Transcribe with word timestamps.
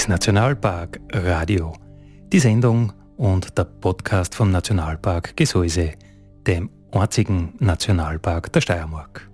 ist 0.00 0.08
Nationalpark 0.08 0.98
Radio. 1.12 1.72
Die 2.32 2.40
Sendung 2.40 2.92
und 3.16 3.56
der 3.58 3.64
Podcast 3.64 4.34
vom 4.34 4.50
Nationalpark 4.50 5.36
Gesäuse, 5.36 5.92
dem 6.46 6.70
einzigen 6.90 7.54
Nationalpark 7.58 8.50
der 8.52 8.60
Steiermark. 8.60 9.29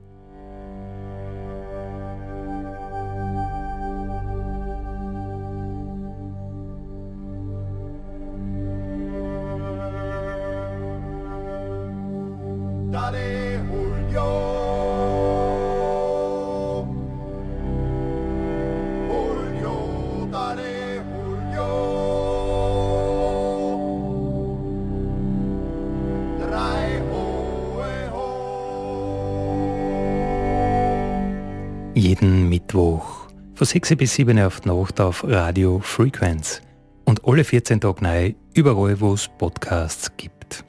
Von 33.66 33.72
6 33.72 33.96
bis 33.96 34.14
7 34.14 34.38
auf 34.38 34.60
die 34.60 34.68
Nacht 34.68 35.00
auf 35.00 35.24
Radio 35.24 35.80
Frequenz 35.80 36.62
und 37.04 37.26
alle 37.26 37.42
14 37.42 37.80
Tage 37.80 38.04
neu 38.04 38.34
überall, 38.54 39.00
wo 39.00 39.12
es 39.12 39.28
Podcasts 39.38 40.08
gibt. 40.16 40.64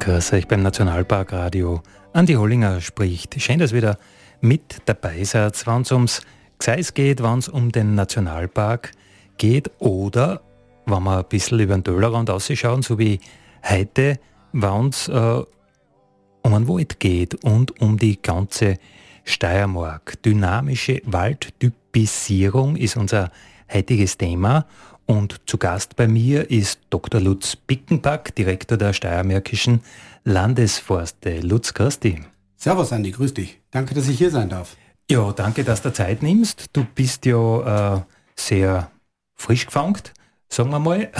Grüß 0.00 0.34
euch 0.34 0.46
beim 0.46 0.62
Nationalpark 0.62 1.32
Radio. 1.32 1.82
Andi 2.12 2.34
Hollinger 2.34 2.82
spricht. 2.82 3.40
Schön, 3.40 3.60
dass 3.60 3.72
wieder 3.72 3.96
mit 4.42 4.82
dabei 4.84 5.24
seid, 5.24 5.66
wenn 5.66 5.80
es 5.80 5.92
ums 5.92 6.20
Gseis 6.58 6.92
geht, 6.92 7.22
wenn 7.22 7.38
es 7.38 7.48
um 7.48 7.72
den 7.72 7.94
Nationalpark 7.94 8.90
geht 9.38 9.70
oder 9.78 10.42
wenn 10.86 11.02
wir 11.02 11.18
ein 11.18 11.24
bisschen 11.28 11.60
über 11.60 11.74
den 11.74 11.84
Tellerrand 11.84 12.30
ausschauen, 12.30 12.82
so 12.82 12.98
wie 12.98 13.20
heute, 13.68 14.18
wenn 14.52 14.88
es 14.88 15.08
äh, 15.08 15.42
um 16.42 16.54
einen 16.54 16.68
Wald 16.68 17.00
geht 17.00 17.42
und 17.44 17.80
um 17.80 17.98
die 17.98 18.20
ganze 18.20 18.78
Steiermark. 19.24 20.22
Dynamische 20.22 21.00
Waldtypisierung 21.04 22.76
ist 22.76 22.96
unser 22.96 23.30
heutiges 23.72 24.18
Thema 24.18 24.66
und 25.06 25.40
zu 25.46 25.58
Gast 25.58 25.96
bei 25.96 26.08
mir 26.08 26.50
ist 26.50 26.80
Dr. 26.90 27.20
Lutz 27.20 27.56
Bickenback, 27.56 28.34
Direktor 28.34 28.78
der 28.78 28.92
Steiermärkischen 28.92 29.80
Landesforste. 30.24 31.40
Lutz, 31.40 31.74
grüß 31.74 32.00
dich. 32.00 32.20
Servus 32.56 32.92
Andi, 32.92 33.10
grüß 33.10 33.34
dich. 33.34 33.60
Danke, 33.70 33.94
dass 33.94 34.08
ich 34.08 34.18
hier 34.18 34.30
sein 34.30 34.48
darf. 34.48 34.76
Ja, 35.10 35.32
danke, 35.32 35.64
dass 35.64 35.82
du 35.82 35.92
Zeit 35.92 36.22
nimmst. 36.22 36.66
Du 36.72 36.86
bist 36.94 37.26
ja 37.26 37.96
äh, 37.96 38.00
sehr 38.36 38.90
frisch 39.34 39.66
gefangt, 39.66 40.14
sagen 40.48 40.70
wir 40.70 40.78
mal. 40.78 41.10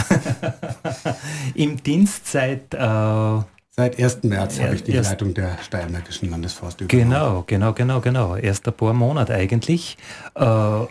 Im 1.55 1.83
Dienst 1.83 2.27
seit... 2.27 2.75
Äh, 2.75 3.43
Seit 3.77 3.99
1. 3.99 4.23
März 4.23 4.61
habe 4.61 4.77
ich 4.77 4.85
die 4.85 4.93
erst- 4.93 5.11
Leitung 5.11 5.35
der 5.35 5.59
Steiermärkischen 5.61 6.31
Landesforste 6.31 6.85
übernommen. 6.85 7.11
Genau, 7.11 7.43
genau, 7.45 7.73
genau, 7.73 8.01
genau. 8.01 8.37
Erst 8.37 8.69
ein 8.69 8.73
paar 8.73 8.93
Monate 8.93 9.35
eigentlich. 9.35 9.99
Äh, 10.37 10.87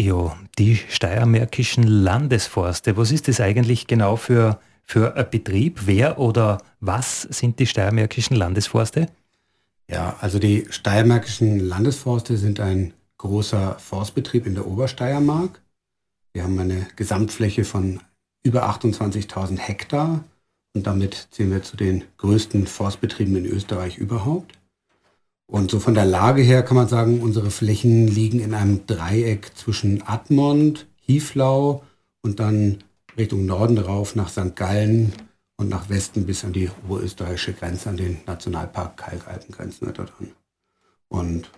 ja, 0.00 0.36
die 0.58 0.76
steiermärkischen 0.76 1.82
Landesforste. 1.82 2.96
Was 2.96 3.12
ist 3.12 3.28
das 3.28 3.42
eigentlich 3.42 3.86
genau 3.86 4.16
für, 4.16 4.58
für 4.82 5.14
ein 5.14 5.28
Betrieb? 5.28 5.80
Wer 5.84 6.18
oder 6.18 6.56
was 6.80 7.20
sind 7.22 7.58
die 7.58 7.66
steiermärkischen 7.66 8.34
Landesforste? 8.36 9.08
Ja, 9.90 10.16
also 10.22 10.38
die 10.38 10.66
Steiermärkischen 10.70 11.58
Landesforste 11.60 12.38
sind 12.38 12.60
ein 12.60 12.94
großer 13.18 13.76
Forstbetrieb 13.78 14.46
in 14.46 14.54
der 14.54 14.66
Obersteiermark. 14.66 15.60
Wir 16.38 16.44
haben 16.44 16.60
eine 16.60 16.86
Gesamtfläche 16.94 17.64
von 17.64 17.98
über 18.44 18.70
28.000 18.70 19.58
Hektar 19.58 20.22
und 20.72 20.86
damit 20.86 21.26
zählen 21.32 21.50
wir 21.50 21.64
zu 21.64 21.76
den 21.76 22.04
größten 22.18 22.68
Forstbetrieben 22.68 23.34
in 23.34 23.44
Österreich 23.44 23.98
überhaupt. 23.98 24.56
Und 25.48 25.68
so 25.68 25.80
von 25.80 25.94
der 25.94 26.04
Lage 26.04 26.42
her 26.42 26.62
kann 26.62 26.76
man 26.76 26.86
sagen, 26.86 27.22
unsere 27.22 27.50
Flächen 27.50 28.06
liegen 28.06 28.38
in 28.38 28.54
einem 28.54 28.86
Dreieck 28.86 29.50
zwischen 29.56 30.06
Admont, 30.06 30.86
Hieflau 31.00 31.82
und 32.22 32.38
dann 32.38 32.84
Richtung 33.16 33.44
Norden 33.44 33.78
rauf 33.78 34.14
nach 34.14 34.28
St. 34.28 34.54
Gallen 34.54 35.12
und 35.56 35.68
nach 35.68 35.88
Westen 35.88 36.24
bis 36.24 36.44
an 36.44 36.52
die 36.52 36.70
oberösterreichische 36.84 37.54
Grenze, 37.54 37.88
an 37.88 37.96
den 37.96 38.18
Nationalpark 38.26 38.96
Kalkalpen 38.96 39.52
grenzen 39.52 39.86
wir 39.86 39.92
dort 39.92 40.12
an. 40.20 40.30
Und 41.08 41.50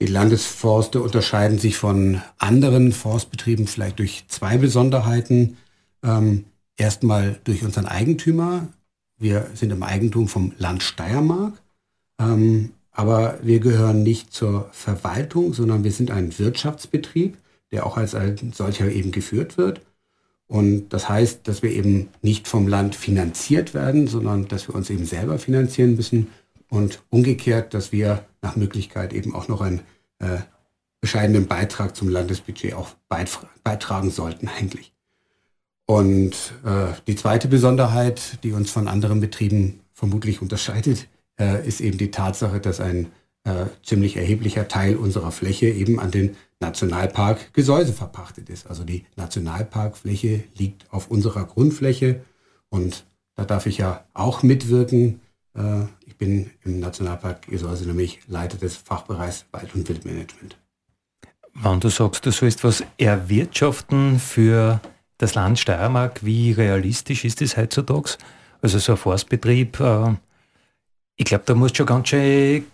die 0.00 0.06
Landesforste 0.06 1.00
unterscheiden 1.00 1.58
sich 1.58 1.76
von 1.76 2.20
anderen 2.38 2.92
Forstbetrieben 2.92 3.66
vielleicht 3.66 3.98
durch 3.98 4.24
zwei 4.28 4.58
Besonderheiten. 4.58 5.56
Ähm, 6.02 6.44
erstmal 6.76 7.40
durch 7.44 7.64
unseren 7.64 7.86
Eigentümer. 7.86 8.68
Wir 9.18 9.48
sind 9.54 9.72
im 9.72 9.82
Eigentum 9.82 10.28
vom 10.28 10.52
Land 10.58 10.82
Steiermark. 10.82 11.54
Ähm, 12.20 12.72
aber 12.92 13.38
wir 13.42 13.60
gehören 13.60 14.02
nicht 14.02 14.32
zur 14.32 14.68
Verwaltung, 14.72 15.54
sondern 15.54 15.84
wir 15.84 15.92
sind 15.92 16.10
ein 16.10 16.38
Wirtschaftsbetrieb, 16.38 17.36
der 17.70 17.86
auch 17.86 17.96
als 17.96 18.14
ein 18.14 18.52
solcher 18.54 18.90
eben 18.90 19.12
geführt 19.12 19.56
wird. 19.56 19.80
Und 20.46 20.90
das 20.90 21.08
heißt, 21.08 21.48
dass 21.48 21.62
wir 21.62 21.70
eben 21.70 22.08
nicht 22.22 22.48
vom 22.48 22.68
Land 22.68 22.94
finanziert 22.94 23.74
werden, 23.74 24.06
sondern 24.06 24.46
dass 24.48 24.68
wir 24.68 24.74
uns 24.74 24.90
eben 24.90 25.04
selber 25.04 25.38
finanzieren 25.38 25.96
müssen 25.96 26.28
und 26.76 27.02
umgekehrt, 27.08 27.72
dass 27.72 27.90
wir 27.90 28.24
nach 28.42 28.54
Möglichkeit 28.54 29.12
eben 29.12 29.34
auch 29.34 29.48
noch 29.48 29.62
einen 29.62 29.80
äh, 30.18 30.38
bescheidenen 31.00 31.46
Beitrag 31.46 31.96
zum 31.96 32.08
Landesbudget 32.08 32.74
auch 32.74 32.90
beitr- 33.10 33.46
beitragen 33.64 34.10
sollten 34.10 34.48
eigentlich. 34.48 34.92
Und 35.86 36.34
äh, 36.64 36.92
die 37.06 37.16
zweite 37.16 37.48
Besonderheit, 37.48 38.42
die 38.42 38.52
uns 38.52 38.70
von 38.70 38.88
anderen 38.88 39.20
Betrieben 39.20 39.80
vermutlich 39.92 40.42
unterscheidet, 40.42 41.08
äh, 41.40 41.66
ist 41.66 41.80
eben 41.80 41.96
die 41.96 42.10
Tatsache, 42.10 42.60
dass 42.60 42.80
ein 42.80 43.12
äh, 43.44 43.66
ziemlich 43.82 44.16
erheblicher 44.16 44.68
Teil 44.68 44.96
unserer 44.96 45.32
Fläche 45.32 45.66
eben 45.68 45.98
an 46.00 46.10
den 46.10 46.36
Nationalpark 46.60 47.54
Gesäuse 47.54 47.92
verpachtet 47.92 48.50
ist. 48.50 48.66
Also 48.66 48.84
die 48.84 49.04
Nationalparkfläche 49.16 50.44
liegt 50.56 50.92
auf 50.92 51.10
unserer 51.10 51.44
Grundfläche 51.44 52.20
und 52.68 53.06
da 53.34 53.44
darf 53.44 53.66
ich 53.66 53.78
ja 53.78 54.04
auch 54.12 54.42
mitwirken. 54.42 55.20
Bin 56.18 56.50
im 56.64 56.80
Nationalpark 56.80 57.46
Gesäuse 57.48 57.86
nämlich 57.86 58.20
Leiter 58.26 58.56
des 58.56 58.76
Fachbereichs 58.76 59.44
Wald- 59.52 59.74
und 59.74 59.88
Wildmanagement. 59.88 60.56
Wenn 61.54 61.80
du 61.80 61.88
sagst, 61.88 62.26
du 62.26 62.32
sollst 62.32 62.64
was 62.64 62.84
erwirtschaften 62.98 64.18
für 64.18 64.80
das 65.18 65.34
Land 65.34 65.58
Steiermark, 65.58 66.24
wie 66.24 66.52
realistisch 66.52 67.24
ist 67.24 67.40
das 67.40 67.56
heutzutage? 67.56 68.16
Also 68.60 68.78
so 68.78 68.92
ein 68.92 68.98
Forstbetrieb, 68.98 69.80
äh, 69.80 70.14
ich 71.16 71.24
glaube, 71.24 71.44
da 71.46 71.54
musst 71.54 71.74
du 71.74 71.78
schon 71.78 71.86
ganz 71.86 72.08
schön 72.08 72.66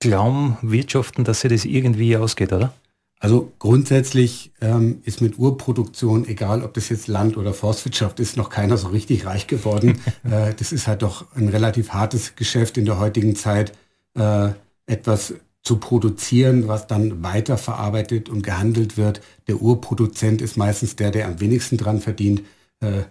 glauben, 0.00 0.56
wirtschaften, 0.62 1.24
dass 1.24 1.40
sich 1.40 1.50
das 1.50 1.64
irgendwie 1.64 2.16
ausgeht, 2.16 2.52
oder? 2.52 2.72
Also 3.18 3.52
grundsätzlich 3.58 4.52
ähm, 4.60 5.00
ist 5.04 5.22
mit 5.22 5.38
Urproduktion, 5.38 6.26
egal 6.28 6.62
ob 6.62 6.74
das 6.74 6.90
jetzt 6.90 7.08
Land- 7.08 7.36
oder 7.38 7.54
Forstwirtschaft 7.54 8.20
ist, 8.20 8.36
noch 8.36 8.50
keiner 8.50 8.76
so 8.76 8.88
richtig 8.88 9.24
reich 9.24 9.46
geworden. 9.46 9.98
äh, 10.24 10.52
das 10.54 10.72
ist 10.72 10.86
halt 10.86 11.02
doch 11.02 11.24
ein 11.34 11.48
relativ 11.48 11.90
hartes 11.90 12.36
Geschäft 12.36 12.76
in 12.76 12.84
der 12.84 12.98
heutigen 12.98 13.34
Zeit, 13.34 13.72
äh, 14.14 14.50
etwas 14.86 15.34
zu 15.62 15.78
produzieren, 15.78 16.68
was 16.68 16.86
dann 16.86 17.22
weiterverarbeitet 17.24 18.28
und 18.28 18.42
gehandelt 18.42 18.96
wird. 18.96 19.20
Der 19.48 19.60
Urproduzent 19.60 20.40
ist 20.42 20.56
meistens 20.56 20.94
der, 20.94 21.10
der 21.10 21.26
am 21.26 21.40
wenigsten 21.40 21.76
dran 21.78 22.00
verdient. 22.00 22.42
Äh, 22.80 23.02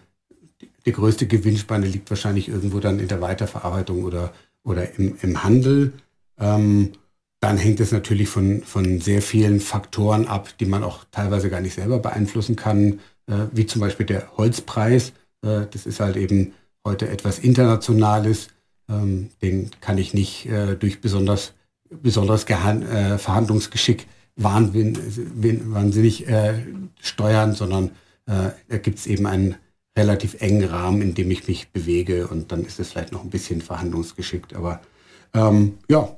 die- 0.86 0.92
größte 0.92 1.26
Gewinnspanne 1.28 1.88
liegt 1.88 2.10
wahrscheinlich 2.12 2.48
irgendwo 2.48 2.80
dann 2.80 3.00
in 3.00 3.08
der 3.08 3.20
Weiterverarbeitung 3.22 4.04
oder, 4.04 4.32
oder 4.64 4.98
im, 4.98 5.18
im 5.22 5.44
Handel. 5.44 5.94
Ähm, 6.40 6.92
dann 7.40 7.58
hängt 7.58 7.80
es 7.80 7.92
natürlich 7.92 8.30
von, 8.30 8.64
von 8.64 9.00
sehr 9.02 9.22
vielen 9.22 9.60
Faktoren 9.60 10.28
ab, 10.28 10.50
die 10.60 10.66
man 10.66 10.84
auch 10.84 11.04
teilweise 11.12 11.50
gar 11.50 11.62
nicht 11.62 11.76
selber 11.76 12.00
beeinflussen 12.00 12.56
kann, 12.56 13.00
äh, 13.28 13.48
wie 13.52 13.66
zum 13.66 13.82
Beispiel 13.82 14.06
der 14.06 14.38
Holzpreis. 14.38 15.10
Äh, 15.44 15.68
das 15.72 15.86
ist 15.86 16.00
halt 16.00 16.16
eben 16.18 16.54
heute 16.86 17.10
etwas 17.10 17.40
Internationales. 17.40 18.48
Ähm, 18.90 19.30
den 19.42 19.72
kann 19.82 19.98
ich 19.98 20.14
nicht 20.14 20.46
äh, 20.48 20.76
durch 20.76 21.02
besonders, 21.02 21.54
besonderes 21.90 22.46
Gehan 22.46 22.84
äh, 22.84 23.18
Verhandlungsgeschick 23.18 24.08
wahnsinnig 24.38 26.28
äh, 26.28 26.54
steuern, 27.00 27.54
sondern 27.54 27.92
äh, 28.26 28.50
da 28.68 28.78
gibt 28.78 29.00
es 29.00 29.08
eben 29.08 29.28
einen 29.28 29.56
relativ 29.98 30.42
engen 30.42 30.66
Rahmen, 30.66 31.02
in 31.02 31.14
dem 31.14 31.32
ich 31.32 31.48
mich 31.48 31.70
bewege 31.70 32.28
und 32.28 32.52
dann 32.52 32.66
ist 32.66 32.80
es 32.80 32.92
vielleicht 32.92 33.14
noch 33.14 33.24
ein 33.24 33.30
bisschen 33.30 33.62
verhandlungsgeschickt. 33.62 34.54
Aber 34.54 34.82
ähm, 35.34 35.78
ja, 35.88 36.18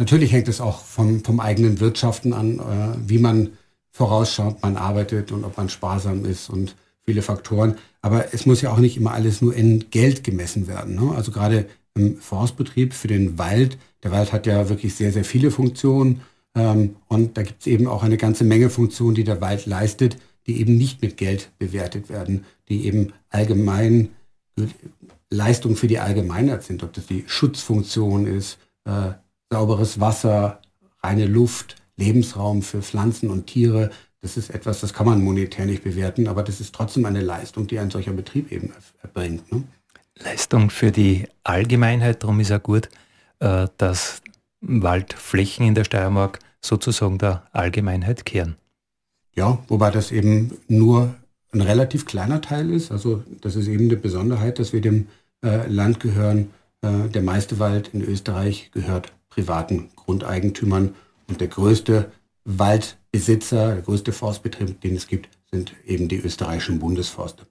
natürlich 0.00 0.32
hängt 0.32 0.48
es 0.48 0.60
auch 0.60 0.80
vom, 0.80 1.22
vom 1.22 1.38
eigenen 1.38 1.78
Wirtschaften 1.78 2.32
an, 2.32 2.58
äh, 2.58 3.08
wie 3.08 3.18
man 3.18 3.50
vorausschaut, 3.92 4.62
man 4.62 4.76
arbeitet 4.76 5.30
und 5.30 5.44
ob 5.44 5.56
man 5.56 5.68
sparsam 5.68 6.24
ist 6.24 6.50
und 6.50 6.74
viele 7.04 7.22
Faktoren. 7.22 7.76
Aber 8.02 8.32
es 8.34 8.46
muss 8.46 8.62
ja 8.62 8.72
auch 8.72 8.78
nicht 8.78 8.96
immer 8.96 9.12
alles 9.12 9.42
nur 9.42 9.54
in 9.54 9.90
Geld 9.90 10.24
gemessen 10.24 10.66
werden. 10.66 10.94
Ne? 10.96 11.14
Also 11.14 11.30
gerade 11.30 11.66
im 11.94 12.16
Forstbetrieb 12.16 12.94
für 12.94 13.08
den 13.08 13.38
Wald, 13.38 13.78
der 14.02 14.10
Wald 14.10 14.32
hat 14.32 14.46
ja 14.46 14.68
wirklich 14.68 14.94
sehr, 14.94 15.12
sehr 15.12 15.24
viele 15.24 15.50
Funktionen. 15.50 16.22
Ähm, 16.54 16.96
und 17.08 17.36
da 17.36 17.42
gibt 17.42 17.60
es 17.60 17.66
eben 17.66 17.86
auch 17.86 18.02
eine 18.02 18.16
ganze 18.16 18.44
Menge 18.44 18.70
Funktionen, 18.70 19.14
die 19.14 19.24
der 19.24 19.40
Wald 19.40 19.66
leistet, 19.66 20.16
die 20.46 20.60
eben 20.60 20.76
nicht 20.76 21.02
mit 21.02 21.16
Geld 21.16 21.50
bewertet 21.58 22.08
werden, 22.08 22.44
die 22.68 22.86
eben 22.86 23.12
allgemein 23.28 24.08
Leistung 25.28 25.76
für 25.76 25.86
die 25.86 25.98
Allgemeinheit 25.98 26.64
sind, 26.64 26.82
ob 26.82 26.92
das 26.92 27.06
die 27.06 27.24
Schutzfunktion 27.26 28.26
ist, 28.26 28.58
äh, 28.84 29.12
sauberes 29.50 30.00
Wasser, 30.00 30.60
reine 31.02 31.26
Luft, 31.26 31.76
Lebensraum 31.96 32.62
für 32.62 32.82
Pflanzen 32.82 33.30
und 33.30 33.46
Tiere. 33.46 33.90
Das 34.22 34.36
ist 34.36 34.50
etwas, 34.50 34.80
das 34.80 34.92
kann 34.92 35.06
man 35.06 35.22
monetär 35.22 35.66
nicht 35.66 35.82
bewerten, 35.82 36.28
aber 36.28 36.42
das 36.42 36.60
ist 36.60 36.74
trotzdem 36.74 37.04
eine 37.04 37.20
Leistung, 37.20 37.66
die 37.66 37.78
ein 37.78 37.90
solcher 37.90 38.12
Betrieb 38.12 38.52
eben 38.52 38.72
erbringt. 39.02 39.50
Ne? 39.52 39.64
Leistung 40.16 40.70
für 40.70 40.92
die 40.92 41.26
Allgemeinheit, 41.44 42.22
darum 42.22 42.40
ist 42.40 42.50
ja 42.50 42.58
gut, 42.58 42.88
äh, 43.40 43.66
dass 43.78 44.22
Waldflächen 44.60 45.66
in 45.66 45.74
der 45.74 45.84
Steiermark 45.84 46.38
sozusagen 46.60 47.18
der 47.18 47.44
Allgemeinheit 47.52 48.26
kehren. 48.26 48.56
Ja, 49.34 49.58
wobei 49.68 49.90
das 49.90 50.12
eben 50.12 50.58
nur 50.68 51.14
ein 51.52 51.62
relativ 51.62 52.04
kleiner 52.04 52.40
Teil 52.42 52.70
ist. 52.70 52.92
Also 52.92 53.24
das 53.40 53.56
ist 53.56 53.68
eben 53.68 53.86
eine 53.86 53.96
Besonderheit, 53.96 54.58
dass 54.58 54.72
wir 54.72 54.82
dem 54.82 55.08
äh, 55.42 55.66
Land 55.66 56.00
gehören. 56.00 56.50
Äh, 56.82 57.08
der 57.08 57.22
meiste 57.22 57.58
Wald 57.58 57.90
in 57.94 58.02
Österreich 58.02 58.70
gehört 58.72 59.12
privaten 59.40 59.88
Grundeigentümern 59.96 60.94
und 61.26 61.40
der 61.40 61.48
größte 61.48 62.12
Waldbesitzer, 62.44 63.74
der 63.74 63.82
größte 63.82 64.12
Forstbetrieb, 64.12 64.82
den 64.82 64.96
es 64.96 65.06
gibt, 65.06 65.30
sind 65.50 65.72
eben 65.86 66.08
die 66.08 66.18
österreichischen 66.18 66.78
Bundesforste. 66.78 67.46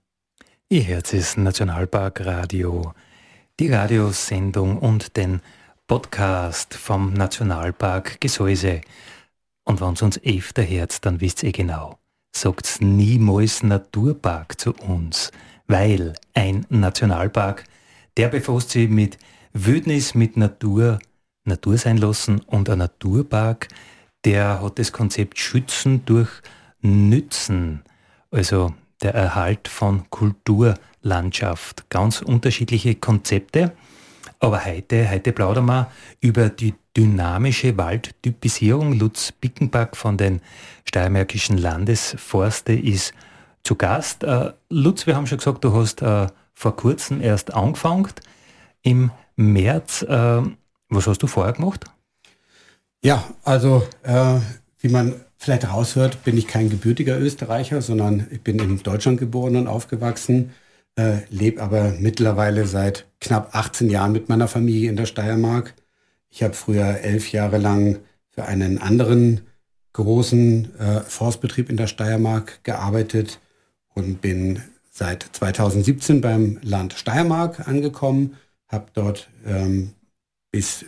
Ihr 0.69 0.83
Herz 0.83 1.13
ist 1.13 1.39
Nationalpark 1.39 2.23
Radio, 2.23 2.93
die 3.59 3.71
Radiosendung 3.71 4.77
und 4.77 5.17
den 5.17 5.41
Podcast 5.87 6.75
vom 6.75 7.13
Nationalpark 7.13 8.21
Gesäuse. 8.21 8.81
Und 9.63 9.81
wenn 9.81 9.93
es 9.93 10.03
uns 10.03 10.23
öfter 10.23 10.61
Herz, 10.61 11.01
dann 11.01 11.21
wisst 11.21 11.41
ihr 11.41 11.51
genau, 11.51 11.97
sagt's 12.35 12.81
niemals 12.81 13.63
Naturpark 13.63 14.61
zu 14.61 14.73
uns, 14.75 15.31
weil 15.65 16.13
ein 16.35 16.67
Nationalpark, 16.69 17.63
der 18.15 18.27
befasst 18.27 18.69
sich 18.69 18.87
mit 18.89 19.17
Wildnis, 19.53 20.13
mit 20.13 20.37
Natur, 20.37 20.99
Natur 21.49 21.77
sein 21.77 21.97
lassen 21.97 22.39
und 22.47 22.69
ein 22.69 22.79
Naturpark, 22.79 23.67
der 24.25 24.61
hat 24.61 24.79
das 24.79 24.91
Konzept 24.91 25.39
Schützen 25.39 26.05
durch 26.05 26.29
Nützen, 26.81 27.83
also 28.31 28.73
der 29.01 29.13
Erhalt 29.13 29.67
von 29.67 30.09
Kulturlandschaft. 30.09 31.89
Ganz 31.89 32.21
unterschiedliche 32.21 32.95
Konzepte. 32.95 33.71
Aber 34.39 34.65
heute, 34.65 35.09
heute 35.09 35.33
plaudern 35.33 35.65
wir 35.65 35.91
über 36.21 36.49
die 36.49 36.73
dynamische 36.95 37.77
Waldtypisierung. 37.77 38.93
Lutz 38.93 39.31
Bickenback 39.33 39.97
von 39.97 40.17
den 40.17 40.41
Steiermärkischen 40.85 41.57
Landesforste 41.57 42.73
ist 42.73 43.13
zu 43.63 43.75
Gast. 43.75 44.23
Äh, 44.23 44.53
Lutz, 44.69 45.07
wir 45.07 45.15
haben 45.15 45.27
schon 45.27 45.37
gesagt, 45.39 45.63
du 45.63 45.73
hast 45.73 46.01
äh, 46.01 46.27
vor 46.53 46.75
kurzem 46.75 47.21
erst 47.21 47.53
angefangen. 47.53 48.07
Im 48.81 49.11
März, 49.35 50.03
äh, 50.03 50.41
was 50.89 51.07
hast 51.07 51.23
du 51.23 51.27
vorher 51.27 51.53
gemacht? 51.53 51.85
Ja, 53.01 53.23
also 53.43 53.87
äh, 54.03 54.39
wie 54.79 54.89
man 54.89 55.15
vielleicht 55.37 55.69
raushört, 55.69 56.23
bin 56.23 56.37
ich 56.37 56.47
kein 56.47 56.69
gebürtiger 56.69 57.17
Österreicher, 57.19 57.81
sondern 57.81 58.27
ich 58.31 58.41
bin 58.41 58.59
in 58.59 58.83
Deutschland 58.83 59.19
geboren 59.19 59.55
und 59.55 59.67
aufgewachsen 59.67 60.51
äh, 60.99 61.21
lebe 61.29 61.61
aber 61.61 61.93
mittlerweile 61.97 62.67
seit 62.67 63.05
knapp 63.21 63.55
18 63.55 63.89
Jahren 63.89 64.11
mit 64.11 64.27
meiner 64.27 64.47
Familie 64.47 64.89
in 64.89 64.97
der 64.97 65.05
Steiermark. 65.05 65.73
Ich 66.29 66.43
habe 66.43 66.53
früher 66.53 66.99
elf 66.99 67.31
Jahre 67.31 67.57
lang 67.57 67.99
für 68.29 68.45
einen 68.45 68.79
anderen 68.79 69.41
großen 69.93 70.77
äh, 70.77 71.01
Forstbetrieb 71.01 71.69
in 71.69 71.77
der 71.77 71.87
Steiermark 71.87 72.63
gearbeitet 72.63 73.39
und 73.93 74.21
bin 74.21 74.61
seit 74.91 75.23
2017 75.23 76.21
beim 76.21 76.59
Land 76.63 76.93
Steiermark 76.93 77.67
angekommen, 77.67 78.35
habe 78.67 78.87
dort 78.93 79.29
ähm, 79.45 79.93
bis, 80.51 80.85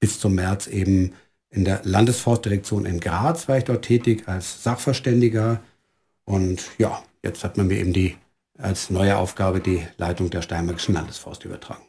bis 0.00 0.20
zum 0.20 0.34
März 0.34 0.66
eben 0.66 1.12
in 1.50 1.64
der 1.64 1.80
Landesforstdirektion 1.84 2.86
in 2.86 3.00
Graz 3.00 3.48
war 3.48 3.58
ich 3.58 3.64
dort 3.64 3.84
tätig 3.84 4.28
als 4.28 4.62
Sachverständiger 4.62 5.60
und 6.24 6.62
ja, 6.76 7.02
jetzt 7.22 7.42
hat 7.42 7.56
man 7.56 7.68
mir 7.68 7.78
eben 7.78 7.92
die 7.92 8.16
als 8.58 8.90
neue 8.90 9.16
Aufgabe 9.16 9.60
die 9.60 9.86
Leitung 9.96 10.30
der 10.30 10.42
Steiermarkischen 10.42 10.94
Landesforst 10.94 11.44
übertragen. 11.44 11.82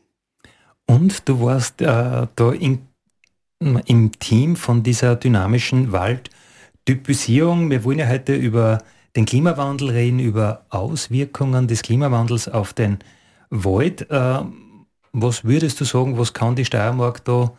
Und 0.85 1.27
du 1.27 1.41
warst 1.41 1.81
äh, 1.81 2.27
da 2.35 2.51
in, 2.51 2.87
im 3.59 4.11
Team 4.19 4.55
von 4.55 4.83
dieser 4.83 5.15
dynamischen 5.15 5.91
Waldtypisierung. 5.91 7.69
Wir 7.69 7.83
wollen 7.83 7.99
ja 7.99 8.07
heute 8.07 8.35
über 8.35 8.79
den 9.15 9.25
Klimawandel 9.25 9.89
reden, 9.89 10.19
über 10.19 10.65
Auswirkungen 10.69 11.67
des 11.67 11.81
Klimawandels 11.81 12.47
auf 12.47 12.73
den 12.73 12.99
Wald. 13.49 14.09
Äh, 14.09 14.39
was 15.11 15.43
würdest 15.43 15.79
du 15.79 15.85
sagen, 15.85 16.17
was 16.17 16.33
kann 16.33 16.55
die 16.55 16.65
Steiermark 16.65 17.23
da 17.25 17.53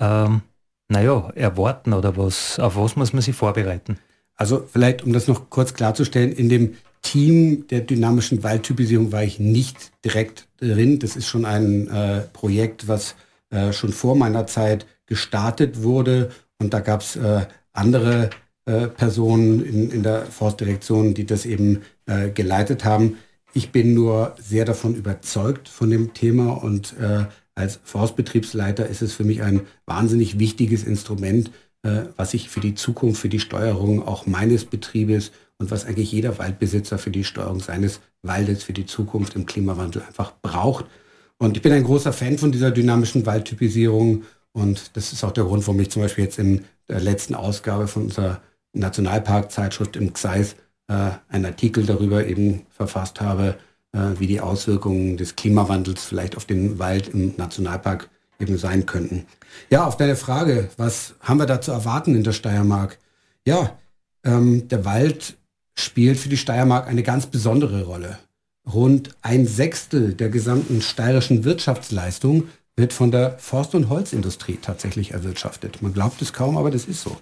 ähm, 0.00 0.42
naja, 0.88 1.30
erwarten 1.34 1.92
oder 1.92 2.16
was, 2.16 2.58
auf 2.58 2.76
was 2.76 2.96
muss 2.96 3.12
man 3.12 3.22
sich 3.22 3.34
vorbereiten? 3.34 3.98
Also 4.36 4.66
vielleicht, 4.70 5.02
um 5.02 5.12
das 5.12 5.28
noch 5.28 5.50
kurz 5.50 5.74
klarzustellen, 5.74 6.32
in 6.32 6.48
dem 6.48 6.74
Team 7.02 7.66
der 7.68 7.80
dynamischen 7.80 8.42
Waldtypisierung 8.42 9.12
war 9.12 9.22
ich 9.22 9.38
nicht 9.38 9.92
direkt 10.04 10.48
drin. 10.58 10.98
Das 10.98 11.16
ist 11.16 11.28
schon 11.28 11.44
ein 11.44 11.88
äh, 11.88 12.22
Projekt, 12.32 12.88
was 12.88 13.14
äh, 13.50 13.72
schon 13.72 13.92
vor 13.92 14.16
meiner 14.16 14.46
Zeit 14.46 14.86
gestartet 15.06 15.82
wurde. 15.82 16.30
Und 16.58 16.74
da 16.74 16.80
gab 16.80 17.02
es 17.02 17.16
äh, 17.16 17.46
andere 17.72 18.30
äh, 18.64 18.88
Personen 18.88 19.64
in, 19.64 19.90
in, 19.90 20.02
der 20.02 20.24
Forstdirektion, 20.24 21.14
die 21.14 21.26
das 21.26 21.44
eben 21.44 21.82
äh, 22.06 22.30
geleitet 22.30 22.84
haben. 22.84 23.18
Ich 23.54 23.70
bin 23.70 23.94
nur 23.94 24.34
sehr 24.38 24.64
davon 24.64 24.94
überzeugt 24.94 25.68
von 25.68 25.88
dem 25.88 26.12
Thema 26.12 26.62
und 26.62 26.94
äh, 26.98 27.26
als 27.54 27.80
Forstbetriebsleiter 27.84 28.86
ist 28.86 29.00
es 29.00 29.14
für 29.14 29.24
mich 29.24 29.42
ein 29.42 29.62
wahnsinnig 29.86 30.38
wichtiges 30.38 30.82
Instrument, 30.82 31.50
was 32.16 32.32
ich 32.32 32.48
für 32.48 32.60
die 32.60 32.74
Zukunft, 32.74 33.20
für 33.20 33.28
die 33.28 33.40
Steuerung 33.40 34.06
auch 34.06 34.26
meines 34.26 34.64
Betriebes 34.64 35.32
und 35.58 35.70
was 35.70 35.84
eigentlich 35.84 36.10
jeder 36.12 36.38
Waldbesitzer 36.38 36.96
für 36.98 37.10
die 37.10 37.24
Steuerung 37.24 37.60
seines 37.60 38.00
Waldes, 38.22 38.64
für 38.64 38.72
die 38.72 38.86
Zukunft 38.86 39.36
im 39.36 39.44
Klimawandel 39.44 40.02
einfach 40.02 40.32
braucht. 40.40 40.86
Und 41.38 41.56
ich 41.56 41.62
bin 41.62 41.72
ein 41.72 41.84
großer 41.84 42.12
Fan 42.12 42.38
von 42.38 42.52
dieser 42.52 42.70
dynamischen 42.70 43.26
Waldtypisierung 43.26 44.24
und 44.52 44.96
das 44.96 45.12
ist 45.12 45.24
auch 45.24 45.32
der 45.32 45.44
Grund, 45.44 45.66
warum 45.66 45.80
ich 45.80 45.90
zum 45.90 46.00
Beispiel 46.00 46.24
jetzt 46.24 46.38
in 46.38 46.64
der 46.88 47.00
letzten 47.00 47.34
Ausgabe 47.34 47.86
von 47.86 48.04
unserer 48.04 48.40
Nationalparkzeitschrift 48.72 49.96
im 49.96 50.12
XEIS 50.12 50.56
äh, 50.88 51.10
einen 51.28 51.46
Artikel 51.46 51.86
darüber 51.86 52.26
eben 52.26 52.66
verfasst 52.70 53.20
habe, 53.20 53.56
äh, 53.92 53.98
wie 54.18 54.26
die 54.26 54.40
Auswirkungen 54.40 55.16
des 55.16 55.36
Klimawandels 55.36 56.04
vielleicht 56.04 56.36
auf 56.36 56.44
den 56.44 56.78
Wald 56.78 57.08
im 57.08 57.34
Nationalpark 57.36 58.10
eben 58.40 58.58
sein 58.58 58.86
könnten. 58.86 59.26
Ja, 59.70 59.86
auf 59.86 59.96
deine 59.96 60.16
Frage, 60.16 60.68
was 60.76 61.14
haben 61.20 61.38
wir 61.38 61.46
da 61.46 61.60
zu 61.60 61.72
erwarten 61.72 62.14
in 62.14 62.24
der 62.24 62.32
Steiermark? 62.32 62.98
Ja, 63.46 63.78
ähm, 64.24 64.68
der 64.68 64.84
Wald 64.84 65.36
spielt 65.74 66.18
für 66.18 66.28
die 66.28 66.36
Steiermark 66.36 66.86
eine 66.86 67.02
ganz 67.02 67.26
besondere 67.26 67.84
Rolle. 67.84 68.18
Rund 68.72 69.10
ein 69.22 69.46
Sechstel 69.46 70.14
der 70.14 70.30
gesamten 70.30 70.80
steirischen 70.80 71.44
Wirtschaftsleistung 71.44 72.48
wird 72.76 72.92
von 72.92 73.10
der 73.10 73.38
Forst- 73.38 73.74
und 73.74 73.88
Holzindustrie 73.88 74.58
tatsächlich 74.60 75.12
erwirtschaftet. 75.12 75.82
Man 75.82 75.92
glaubt 75.92 76.20
es 76.22 76.32
kaum, 76.32 76.56
aber 76.56 76.70
das 76.70 76.86
ist 76.86 77.02
so. 77.02 77.16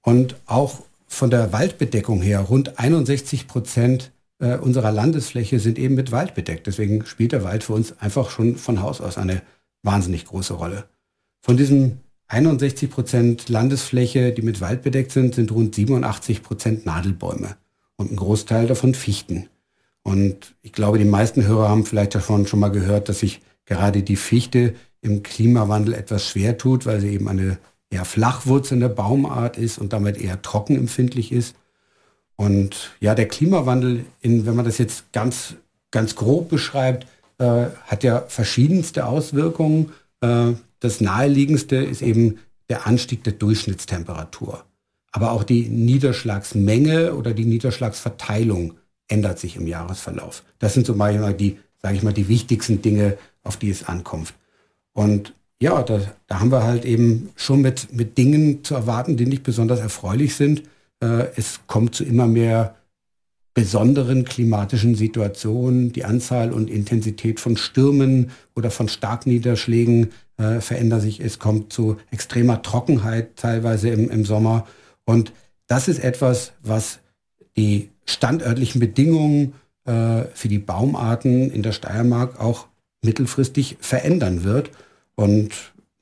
Und 0.00 0.36
auch 0.46 0.82
von 1.12 1.30
der 1.30 1.52
Waldbedeckung 1.52 2.22
her, 2.22 2.40
rund 2.40 2.78
61 2.78 3.46
Prozent 3.46 4.12
äh, 4.38 4.56
unserer 4.56 4.90
Landesfläche 4.90 5.60
sind 5.60 5.78
eben 5.78 5.94
mit 5.94 6.10
Wald 6.10 6.34
bedeckt. 6.34 6.66
Deswegen 6.66 7.04
spielt 7.04 7.32
der 7.32 7.44
Wald 7.44 7.64
für 7.64 7.74
uns 7.74 7.98
einfach 8.00 8.30
schon 8.30 8.56
von 8.56 8.80
Haus 8.80 9.00
aus 9.00 9.18
eine 9.18 9.42
wahnsinnig 9.82 10.24
große 10.24 10.54
Rolle. 10.54 10.84
Von 11.42 11.56
diesem 11.56 11.98
61 12.28 12.90
Prozent 12.90 13.48
Landesfläche, 13.50 14.32
die 14.32 14.42
mit 14.42 14.60
Wald 14.62 14.82
bedeckt 14.82 15.12
sind, 15.12 15.34
sind 15.34 15.52
rund 15.52 15.74
87 15.74 16.42
Prozent 16.42 16.86
Nadelbäume 16.86 17.56
und 17.96 18.10
ein 18.10 18.16
Großteil 18.16 18.66
davon 18.66 18.94
Fichten. 18.94 19.48
Und 20.02 20.54
ich 20.62 20.72
glaube, 20.72 20.98
die 20.98 21.04
meisten 21.04 21.46
Hörer 21.46 21.68
haben 21.68 21.84
vielleicht 21.84 22.14
davon 22.14 22.46
schon 22.46 22.60
mal 22.60 22.70
gehört, 22.70 23.10
dass 23.10 23.20
sich 23.20 23.42
gerade 23.66 24.02
die 24.02 24.16
Fichte 24.16 24.74
im 25.02 25.22
Klimawandel 25.22 25.92
etwas 25.94 26.26
schwer 26.26 26.56
tut, 26.56 26.86
weil 26.86 27.00
sie 27.00 27.10
eben 27.10 27.28
eine 27.28 27.58
eher 27.92 28.04
flachwurzelnde 28.04 28.88
Baumart 28.88 29.58
ist 29.58 29.78
und 29.78 29.92
damit 29.92 30.18
eher 30.18 30.40
trockenempfindlich 30.40 31.30
ist. 31.30 31.54
Und 32.36 32.90
ja, 33.00 33.14
der 33.14 33.28
Klimawandel, 33.28 34.06
in, 34.20 34.46
wenn 34.46 34.56
man 34.56 34.64
das 34.64 34.78
jetzt 34.78 35.12
ganz, 35.12 35.54
ganz 35.90 36.16
grob 36.16 36.48
beschreibt, 36.48 37.06
äh, 37.38 37.66
hat 37.86 38.02
ja 38.02 38.24
verschiedenste 38.26 39.06
Auswirkungen. 39.06 39.92
Äh, 40.20 40.52
das 40.80 41.00
naheliegendste 41.00 41.76
ist 41.76 42.02
eben 42.02 42.38
der 42.68 42.86
Anstieg 42.86 43.22
der 43.24 43.34
Durchschnittstemperatur. 43.34 44.64
Aber 45.12 45.32
auch 45.32 45.44
die 45.44 45.68
Niederschlagsmenge 45.68 47.14
oder 47.14 47.34
die 47.34 47.44
Niederschlagsverteilung 47.44 48.74
ändert 49.08 49.38
sich 49.38 49.56
im 49.56 49.66
Jahresverlauf. 49.66 50.42
Das 50.58 50.72
sind 50.72 50.86
so 50.86 50.94
mal 50.94 51.34
die, 51.34 51.58
sage 51.82 51.96
ich 51.96 52.02
mal, 52.02 52.14
die 52.14 52.28
wichtigsten 52.28 52.80
Dinge, 52.80 53.18
auf 53.42 53.58
die 53.58 53.68
es 53.68 53.84
ankommt. 53.84 54.32
Und 54.94 55.34
ja, 55.62 55.84
da, 55.84 56.00
da 56.26 56.40
haben 56.40 56.50
wir 56.50 56.64
halt 56.64 56.84
eben 56.84 57.30
schon 57.36 57.60
mit, 57.60 57.92
mit 57.92 58.18
Dingen 58.18 58.64
zu 58.64 58.74
erwarten, 58.74 59.16
die 59.16 59.26
nicht 59.26 59.44
besonders 59.44 59.78
erfreulich 59.78 60.34
sind. 60.34 60.64
Äh, 61.00 61.28
es 61.36 61.60
kommt 61.68 61.94
zu 61.94 62.04
immer 62.04 62.26
mehr 62.26 62.74
besonderen 63.54 64.24
klimatischen 64.24 64.96
Situationen. 64.96 65.92
Die 65.92 66.04
Anzahl 66.04 66.52
und 66.52 66.68
Intensität 66.68 67.38
von 67.38 67.56
Stürmen 67.56 68.32
oder 68.56 68.72
von 68.72 68.88
Starkniederschlägen 68.88 70.10
äh, 70.36 70.60
verändern 70.60 71.00
sich. 71.00 71.20
Es 71.20 71.38
kommt 71.38 71.72
zu 71.72 71.96
extremer 72.10 72.62
Trockenheit 72.62 73.36
teilweise 73.36 73.90
im, 73.90 74.10
im 74.10 74.24
Sommer. 74.24 74.66
Und 75.04 75.32
das 75.68 75.86
ist 75.86 76.02
etwas, 76.02 76.54
was 76.62 76.98
die 77.56 77.90
standörtlichen 78.04 78.80
Bedingungen 78.80 79.52
äh, 79.84 80.24
für 80.34 80.48
die 80.48 80.58
Baumarten 80.58 81.52
in 81.52 81.62
der 81.62 81.72
Steiermark 81.72 82.40
auch 82.40 82.66
mittelfristig 83.04 83.76
verändern 83.78 84.42
wird. 84.42 84.72
Und 85.14 85.50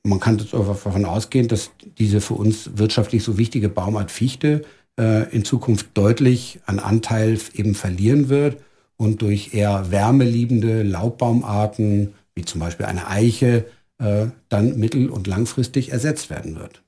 man 0.03 0.19
kann 0.19 0.37
davon 0.37 1.05
ausgehen, 1.05 1.47
dass 1.47 1.71
diese 1.97 2.21
für 2.21 2.33
uns 2.33 2.71
wirtschaftlich 2.75 3.23
so 3.23 3.37
wichtige 3.37 3.69
Baumart 3.69 4.11
Fichte 4.11 4.63
äh, 4.99 5.29
in 5.33 5.45
Zukunft 5.45 5.89
deutlich 5.93 6.59
an 6.65 6.79
Anteil 6.79 7.39
eben 7.53 7.75
verlieren 7.75 8.29
wird 8.29 8.61
und 8.97 9.21
durch 9.21 9.53
eher 9.53 9.91
wärmeliebende 9.91 10.83
Laubbaumarten, 10.83 12.13
wie 12.35 12.45
zum 12.45 12.61
Beispiel 12.61 12.85
eine 12.85 13.07
Eiche, 13.07 13.65
äh, 13.99 14.27
dann 14.49 14.77
mittel- 14.77 15.09
und 15.09 15.27
langfristig 15.27 15.91
ersetzt 15.91 16.29
werden 16.29 16.59
wird. 16.59 16.81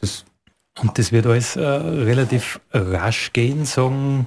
Das 0.00 0.24
und 0.80 0.98
das 0.98 1.12
wird 1.12 1.26
alles 1.26 1.56
äh, 1.56 1.60
relativ 1.62 2.60
rasch 2.72 3.32
gehen, 3.32 3.64
sagen 3.64 4.26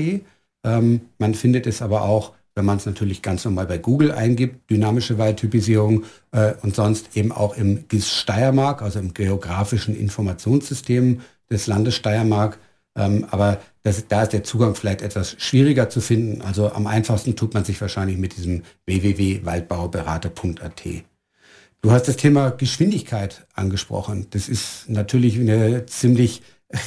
Ähm, 0.66 1.02
man 1.18 1.34
findet 1.34 1.66
es 1.68 1.82
aber 1.82 2.02
auch 2.02 2.34
wenn 2.58 2.66
man 2.66 2.78
es 2.78 2.88
natürlich 2.88 3.22
ganz 3.22 3.46
normal 3.46 3.68
bei 3.68 3.78
Google 3.78 4.12
eingibt, 4.12 4.72
dynamische 4.72 5.20
Waldtypisierung 5.20 6.06
äh, 6.32 6.54
und 6.64 6.76
sonst 6.76 7.16
eben 7.16 7.32
auch 7.32 7.56
im 7.56 7.88
GIS 7.88 8.12
Steiermark, 8.12 8.82
also 8.82 8.98
im 8.98 9.14
geografischen 9.14 9.96
Informationssystem 9.96 11.22
des 11.52 11.68
Landes 11.68 11.96
Steiermark. 11.96 12.58
Ähm, 12.98 13.28
aber 13.30 13.60
das, 13.88 14.08
da 14.08 14.24
ist 14.24 14.34
der 14.34 14.44
Zugang 14.44 14.76
vielleicht 14.76 15.02
etwas 15.02 15.36
schwieriger 15.40 15.90
zu 15.90 16.02
finden. 16.02 16.42
Also 16.42 16.72
am 16.72 16.88
einfachsten 16.88 17.36
tut 17.36 17.54
man 17.54 17.64
sich 17.64 17.80
wahrscheinlich 17.80 18.18
mit 18.18 18.36
diesem 18.38 18.64
www.waldbauberater.at. 18.86 20.84
Du 21.82 21.92
hast 21.92 22.08
das 22.08 22.18
Thema 22.18 22.50
Geschwindigkeit 22.50 23.48
angesprochen. 23.54 24.28
Das 24.32 24.50
ist 24.50 24.90
natürlich 24.90 25.40
eine 25.40 25.86
ziemlich 25.86 26.42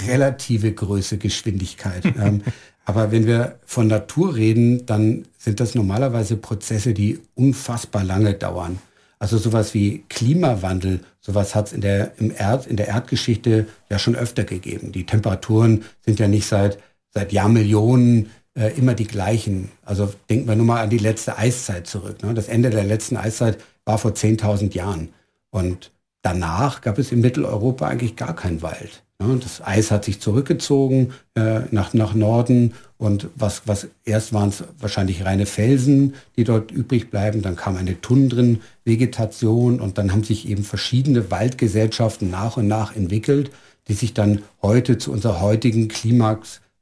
relative 0.07 0.73
Größe 0.73 1.17
Geschwindigkeit. 1.17 2.05
ähm, 2.21 2.43
aber 2.85 3.13
wenn 3.13 3.27
wir 3.27 3.59
von 3.65 3.87
Natur 3.87 4.35
reden, 4.35 4.85
dann 4.85 5.25
sind 5.39 5.61
das 5.61 5.75
normalerweise 5.75 6.37
Prozesse, 6.37 6.93
die 6.93 7.21
unfassbar 7.35 8.05
lange 8.05 8.35
dauern. 8.35 8.79
Also 9.19 9.39
sowas 9.39 9.75
wie 9.75 10.05
Klimawandel, 10.09 11.01
sowas 11.21 11.55
hat 11.55 11.69
es 11.69 11.73
in 11.75 11.83
der, 11.83 12.13
im 12.19 12.33
Erd, 12.35 12.67
in 12.67 12.77
der 12.77 12.89
Erdgeschichte 12.89 13.67
ja 13.91 13.99
schon 13.99 14.17
öfter 14.17 14.45
gegeben. 14.45 14.93
Die 14.93 15.05
Temperaturen 15.05 15.85
sind 16.05 16.19
ja 16.19 16.27
nicht 16.27 16.47
seit, 16.47 16.79
seit 17.11 17.33
Jahrmillionen 17.33 18.31
äh, 18.55 18.77
immer 18.77 18.95
die 18.95 19.07
gleichen. 19.07 19.71
Also 19.85 20.13
denken 20.29 20.49
wir 20.49 20.57
nur 20.57 20.67
mal 20.67 20.83
an 20.83 20.91
die 20.91 20.99
letzte 20.99 21.39
Eiszeit 21.39 21.87
zurück. 21.87 22.23
Ne? 22.23 22.35
Das 22.35 22.49
Ende 22.49 22.71
der 22.71 22.85
letzten 22.85 23.17
Eiszeit 23.17 23.59
war 23.85 23.99
vor 23.99 24.13
10.000 24.13 24.75
Jahren. 24.75 25.11
Und 25.51 25.93
danach 26.23 26.81
gab 26.81 26.99
es 26.99 27.13
in 27.13 27.21
Mitteleuropa 27.21 27.87
eigentlich 27.87 28.17
gar 28.17 28.35
keinen 28.35 28.63
Wald. 28.63 29.03
Das 29.21 29.61
Eis 29.61 29.91
hat 29.91 30.07
sich 30.07 30.19
zurückgezogen 30.19 31.13
äh, 31.35 31.61
nach, 31.73 31.93
nach 31.93 32.15
Norden 32.15 32.73
und 32.97 33.29
was, 33.35 33.63
was 33.67 33.89
erst 34.07 34.33
waren 34.33 34.49
es 34.49 34.65
wahrscheinlich 34.79 35.27
reine 35.27 35.45
Felsen, 35.45 36.15
die 36.37 36.45
dort 36.45 36.71
übrig 36.71 37.11
bleiben, 37.11 37.43
dann 37.43 37.55
kam 37.55 37.77
eine 37.77 38.01
Tundrenvegetation 38.01 39.79
und 39.79 39.99
dann 39.99 40.13
haben 40.13 40.25
sich 40.25 40.49
eben 40.49 40.65
verschiedene 40.65 41.31
Waldgesellschaften 41.31 42.31
nach 42.31 42.57
und 42.57 42.67
nach 42.67 42.97
entwickelt, 42.97 43.51
die 43.89 43.95
sich 43.95 44.15
dann 44.15 44.41
heute 44.63 44.97
zu 44.97 45.13
unserer 45.13 45.43
heutigen 45.43 45.89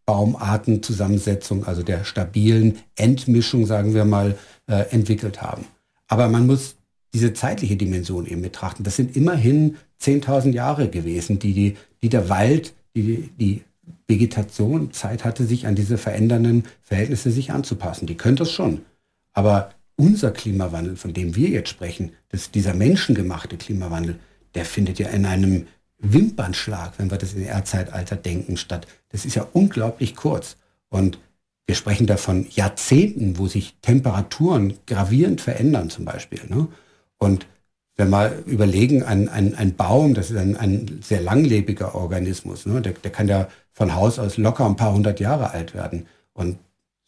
Klimax-Baumartenzusammensetzung, 0.09 1.65
also 1.65 1.83
der 1.83 2.05
stabilen 2.05 2.79
Endmischung, 2.97 3.67
sagen 3.67 3.95
wir 3.95 4.05
mal, 4.05 4.37
äh, 4.67 4.91
entwickelt 4.91 5.43
haben. 5.43 5.67
Aber 6.09 6.29
man 6.29 6.47
muss 6.47 6.77
diese 7.15 7.33
zeitliche 7.33 7.77
Dimension 7.77 8.27
eben 8.27 8.43
betrachten. 8.43 8.85
Das 8.85 8.97
sind 8.97 9.17
immerhin 9.17 9.77
10.000 10.01 10.53
Jahre 10.53 10.89
gewesen, 10.89 11.39
die, 11.39 11.53
die, 11.53 11.77
die 12.03 12.09
der 12.09 12.29
Wald, 12.29 12.75
die, 12.95 13.31
die 13.39 13.63
Vegetation 14.07 14.93
Zeit 14.93 15.25
hatte, 15.25 15.45
sich 15.45 15.67
an 15.67 15.75
diese 15.75 15.99
verändernden 15.99 16.65
Verhältnisse 16.83 17.31
sich 17.31 17.51
anzupassen. 17.51 18.07
Die 18.07 18.17
können 18.17 18.37
das 18.37 18.51
schon. 18.51 18.83
Aber 19.33 19.71
unser 19.97 20.31
Klimawandel, 20.31 20.97
von 20.97 21.13
dem 21.13 21.35
wir 21.35 21.49
jetzt 21.49 21.71
sprechen, 21.71 22.13
das, 22.29 22.51
dieser 22.51 22.75
menschengemachte 22.75 23.57
Klimawandel, 23.57 24.19
der 24.55 24.65
findet 24.65 24.99
ja 24.99 25.09
in 25.09 25.27
einem 25.27 25.67
Wimpernschlag, 25.99 26.93
wenn 26.99 27.11
wir 27.11 27.19
das 27.19 27.35
in 27.35 27.43
Erdzeitalter 27.43 28.17
denken, 28.17 28.57
statt. 28.57 28.87
Das 29.11 29.25
ist 29.25 29.35
ja 29.35 29.47
unglaublich 29.53 30.15
kurz. 30.15 30.57
Und 30.89 31.19
wir 31.67 31.75
sprechen 31.75 32.07
da 32.07 32.17
von 32.17 32.47
Jahrzehnten, 32.51 33.39
wo 33.39 33.47
sich 33.47 33.75
Temperaturen 33.83 34.75
gravierend 34.87 35.41
verändern 35.41 35.91
zum 35.91 36.05
Beispiel. 36.05 36.41
Ne? 36.49 36.69
Und 37.19 37.47
wenn 37.97 38.11
wir 38.11 38.45
überlegen, 38.47 39.03
ein, 39.03 39.29
ein, 39.29 39.55
ein 39.55 39.75
Baum, 39.75 40.15
das 40.15 40.31
ist 40.31 40.37
ein, 40.37 40.57
ein 40.57 41.01
sehr 41.03 41.21
langlebiger 41.21 41.95
Organismus, 41.95 42.65
ne? 42.65 42.81
der, 42.81 42.93
der 42.93 43.11
kann 43.11 43.29
ja 43.29 43.49
von 43.73 43.95
Haus 43.95 44.19
aus 44.19 44.37
locker 44.37 44.65
ein 44.67 44.77
paar 44.77 44.95
hundert 44.95 45.21
Jahre 45.21 45.51
alt 45.51 45.75
werden. 45.75 46.07
Und 46.33 46.59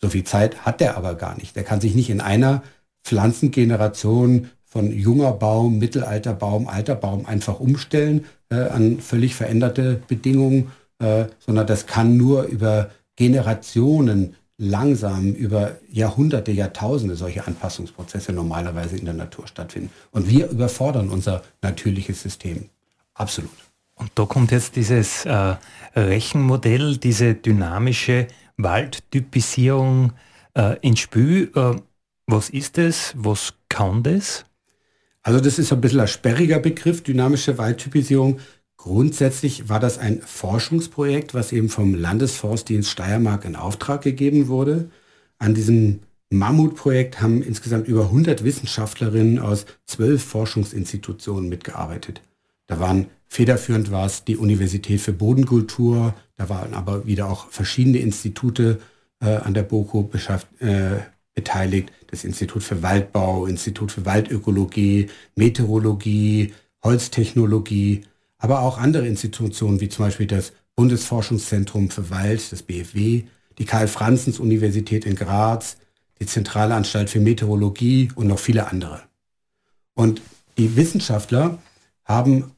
so 0.00 0.08
viel 0.08 0.24
Zeit 0.24 0.66
hat 0.66 0.80
der 0.80 0.96
aber 0.96 1.14
gar 1.14 1.36
nicht. 1.36 1.54
Der 1.54 1.64
kann 1.64 1.80
sich 1.80 1.94
nicht 1.94 2.10
in 2.10 2.20
einer 2.20 2.62
Pflanzengeneration 3.04 4.50
von 4.64 4.92
junger 4.92 5.32
Baum, 5.32 5.78
mittelalter 5.78 6.34
Baum, 6.34 6.68
alter 6.68 6.96
Baum 6.96 7.24
einfach 7.26 7.60
umstellen 7.60 8.26
an 8.54 9.00
völlig 9.00 9.34
veränderte 9.34 10.00
Bedingungen, 10.08 10.72
äh, 10.98 11.26
sondern 11.38 11.66
das 11.66 11.86
kann 11.86 12.16
nur 12.16 12.44
über 12.44 12.90
Generationen 13.16 14.34
langsam 14.58 15.32
über 15.32 15.76
Jahrhunderte, 15.90 16.52
Jahrtausende 16.52 17.16
solche 17.16 17.46
Anpassungsprozesse 17.46 18.32
normalerweise 18.32 18.96
in 18.96 19.06
der 19.06 19.14
Natur 19.14 19.46
stattfinden. 19.46 19.90
Und 20.10 20.28
wir 20.28 20.50
überfordern 20.50 21.08
unser 21.08 21.42
natürliches 21.62 22.22
System. 22.22 22.68
Absolut. 23.14 23.50
Und 23.94 24.10
da 24.14 24.26
kommt 24.26 24.50
jetzt 24.50 24.76
dieses 24.76 25.24
äh, 25.24 25.56
Rechenmodell, 25.94 26.98
diese 26.98 27.34
dynamische 27.34 28.28
Waldtypisierung 28.58 30.12
äh, 30.54 30.76
ins 30.80 31.00
Spiel. 31.00 31.50
Äh, 31.54 31.76
was 32.26 32.50
ist 32.50 32.78
es? 32.78 33.14
Was 33.16 33.54
kann 33.68 34.02
das? 34.02 34.44
Also 35.22 35.40
das 35.40 35.58
ist 35.58 35.72
ein 35.72 35.80
bisschen 35.80 36.00
ein 36.00 36.08
sperriger 36.08 36.58
Begriff, 36.58 37.02
dynamische 37.02 37.58
Waldtypisierung. 37.58 38.40
Grundsätzlich 38.76 39.68
war 39.68 39.78
das 39.78 39.98
ein 39.98 40.22
Forschungsprojekt, 40.22 41.34
was 41.34 41.52
eben 41.52 41.68
vom 41.68 41.94
Landesforstdienst 41.94 42.90
Steiermark 42.90 43.44
in 43.44 43.56
Auftrag 43.56 44.00
gegeben 44.02 44.48
wurde. 44.48 44.90
An 45.38 45.54
diesem 45.54 46.00
Mammutprojekt 46.30 47.20
haben 47.20 47.42
insgesamt 47.42 47.88
über 47.88 48.04
100 48.04 48.44
Wissenschaftlerinnen 48.44 49.38
aus 49.38 49.66
zwölf 49.84 50.24
Forschungsinstitutionen 50.24 51.48
mitgearbeitet. 51.48 52.22
Da 52.68 52.78
waren 52.78 53.08
federführend 53.26 53.90
war 53.90 54.06
es 54.06 54.24
die 54.24 54.36
Universität 54.36 55.00
für 55.00 55.12
Bodenkultur, 55.12 56.14
da 56.36 56.48
waren 56.48 56.72
aber 56.72 57.06
wieder 57.06 57.28
auch 57.28 57.50
verschiedene 57.50 57.98
Institute 57.98 58.80
äh, 59.20 59.36
an 59.36 59.54
der 59.54 59.64
BOKO 59.64 60.08
äh, 60.60 61.00
beteiligt, 61.40 61.90
das 62.08 62.24
Institut 62.24 62.62
für 62.62 62.82
Waldbau, 62.82 63.46
Institut 63.46 63.92
für 63.92 64.04
Waldökologie, 64.04 65.08
Meteorologie, 65.36 66.52
Holztechnologie, 66.84 68.02
aber 68.38 68.60
auch 68.60 68.78
andere 68.78 69.06
Institutionen 69.06 69.80
wie 69.80 69.88
zum 69.88 70.04
Beispiel 70.04 70.26
das 70.26 70.52
Bundesforschungszentrum 70.76 71.90
für 71.90 72.10
Wald, 72.10 72.52
das 72.52 72.62
BFW, 72.62 73.24
die 73.58 73.64
Karl-Franzens-Universität 73.64 75.06
in 75.06 75.16
Graz, 75.16 75.76
die 76.20 76.26
Zentrale 76.26 76.74
Anstalt 76.74 77.08
für 77.10 77.20
Meteorologie 77.20 78.10
und 78.14 78.26
noch 78.26 78.38
viele 78.38 78.68
andere. 78.68 79.02
Und 79.94 80.20
die 80.58 80.76
Wissenschaftler 80.76 81.58
haben 82.04 82.52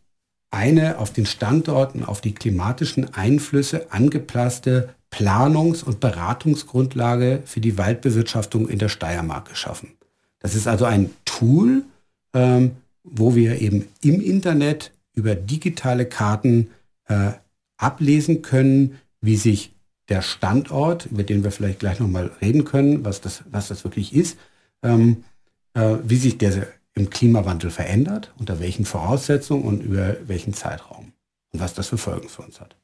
eine 0.51 0.99
auf 0.99 1.13
den 1.13 1.27
Standorten, 1.27 2.05
auf 2.05 2.21
die 2.21 2.35
klimatischen 2.35 3.15
Einflüsse 3.15 3.93
angepasste 3.93 4.95
Planungs- 5.13 5.85
und 5.85 6.01
Beratungsgrundlage 6.01 7.43
für 7.45 7.61
die 7.61 7.79
Waldbewirtschaftung 7.79 8.69
in 8.69 8.79
der 8.79 8.89
Steiermark 8.89 9.51
geschaffen. 9.51 9.93
Das 10.41 10.55
ist 10.57 10.67
also 10.67 10.87
ein 10.87 11.11
Tool, 11.25 11.85
ähm, 12.35 12.73
wo 13.05 13.35
wir 13.35 13.61
eben 13.61 13.89
im 14.01 14.21
Internet 14.21 14.91
über 15.15 15.35
digitale 15.35 16.07
Karten 16.07 16.71
äh, 17.07 17.33
ablesen 17.77 18.43
können, 18.43 18.99
wie 19.21 19.37
sich 19.37 19.73
der 20.09 20.23
Standort, 20.23 21.07
über 21.07 21.23
den 21.23 21.45
wir 21.45 21.53
vielleicht 21.53 21.81
gleich 21.81 22.01
nochmal 22.01 22.31
reden 22.41 22.65
können, 22.65 23.05
was 23.05 23.21
das, 23.21 23.45
was 23.51 23.69
das 23.69 23.85
wirklich 23.85 24.15
ist, 24.15 24.39
ähm, 24.83 25.25
äh, 25.75 25.97
wie 26.05 26.17
sich 26.17 26.39
der 26.39 26.67
im 26.95 27.11
Klimawandel 27.11 27.71
verändert, 27.71 28.33
unter 28.39 28.61
welchen 28.61 28.85
Voraussetzungen 28.85 29.65
und 29.65 29.83
über 29.83 30.17
welchen 30.27 30.55
Zeitraum 30.55 31.13
und 31.53 31.61
was 31.61 31.75
das 31.75 31.89
für 31.89 31.99
Folgen 31.99 32.29
für 32.29 32.43
uns 32.43 32.61
hat. 32.61 32.77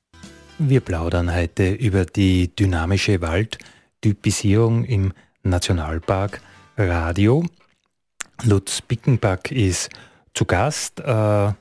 Wir 0.61 0.81
plaudern 0.81 1.33
heute 1.33 1.71
über 1.71 2.05
die 2.05 2.53
dynamische 2.53 3.21
Waldtypisierung 3.21 4.85
im 4.85 5.12
Nationalpark 5.45 6.41
Radio. 6.77 7.47
Lutz 8.43 8.83
Bickenback 8.83 9.53
ist 9.53 9.88
zu 10.35 10.47
Gast. 10.47 10.99
Äh, 10.99 11.53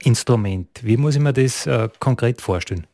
Wie 0.81 0.97
muss 0.97 1.15
ich 1.15 1.21
mir 1.21 1.33
das 1.33 1.67
äh, 1.67 1.89
konkret 1.99 2.41
vorstellen? 2.41 2.87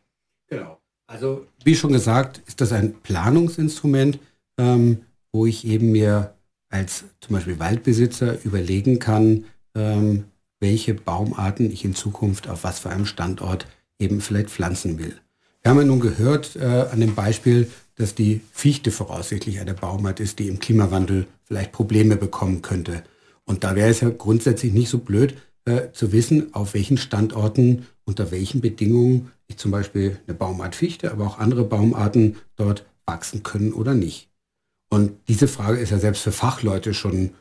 Genau. 0.47 0.79
Also 1.07 1.45
wie 1.63 1.75
schon 1.75 1.93
gesagt, 1.93 2.41
ist 2.47 2.59
das 2.59 2.74
ein 2.74 2.93
Planungsinstrument, 3.01 4.19
ähm, 4.57 5.03
wo 5.31 5.45
ich 5.45 5.65
eben 5.65 5.91
mir 5.91 6.33
als 6.69 7.05
zum 7.21 7.36
Beispiel 7.36 7.59
Waldbesitzer 7.59 8.43
überlegen 8.43 9.00
kann, 9.00 9.45
ähm, 9.75 10.25
welche 10.59 10.93
Baumarten 10.93 11.71
ich 11.71 11.86
in 11.86 11.95
Zukunft 11.95 12.50
auf 12.50 12.63
was 12.63 12.79
für 12.79 12.89
einem 12.89 13.05
Standort 13.05 13.67
eben 14.00 14.19
vielleicht 14.21 14.50
pflanzen 14.50 15.00
will. 15.00 15.15
Wir 15.62 15.71
haben 15.71 15.79
ja 15.79 15.86
nun 15.86 16.00
gehört 16.00 16.55
äh, 16.55 16.88
an 16.91 17.00
dem 17.00 17.15
Beispiel, 17.15 17.71
dass 17.95 18.15
die 18.15 18.41
Fichte 18.51 18.91
voraussichtlich 18.91 19.59
eine 19.59 19.74
Baumart 19.74 20.19
ist, 20.19 20.39
die 20.39 20.47
im 20.47 20.59
Klimawandel 20.59 21.27
vielleicht 21.43 21.71
Probleme 21.71 22.15
bekommen 22.15 22.62
könnte. 22.62 23.03
Und 23.45 23.63
da 23.63 23.75
wäre 23.75 23.89
es 23.89 24.01
ja 24.01 24.09
grundsätzlich 24.09 24.74
nicht 24.74 24.89
so 24.89 25.00
blöd 25.00 25.36
äh, 25.67 25.91
zu 25.91 26.13
wissen, 26.13 26.53
auf 26.53 26.74
welchen 26.74 26.97
Standorten, 26.97 27.86
unter 28.05 28.31
welchen 28.31 28.62
Bedingungen 28.62 29.31
ich 29.47 29.57
zum 29.57 29.69
Beispiel 29.69 30.17
eine 30.25 30.33
Baumart 30.33 30.75
Fichte, 30.75 31.12
aber 31.12 31.27
auch 31.27 31.39
andere 31.39 31.65
Baumarten 31.65 32.38
dort 32.55 32.86
wachsen 33.05 33.43
können 33.43 33.74
oder 33.74 33.93
nicht. 33.93 34.29
Und 34.89 35.12
diese 35.27 35.50
Frage 35.50 35.79
ist 35.79 35.89
ja 35.89 36.00
selbst 36.00 36.21
für 36.21 36.31
Fachleute 36.31 36.93
schon 36.93 37.31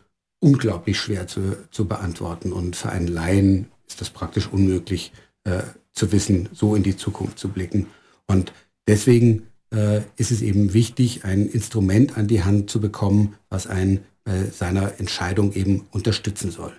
unglaublich 0.41 0.99
schwer 0.99 1.29
zu, 1.29 1.57
zu 1.71 1.87
beantworten. 1.87 2.53
Und 2.53 2.75
für 2.75 2.91
einen 2.91 3.07
Laien 3.07 3.67
ist 3.87 4.01
das 4.01 4.11
praktisch 4.11 4.49
unmöglich 4.49 5.13
äh, 5.45 5.63
zu 5.93 6.11
wissen, 6.11 6.49
so 6.53 6.75
in 6.75 6.83
die 6.83 6.97
Zukunft 6.97 7.39
zu 7.39 7.49
blicken. 7.49 7.87
Und 8.27 8.53
deswegen 8.89 9.47
äh, 9.73 10.01
ist 10.17 10.33
es 10.33 10.43
eben 10.43 10.75
wichtig, 10.75 11.25
ein 11.25 11.47
Instrument 11.47 12.17
an 12.19 12.27
die 12.27 12.43
Hand 12.43 12.71
zu 12.71 12.81
bekommen, 12.81 13.37
was 13.49 13.69
einen 13.69 14.05
bei 14.25 14.47
seiner 14.47 14.99
Entscheidung 14.99 15.53
eben 15.53 15.87
unterstützen 15.93 16.51
soll. 16.51 16.73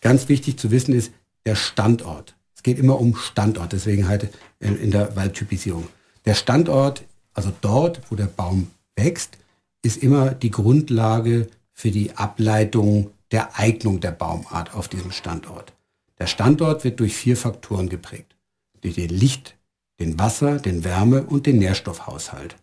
Ganz 0.00 0.28
wichtig 0.28 0.58
zu 0.58 0.70
wissen 0.70 0.94
ist 0.94 1.12
der 1.44 1.56
Standort. 1.56 2.34
Es 2.54 2.62
geht 2.62 2.78
immer 2.78 3.00
um 3.00 3.16
Standort, 3.16 3.72
deswegen 3.72 4.08
halt 4.08 4.28
in, 4.58 4.78
in 4.78 4.90
der 4.90 5.16
Waldtypisierung. 5.16 5.88
Der 6.24 6.34
Standort, 6.34 7.04
also 7.32 7.52
dort, 7.60 8.00
wo 8.10 8.16
der 8.16 8.26
Baum 8.26 8.70
wächst, 8.96 9.38
ist 9.82 10.02
immer 10.02 10.32
die 10.32 10.50
Grundlage 10.50 11.48
für 11.72 11.90
die 11.90 12.16
Ableitung 12.16 13.10
der 13.30 13.58
Eignung 13.58 14.00
der 14.00 14.10
Baumart 14.10 14.74
auf 14.74 14.88
diesem 14.88 15.12
Standort. 15.12 15.72
Der 16.18 16.26
Standort 16.26 16.84
wird 16.84 17.00
durch 17.00 17.14
vier 17.14 17.36
Faktoren 17.36 17.88
geprägt. 17.88 18.36
Durch 18.82 18.96
den 18.96 19.08
Licht, 19.08 19.56
den 19.98 20.18
Wasser, 20.18 20.58
den 20.58 20.84
Wärme 20.84 21.22
und 21.22 21.46
den 21.46 21.58
Nährstoffhaushalt. 21.58 22.56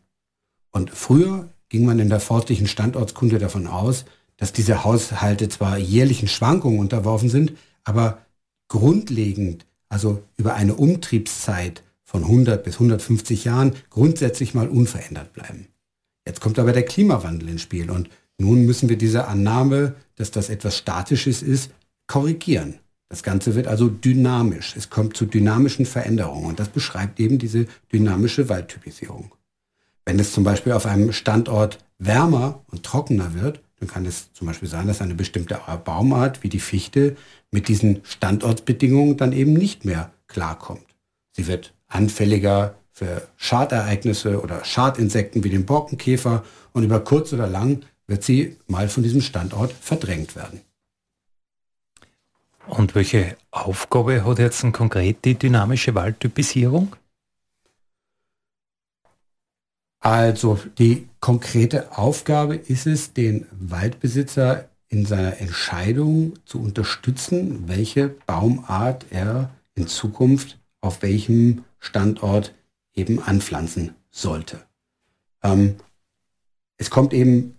Und 0.71 0.91
früher 0.91 1.49
ging 1.69 1.85
man 1.85 1.99
in 1.99 2.09
der 2.09 2.19
forstlichen 2.19 2.67
Standortskunde 2.67 3.39
davon 3.39 3.67
aus, 3.67 4.05
dass 4.37 4.53
diese 4.53 4.83
Haushalte 4.83 5.49
zwar 5.49 5.77
jährlichen 5.77 6.27
Schwankungen 6.27 6.79
unterworfen 6.79 7.29
sind, 7.29 7.53
aber 7.83 8.19
grundlegend, 8.67 9.65
also 9.89 10.23
über 10.37 10.53
eine 10.55 10.75
Umtriebszeit 10.75 11.83
von 12.03 12.23
100 12.23 12.63
bis 12.63 12.75
150 12.75 13.45
Jahren, 13.45 13.75
grundsätzlich 13.89 14.53
mal 14.53 14.69
unverändert 14.69 15.33
bleiben. 15.33 15.67
Jetzt 16.25 16.41
kommt 16.41 16.59
aber 16.59 16.73
der 16.73 16.85
Klimawandel 16.85 17.49
ins 17.49 17.61
Spiel 17.61 17.89
und 17.89 18.09
nun 18.37 18.65
müssen 18.65 18.89
wir 18.89 18.97
diese 18.97 19.27
Annahme, 19.27 19.95
dass 20.15 20.31
das 20.31 20.49
etwas 20.49 20.77
Statisches 20.77 21.41
ist, 21.41 21.71
korrigieren. 22.05 22.79
Das 23.09 23.23
Ganze 23.23 23.55
wird 23.55 23.67
also 23.67 23.87
dynamisch. 23.87 24.75
Es 24.75 24.89
kommt 24.89 25.15
zu 25.15 25.25
dynamischen 25.25 25.85
Veränderungen 25.85 26.45
und 26.45 26.59
das 26.59 26.69
beschreibt 26.69 27.19
eben 27.19 27.39
diese 27.39 27.65
dynamische 27.91 28.49
Waldtypisierung. 28.49 29.31
Wenn 30.05 30.19
es 30.19 30.33
zum 30.33 30.43
Beispiel 30.43 30.73
auf 30.73 30.85
einem 30.85 31.11
Standort 31.13 31.79
wärmer 31.97 32.63
und 32.67 32.83
trockener 32.83 33.33
wird, 33.33 33.61
dann 33.79 33.87
kann 33.87 34.05
es 34.05 34.33
zum 34.33 34.47
Beispiel 34.47 34.67
sein, 34.67 34.87
dass 34.87 35.01
eine 35.01 35.15
bestimmte 35.15 35.59
Baumart 35.85 36.43
wie 36.43 36.49
die 36.49 36.59
Fichte 36.59 37.15
mit 37.51 37.67
diesen 37.67 38.01
Standortbedingungen 38.03 39.17
dann 39.17 39.33
eben 39.33 39.53
nicht 39.53 39.85
mehr 39.85 40.11
klarkommt. 40.27 40.85
Sie 41.31 41.47
wird 41.47 41.73
anfälliger 41.87 42.75
für 42.91 43.27
Schadereignisse 43.37 44.41
oder 44.41 44.65
Schadinsekten 44.65 45.43
wie 45.43 45.51
den 45.51 45.65
Borkenkäfer 45.65 46.43
und 46.73 46.83
über 46.83 46.99
kurz 46.99 47.31
oder 47.33 47.47
lang 47.47 47.85
wird 48.07 48.23
sie 48.23 48.57
mal 48.67 48.89
von 48.89 49.03
diesem 49.03 49.21
Standort 49.21 49.71
verdrängt 49.71 50.35
werden. 50.35 50.61
Und 52.67 52.95
welche 52.95 53.37
Aufgabe 53.51 54.25
hat 54.25 54.39
jetzt 54.39 54.65
konkret 54.73 55.23
die 55.23 55.35
dynamische 55.35 55.95
Waldtypisierung? 55.95 56.95
Also 59.99 60.59
die 60.77 61.07
konkrete 61.27 61.97
Aufgabe 61.97 62.55
ist 62.55 62.87
es, 62.87 63.11
den 63.11 63.47
Waldbesitzer 63.51 64.69
in 64.87 65.05
seiner 65.05 65.41
Entscheidung 65.41 66.35
zu 66.45 66.61
unterstützen, 66.61 67.67
welche 67.67 68.07
Baumart 68.07 69.07
er 69.09 69.49
in 69.75 69.87
Zukunft 69.87 70.57
auf 70.79 71.01
welchem 71.01 71.65
Standort 71.79 72.55
eben 72.93 73.21
anpflanzen 73.21 73.93
sollte. 74.09 74.63
Ähm, 75.43 75.75
es 76.77 76.89
kommt 76.89 77.11
eben, 77.11 77.57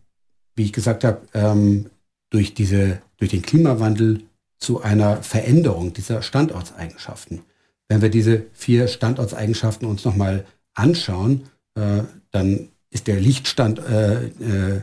wie 0.56 0.64
ich 0.64 0.72
gesagt 0.72 1.04
habe, 1.04 1.20
ähm, 1.34 1.90
durch, 2.30 2.54
diese, 2.54 3.02
durch 3.18 3.32
den 3.32 3.42
Klimawandel 3.42 4.22
zu 4.56 4.80
einer 4.80 5.22
Veränderung 5.22 5.92
dieser 5.92 6.22
Standortseigenschaften. 6.22 7.42
Wenn 7.86 8.00
wir 8.00 8.08
diese 8.08 8.46
vier 8.54 8.88
Standortseigenschaften 8.88 9.86
uns 9.86 10.06
nochmal 10.06 10.46
anschauen, 10.72 11.50
äh, 11.74 12.04
dann 12.30 12.70
ist 12.90 13.06
der 13.06 13.20
Lichtstand, 13.20 13.78
äh, 13.78 14.24
äh, 14.26 14.76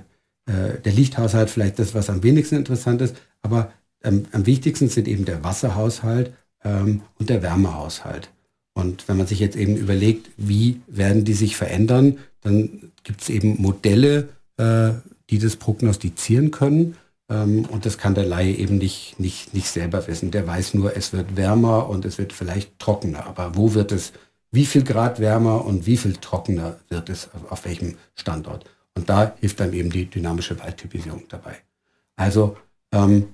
äh, 0.46 0.80
der 0.84 0.94
Lichthaushalt 0.94 1.50
vielleicht 1.50 1.80
das, 1.80 1.94
was 1.94 2.10
am 2.10 2.24
wenigsten 2.24 2.56
interessant 2.56 3.02
ist, 3.02 3.16
aber 3.42 3.72
ähm, 4.04 4.26
am 4.32 4.46
wichtigsten 4.46 4.90
sind 4.90 5.08
eben 5.08 5.26
der 5.26 5.44
Wasserhaushalt 5.44 6.34
ähm, 6.64 7.02
und 7.18 7.30
der 7.30 7.42
Wärmehaushalt. 7.42 8.30
Und 8.74 9.08
wenn 9.08 9.18
man 9.18 9.28
sich 9.28 9.40
jetzt 9.40 9.56
eben 9.56 9.78
überlegt, 9.78 10.30
wie 10.38 10.82
werden 10.88 11.24
die 11.24 11.34
sich 11.34 11.56
verändern, 11.56 12.20
dann 12.42 12.92
gibt 13.04 13.22
es 13.22 13.30
eben 13.30 13.62
Modelle, 13.62 14.30
äh, 14.58 14.92
die 15.30 15.40
das 15.40 15.56
prognostizieren 15.56 16.52
können. 16.52 16.98
Ähm, 17.30 17.66
und 17.66 17.86
das 17.86 17.98
kann 17.98 18.16
der 18.16 18.26
Laie 18.26 18.54
eben 18.54 18.78
nicht, 18.78 19.20
nicht, 19.20 19.54
nicht 19.54 19.68
selber 19.68 20.08
wissen. 20.08 20.30
Der 20.30 20.46
weiß 20.46 20.74
nur, 20.74 20.96
es 20.96 21.14
wird 21.14 21.38
wärmer 21.38 21.90
und 21.90 22.06
es 22.06 22.18
wird 22.18 22.34
vielleicht 22.34 22.78
trockener. 22.78 23.26
Aber 23.26 23.56
wo 23.56 23.74
wird 23.74 23.92
es, 23.92 24.12
wie 24.56 24.66
viel 24.66 24.84
Grad 24.84 25.20
wärmer 25.20 25.66
und 25.66 25.86
wie 25.86 25.98
viel 25.98 26.16
trockener 26.16 26.80
wird 26.90 27.10
es 27.10 27.30
auf, 27.50 27.66
welchem 27.66 27.98
Standort? 28.16 28.66
Und 28.96 29.10
da 29.10 29.36
hilft 29.40 29.60
dann 29.60 29.74
eben 29.74 29.90
die 29.90 30.10
dynamische 30.10 30.58
Waldtypisierung 30.60 31.24
dabei. 31.28 31.58
Also 32.16 32.58
ähm, 32.94 33.28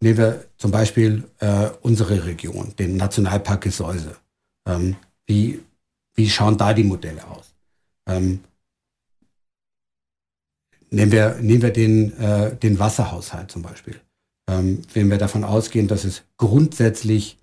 nehmen 0.00 0.18
wir 0.18 0.44
zum 0.58 0.70
Beispiel 0.70 1.24
äh, 1.38 1.70
unsere 1.80 2.26
Region, 2.26 2.74
den 2.78 2.96
Nationalpark 2.96 3.62
Gesäuse. 3.62 4.16
Ähm, 4.66 4.96
wie, 5.26 5.62
wie 6.14 6.28
schauen 6.28 6.58
da 6.58 6.74
die 6.74 6.84
Modelle 6.84 7.26
aus? 7.26 7.54
Ähm, 8.06 8.40
nehmen 10.90 11.12
wir, 11.12 11.36
nehmen 11.40 11.62
wir 11.62 11.72
den, 11.72 12.16
äh, 12.18 12.54
den 12.56 12.78
Wasserhaushalt 12.78 13.50
zum 13.50 13.62
Beispiel. 13.62 14.00
Ähm, 14.48 14.82
wenn 14.92 15.10
wir 15.10 15.18
davon 15.18 15.44
ausgehen, 15.44 15.88
dass 15.88 16.04
es 16.04 16.22
grundsätzlich 16.36 17.38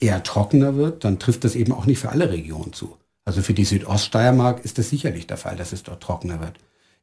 eher 0.00 0.22
trockener 0.22 0.76
wird, 0.76 1.04
dann 1.04 1.18
trifft 1.18 1.44
das 1.44 1.54
eben 1.54 1.72
auch 1.72 1.86
nicht 1.86 1.98
für 1.98 2.10
alle 2.10 2.30
Regionen 2.30 2.72
zu. 2.72 2.96
Also 3.24 3.42
für 3.42 3.54
die 3.54 3.64
Südoststeiermark 3.64 4.64
ist 4.64 4.78
das 4.78 4.88
sicherlich 4.88 5.26
der 5.26 5.36
Fall, 5.36 5.56
dass 5.56 5.72
es 5.72 5.82
dort 5.82 6.02
trockener 6.02 6.40
wird. 6.40 6.54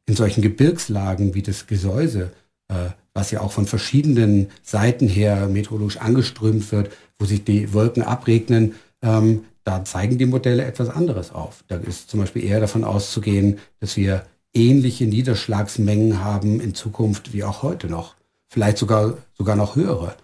In 0.06 0.16
solchen 0.16 0.42
Gebirgslagen 0.42 1.34
wie 1.34 1.42
das 1.42 1.66
Gesäuse, 1.66 2.32
äh, 2.68 2.90
was 3.14 3.30
ja 3.30 3.40
auch 3.40 3.52
von 3.52 3.66
verschiedenen 3.66 4.48
Seiten 4.62 5.08
her 5.08 5.48
meteorologisch 5.48 5.98
angeströmt 5.98 6.72
wird, 6.72 6.90
wo 7.18 7.26
sich 7.26 7.44
die 7.44 7.72
Wolken 7.72 8.02
abregnen, 8.02 8.74
ähm, 9.02 9.44
da 9.64 9.84
zeigen 9.84 10.16
die 10.16 10.26
Modelle 10.26 10.64
etwas 10.64 10.88
anderes 10.88 11.32
auf. 11.32 11.64
Da 11.66 11.76
ist 11.76 12.08
zum 12.08 12.20
Beispiel 12.20 12.44
eher 12.44 12.60
davon 12.60 12.84
auszugehen, 12.84 13.58
dass 13.80 13.96
wir 13.96 14.24
ähnliche 14.54 15.06
Niederschlagsmengen 15.06 16.22
haben 16.22 16.60
in 16.60 16.74
Zukunft 16.74 17.32
wie 17.32 17.44
auch 17.44 17.62
heute 17.62 17.88
noch. 17.88 18.14
Vielleicht 18.48 18.78
sogar, 18.78 19.18
sogar 19.34 19.56
noch 19.56 19.76
höhere. 19.76 20.14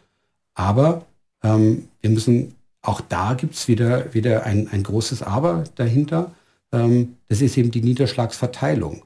Aber 0.55 1.07
ähm, 1.43 1.89
wir 2.01 2.11
müssen, 2.11 2.55
auch 2.83 3.01
da 3.01 3.35
gibt 3.35 3.55
es 3.55 3.68
wieder, 3.68 4.12
wieder 4.12 4.45
ein, 4.45 4.68
ein 4.68 4.83
großes 4.83 5.23
Aber 5.23 5.64
dahinter. 5.77 6.35
Ähm, 6.73 7.16
das 7.29 7.40
ist 7.40 7.57
eben 7.57 7.71
die 7.71 7.81
Niederschlagsverteilung. 7.81 9.05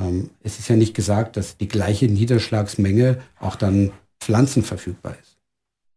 Ähm, 0.00 0.30
es 0.42 0.58
ist 0.58 0.68
ja 0.68 0.76
nicht 0.76 0.94
gesagt, 0.94 1.36
dass 1.36 1.56
die 1.56 1.68
gleiche 1.68 2.06
Niederschlagsmenge 2.06 3.20
auch 3.40 3.56
dann 3.56 3.92
Pflanzen 4.20 4.62
verfügbar 4.62 5.16
ist. 5.20 5.36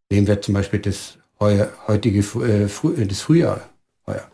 Nehmen 0.09 0.27
wir 0.27 0.41
zum 0.41 0.55
Beispiel 0.55 0.79
das 0.79 1.17
heutige 1.39 2.19
äh, 2.19 2.67
Früh, 2.67 3.05
das 3.05 3.21
Frühjahr 3.21 3.69
heuer. 4.05 4.29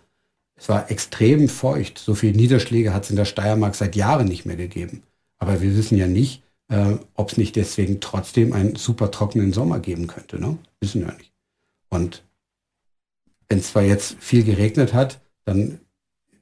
Es 0.55 0.69
war 0.69 0.89
extrem 0.89 1.49
feucht. 1.49 1.99
So 1.99 2.15
viele 2.15 2.35
Niederschläge 2.35 2.93
hat 2.93 3.03
es 3.03 3.09
in 3.09 3.15
der 3.15 3.25
Steiermark 3.25 3.75
seit 3.75 3.95
Jahren 3.95 4.27
nicht 4.27 4.45
mehr 4.45 4.55
gegeben. 4.55 5.03
Aber 5.37 5.61
wir 5.61 5.75
wissen 5.77 5.97
ja 5.97 6.07
nicht, 6.07 6.41
äh, 6.69 6.95
ob 7.13 7.31
es 7.31 7.37
nicht 7.37 7.55
deswegen 7.55 7.99
trotzdem 7.99 8.53
einen 8.53 8.75
super 8.75 9.11
trockenen 9.11 9.53
Sommer 9.53 9.79
geben 9.79 10.07
könnte. 10.07 10.39
Ne? 10.39 10.57
Wissen 10.79 11.05
wir 11.05 11.13
nicht. 11.13 11.31
Und 11.89 12.23
wenn 13.49 13.59
es 13.59 13.71
zwar 13.71 13.83
jetzt 13.83 14.17
viel 14.19 14.43
geregnet 14.43 14.93
hat, 14.93 15.19
dann 15.45 15.79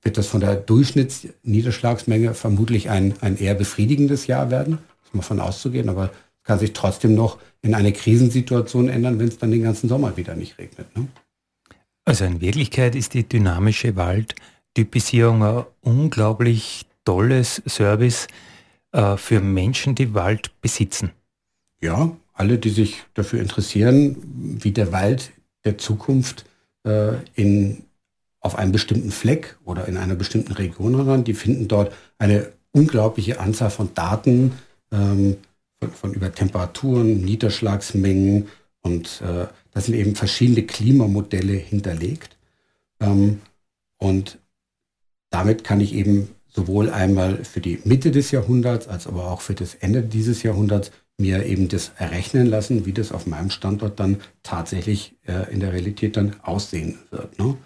wird 0.01 0.17
das 0.17 0.27
von 0.27 0.39
der 0.39 0.55
Durchschnittsniederschlagsmenge 0.55 2.33
vermutlich 2.33 2.89
ein, 2.89 3.15
ein 3.21 3.37
eher 3.37 3.55
befriedigendes 3.55 4.27
Jahr 4.27 4.51
werden. 4.51 4.77
Ist 5.03 5.15
mal 5.15 5.21
von 5.21 5.39
auszugehen, 5.39 5.89
aber 5.89 6.05
es 6.05 6.43
kann 6.43 6.59
sich 6.59 6.73
trotzdem 6.73 7.15
noch 7.15 7.39
in 7.61 7.73
eine 7.73 7.91
Krisensituation 7.91 8.87
ändern, 8.87 9.19
wenn 9.19 9.27
es 9.27 9.39
dann 9.39 9.51
den 9.51 9.63
ganzen 9.63 9.89
Sommer 9.89 10.15
wieder 10.15 10.35
nicht 10.35 10.57
regnet. 10.59 10.95
Ne? 10.95 11.07
Also 12.05 12.25
in 12.25 12.39
Wirklichkeit 12.39 12.95
ist 12.95 13.15
die 13.15 13.27
dynamische 13.27 13.95
Waldtypisierung 13.95 15.43
ein 15.43 15.65
unglaublich 15.81 16.85
tolles 17.03 17.63
Service 17.67 18.27
äh, 18.91 19.17
für 19.17 19.41
Menschen, 19.41 19.95
die 19.95 20.13
Wald 20.13 20.51
besitzen. 20.61 21.11
Ja, 21.81 22.15
alle, 22.33 22.59
die 22.59 22.69
sich 22.69 23.03
dafür 23.15 23.41
interessieren, 23.41 24.17
wie 24.61 24.71
der 24.71 24.91
Wald 24.91 25.31
der 25.63 25.79
Zukunft 25.79 26.45
äh, 26.86 27.13
in, 27.36 27.84
auf 28.39 28.56
einem 28.56 28.71
bestimmten 28.71 29.12
Fleck 29.12 29.58
oder 29.65 29.88
in 29.88 29.98
einer 29.98 30.15
bestimmten 30.15 30.54
Region 30.54 31.06
hat, 31.08 31.28
die 31.28 31.34
finden 31.34 31.67
dort 31.67 31.93
eine 32.17 32.52
unglaubliche 32.71 33.39
Anzahl 33.39 33.69
von 33.69 33.93
Daten 33.93 34.54
ähm, 34.91 35.38
von, 35.80 35.91
von, 35.91 36.13
über 36.13 36.34
Temperaturen, 36.34 37.21
Niederschlagsmengen 37.21 38.48
und 38.82 39.21
äh, 39.21 39.48
da 39.71 39.82
sind 39.82 39.95
eben 39.95 40.15
verschiedene 40.15 40.63
Klimamodelle 40.63 41.54
hinterlegt. 41.54 42.38
Ähm, 43.00 43.41
und 43.98 44.38
damit 45.32 45.63
kann 45.63 45.82
ich 45.82 45.93
eben 45.93 46.30
sowohl 46.48 46.89
einmal 46.89 47.43
für 47.43 47.60
die 47.60 47.80
Mitte 47.84 48.12
des 48.12 48.32
Jahrhunderts 48.32 48.88
als 48.88 49.08
aber 49.08 49.30
auch 49.32 49.41
für 49.41 49.56
das 49.56 49.76
Ende 49.76 50.02
dieses 50.02 50.43
Jahrhunderts 50.43 50.91
mir 51.17 51.45
eben 51.45 51.67
das 51.69 51.91
errechnen 51.97 52.47
lassen, 52.47 52.86
wie 52.86 52.93
das 52.93 53.12
auf 53.12 53.25
meinem 53.25 53.49
Standort 53.49 53.99
dann 53.99 54.21
tatsächlich 54.43 55.15
äh, 55.25 55.51
in 55.51 55.60
der 55.60 55.73
Realität 55.73 56.17
dann 56.17 56.36
aussehen 56.41 56.99
wird. 57.10 57.39
Ne? 57.39 57.58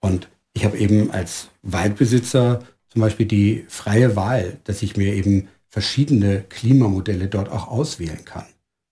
Und 0.00 0.28
ich 0.52 0.64
habe 0.64 0.78
eben 0.78 1.10
als 1.10 1.48
Waldbesitzer 1.62 2.62
zum 2.88 3.02
Beispiel 3.02 3.26
die 3.26 3.64
freie 3.68 4.16
Wahl, 4.16 4.58
dass 4.64 4.82
ich 4.82 4.96
mir 4.96 5.14
eben 5.14 5.48
verschiedene 5.68 6.42
Klimamodelle 6.42 7.28
dort 7.28 7.48
auch 7.48 7.68
auswählen 7.68 8.24
kann. 8.24 8.46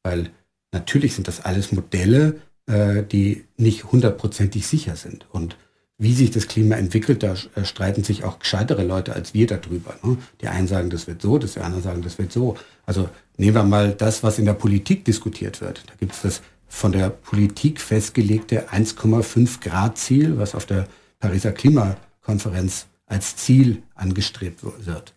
Weil 0.05 0.31
natürlich 0.73 1.15
sind 1.15 1.29
das 1.29 1.45
alles 1.45 1.73
Modelle, 1.73 2.41
äh, 2.67 3.03
die 3.03 3.45
nicht 3.57 3.91
hundertprozentig 3.91 4.67
sicher 4.67 4.97
sind. 4.97 5.27
Und 5.31 5.57
wie 5.99 6.15
sich 6.15 6.31
das 6.31 6.47
Klima 6.47 6.77
entwickelt, 6.77 7.23
da 7.23 7.35
äh, 7.57 7.65
streiten 7.65 8.05
sich 8.05 8.23
auch 8.25 8.39
gescheitere 8.39 8.85
Leute 8.85 9.15
als 9.15 9.35
wir 9.35 9.47
darüber. 9.47 9.97
Ne? 10.03 10.17
Die 10.41 10.49
einen 10.49 10.69
sagen, 10.69 10.91
das 10.91 11.07
wird 11.09 11.21
so, 11.21 11.39
die 11.39 11.61
anderen 11.61 11.83
sagen, 11.83 12.03
das 12.03 12.19
wird 12.19 12.33
so. 12.33 12.57
Also 12.87 13.09
nehmen 13.37 13.57
wir 13.57 13.65
mal 13.65 13.93
das, 13.93 14.23
was 14.23 14.39
in 14.39 14.45
der 14.45 14.55
Politik 14.55 15.05
diskutiert 15.05 15.61
wird. 15.61 15.83
Da 15.87 15.95
gibt 15.99 16.13
es 16.13 16.23
das 16.23 16.43
von 16.69 16.93
der 16.93 17.11
Politik 17.11 17.81
festgelegte 17.81 18.69
1,5 18.69 19.61
Grad 19.61 19.99
Ziel, 19.99 20.39
was 20.39 20.55
auf 20.55 20.67
der 20.67 20.87
Pariser 21.19 21.53
Klimakonferenz 21.53 22.87
als 23.07 23.37
Ziel 23.37 23.83
angestrebt 23.95 24.63
wird. 24.63 25.15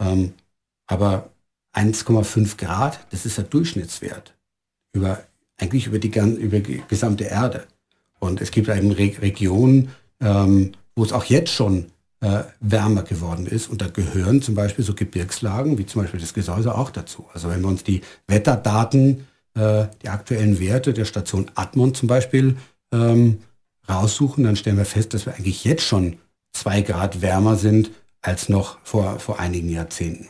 Ähm, 0.00 0.32
aber 0.86 1.30
1,5 1.74 2.56
Grad, 2.56 3.06
das 3.10 3.26
ist 3.26 3.36
der 3.36 3.44
Durchschnittswert 3.44 4.34
über 4.92 5.24
eigentlich 5.58 5.86
über 5.86 5.98
die, 5.98 6.08
über 6.08 6.60
die 6.60 6.82
gesamte 6.88 7.24
Erde. 7.24 7.66
Und 8.18 8.40
es 8.40 8.50
gibt 8.50 8.68
eben 8.68 8.92
Re 8.92 9.12
Regionen, 9.20 9.90
ähm, 10.20 10.72
wo 10.94 11.04
es 11.04 11.12
auch 11.12 11.24
jetzt 11.24 11.52
schon 11.52 11.86
äh, 12.20 12.44
wärmer 12.60 13.02
geworden 13.02 13.46
ist. 13.46 13.68
Und 13.68 13.82
da 13.82 13.88
gehören 13.88 14.42
zum 14.42 14.54
Beispiel 14.54 14.84
so 14.84 14.94
Gebirgslagen 14.94 15.78
wie 15.78 15.86
zum 15.86 16.02
Beispiel 16.02 16.20
das 16.20 16.34
Gesäuse 16.34 16.74
auch 16.74 16.90
dazu. 16.90 17.26
Also 17.32 17.50
wenn 17.50 17.60
wir 17.60 17.68
uns 17.68 17.84
die 17.84 18.00
Wetterdaten, 18.26 19.26
äh, 19.54 19.86
die 20.02 20.08
aktuellen 20.08 20.58
Werte 20.58 20.92
der 20.92 21.04
Station 21.04 21.50
Admont 21.54 21.96
zum 21.96 22.08
Beispiel 22.08 22.56
ähm, 22.92 23.38
raussuchen, 23.88 24.44
dann 24.44 24.56
stellen 24.56 24.78
wir 24.78 24.84
fest, 24.84 25.14
dass 25.14 25.26
wir 25.26 25.34
eigentlich 25.34 25.64
jetzt 25.64 25.84
schon 25.84 26.16
zwei 26.52 26.80
Grad 26.80 27.20
wärmer 27.22 27.56
sind 27.56 27.90
als 28.22 28.48
noch 28.48 28.78
vor, 28.82 29.18
vor 29.20 29.38
einigen 29.38 29.68
Jahrzehnten. 29.68 30.28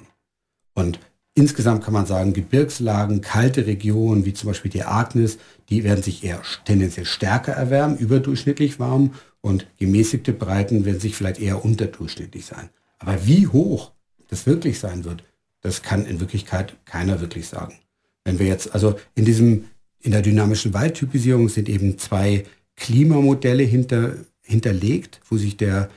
Und 0.75 0.99
insgesamt 1.35 1.85
kann 1.85 1.95
man 1.95 2.07
sagen, 2.07 2.33
Gebirgslagen, 2.33 3.21
kalte 3.21 3.67
Regionen 3.67 4.25
wie 4.25 4.35
zum 4.35 4.49
Beispiel 4.49 4.71
die 4.71 4.83
Arktis, 4.83 5.39
die 5.71 5.85
werden 5.85 6.03
sich 6.03 6.25
eher 6.25 6.43
tendenziell 6.65 7.07
stärker 7.07 7.53
erwärmen, 7.53 7.97
überdurchschnittlich 7.97 8.79
warm 8.79 9.13
und 9.47 9.69
gemäßigte 9.79 10.33
Breiten 10.33 10.85
werden 10.85 10.99
sich 10.99 11.15
vielleicht 11.15 11.41
eher 11.41 11.65
unterdurchschnittlich 11.65 12.45
sein. 12.47 12.69
Aber 12.99 13.29
wie 13.29 13.47
hoch 13.47 13.93
das 14.27 14.45
wirklich 14.45 14.81
sein 14.81 15.05
wird, 15.05 15.23
das 15.61 15.83
kann 15.83 16.05
in 16.05 16.19
Wirklichkeit 16.19 16.75
keiner 16.85 17.21
wirklich 17.21 17.47
sagen. 17.47 17.79
Wenn 18.25 18.41
wir 18.41 18.47
jetzt, 18.47 18.75
also 18.75 18.99
in 19.15 19.25
diesem, 19.25 19.67
in 20.01 20.11
der 20.11 20.23
dynamischen 20.23 20.75
Waldtypisierung 20.75 21.49
sind 21.49 21.69
eben 21.69 21.97
zwei 21.97 22.45
Klimamodelle 22.75 23.63
hinter, 23.63 24.17
hinterlegt, 24.43 25.21
wo 25.29 25.37
sich 25.37 25.57
der, 25.57 25.91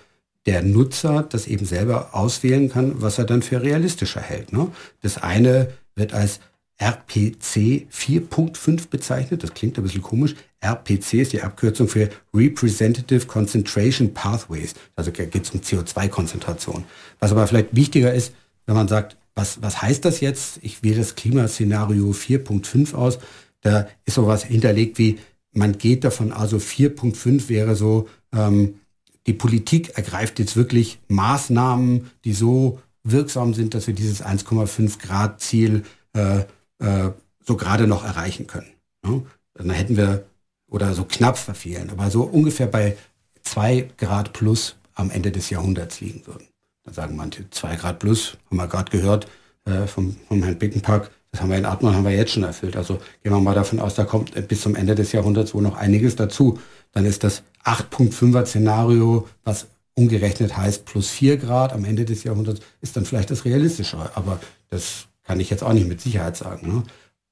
der 0.46 0.62
Nutzer 0.62 1.24
das 1.24 1.48
eben 1.48 1.66
selber 1.66 2.14
auswählen 2.14 2.70
kann, 2.70 3.02
was 3.02 3.18
er 3.18 3.26
dann 3.26 3.42
für 3.42 3.64
realistischer 3.64 4.22
hält. 4.22 4.54
Ne? 4.54 4.68
Das 5.02 5.18
eine 5.18 5.74
wird 5.96 6.14
als 6.14 6.40
RPC 6.80 7.88
4.5 7.92 8.90
bezeichnet. 8.90 9.44
Das 9.44 9.54
klingt 9.54 9.78
ein 9.78 9.84
bisschen 9.84 10.02
komisch. 10.02 10.36
RPC 10.62 11.14
ist 11.16 11.34
die 11.34 11.42
Abkürzung 11.42 11.88
für 11.88 12.10
Representative 12.34 13.26
Concentration 13.26 14.14
Pathways. 14.14 14.74
Also 14.96 15.12
geht 15.12 15.36
es 15.36 15.52
um 15.52 15.60
CO2-Konzentration. 15.60 16.86
Was 17.20 17.32
aber 17.32 17.48
vielleicht 17.48 17.76
wichtiger 17.76 18.14
ist, 18.14 18.34
wenn 18.66 18.76
man 18.76 18.88
sagt, 18.88 19.18
was, 19.36 19.62
was 19.62 19.82
heißt 19.82 20.04
das 20.06 20.22
jetzt? 20.22 20.60
Ich 20.62 20.84
wähle 20.84 20.98
das 20.98 21.16
Klimaszenario 21.16 22.12
4.5 22.12 22.94
aus. 22.94 23.20
Da 23.62 23.88
ist 24.06 24.16
sowas 24.16 24.44
hinterlegt 24.44 24.98
wie, 24.98 25.20
man 25.52 25.78
geht 25.78 26.04
davon, 26.04 26.32
also 26.32 26.58
4.5 26.58 27.50
wäre 27.50 27.76
so, 27.76 28.08
ähm, 28.34 28.76
die 29.28 29.34
Politik 29.34 29.98
ergreift 29.98 30.40
jetzt 30.40 30.56
wirklich 30.56 31.00
Maßnahmen, 31.08 32.12
die 32.24 32.34
so 32.34 32.80
wirksam 33.04 33.54
sind, 33.54 33.74
dass 33.74 33.88
wir 33.88 33.94
dieses 33.94 34.24
1,5 34.24 35.00
Grad 35.00 35.42
Ziel 35.42 35.84
äh, 36.14 36.44
äh, 36.80 37.10
so 37.46 37.56
gerade 37.56 37.88
noch 37.88 38.04
erreichen 38.04 38.48
können. 38.48 38.72
Ne? 39.04 39.24
Dann 39.54 39.70
hätten 39.70 39.98
wir, 39.98 40.26
oder 40.70 40.94
so 40.94 41.04
knapp 41.04 41.38
verfehlen, 41.38 41.90
aber 41.90 42.10
so 42.10 42.24
ungefähr 42.24 42.68
bei 42.68 42.98
zwei 43.44 43.90
Grad 43.98 44.34
plus 44.34 44.76
am 44.94 45.12
Ende 45.12 45.32
des 45.32 45.50
Jahrhunderts 45.50 46.02
liegen 46.02 46.26
würden. 46.28 46.48
Dann 46.84 46.94
sagen 46.94 47.16
manche, 47.16 47.50
zwei 47.50 47.76
Grad 47.76 48.00
plus, 48.00 48.38
haben 48.50 48.58
wir 48.58 48.68
gerade 48.68 48.92
gehört 48.92 49.28
äh, 49.66 49.88
vom, 49.88 50.16
vom 50.28 50.44
Herrn 50.44 50.60
Bickenpack, 50.60 51.12
das 51.32 51.42
haben 51.42 51.50
wir 51.50 51.58
in 51.58 51.66
Atman 51.66 51.96
haben 51.96 52.06
wir 52.06 52.12
jetzt 52.12 52.32
schon 52.32 52.44
erfüllt. 52.44 52.76
Also 52.76 52.96
gehen 53.22 53.32
wir 53.32 53.40
mal 53.40 53.54
davon 53.54 53.80
aus, 53.80 53.94
da 53.94 54.04
kommt 54.04 54.48
bis 54.48 54.62
zum 54.62 54.76
Ende 54.76 54.96
des 54.96 55.12
Jahrhunderts 55.12 55.54
wohl 55.54 55.62
noch 55.62 55.78
einiges 55.78 56.16
dazu. 56.16 56.60
Dann 56.92 57.06
ist 57.06 57.24
das 57.24 57.44
8.5er 57.66 58.46
Szenario, 58.46 59.28
was 59.44 59.68
umgerechnet 59.94 60.58
heißt 60.58 60.86
plus 60.86 61.10
4 61.10 61.38
Grad 61.38 61.74
am 61.74 61.86
Ende 61.86 62.06
des 62.06 62.24
Jahrhunderts, 62.24 62.62
ist 62.82 62.96
dann 62.96 63.06
vielleicht 63.06 63.30
das 63.30 63.46
realistischere. 63.46 64.12
Aber 64.16 64.40
das 64.70 65.09
kann 65.30 65.40
ich 65.40 65.52
jetzt 65.52 65.64
auch 65.64 65.74
nicht 65.74 65.88
mit 65.88 66.02
Sicherheit 66.02 66.36
sagen. 66.36 66.68
Ne? 66.68 66.84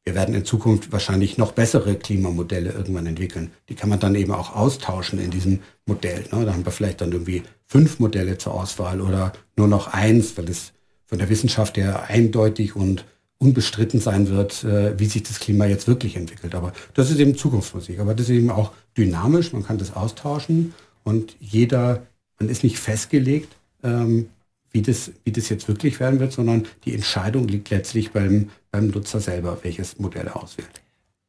Wir 0.03 0.13
werden 0.13 0.35
in 0.35 0.45
Zukunft 0.45 0.91
wahrscheinlich 0.91 1.39
noch 1.39 1.53
bessere 1.53 1.95
Klimamodelle 1.95 2.71
irgendwann 2.71 3.07
entwickeln. 3.07 3.49
Die 3.69 3.73
kann 3.73 3.89
man 3.89 3.99
dann 3.99 4.13
eben 4.13 4.33
auch 4.33 4.55
austauschen 4.55 5.17
in 5.17 5.31
diesem 5.31 5.61
Modell. 5.87 6.25
Ne? 6.31 6.45
Da 6.45 6.53
haben 6.53 6.63
wir 6.63 6.71
vielleicht 6.71 7.01
dann 7.01 7.11
irgendwie 7.11 7.41
fünf 7.65 7.97
Modelle 7.97 8.37
zur 8.37 8.53
Auswahl 8.53 9.01
oder 9.01 9.33
nur 9.55 9.67
noch 9.67 9.87
eins, 9.87 10.37
weil 10.37 10.47
es 10.47 10.73
von 11.07 11.17
der 11.17 11.27
Wissenschaft 11.29 11.75
her 11.75 12.03
eindeutig 12.07 12.75
und 12.75 13.03
unbestritten 13.39 13.99
sein 13.99 14.29
wird, 14.29 14.63
äh, 14.63 14.99
wie 14.99 15.07
sich 15.07 15.23
das 15.23 15.39
Klima 15.39 15.65
jetzt 15.65 15.87
wirklich 15.87 16.17
entwickelt. 16.17 16.53
Aber 16.53 16.73
das 16.93 17.09
ist 17.09 17.17
eben 17.17 17.35
Zukunftsmusik. 17.35 17.99
Aber 17.99 18.13
das 18.13 18.29
ist 18.29 18.35
eben 18.35 18.51
auch 18.51 18.73
dynamisch. 18.95 19.53
Man 19.53 19.63
kann 19.63 19.79
das 19.79 19.95
austauschen 19.95 20.75
und 21.03 21.35
jeder 21.39 22.05
man 22.37 22.47
ist 22.47 22.63
nicht 22.63 22.77
festgelegt, 22.77 23.55
ähm, 23.81 24.29
wie, 24.71 24.81
das, 24.81 25.11
wie 25.23 25.31
das 25.31 25.49
jetzt 25.49 25.67
wirklich 25.67 25.99
werden 25.99 26.19
wird, 26.19 26.31
sondern 26.31 26.67
die 26.85 26.93
Entscheidung 26.93 27.47
liegt 27.47 27.69
letztlich 27.69 28.11
beim, 28.11 28.49
beim 28.71 28.87
Nutzer 28.87 29.19
selber, 29.19 29.57
welches 29.63 29.99
Modell 29.99 30.27
er 30.27 30.41
auswählt. 30.41 30.81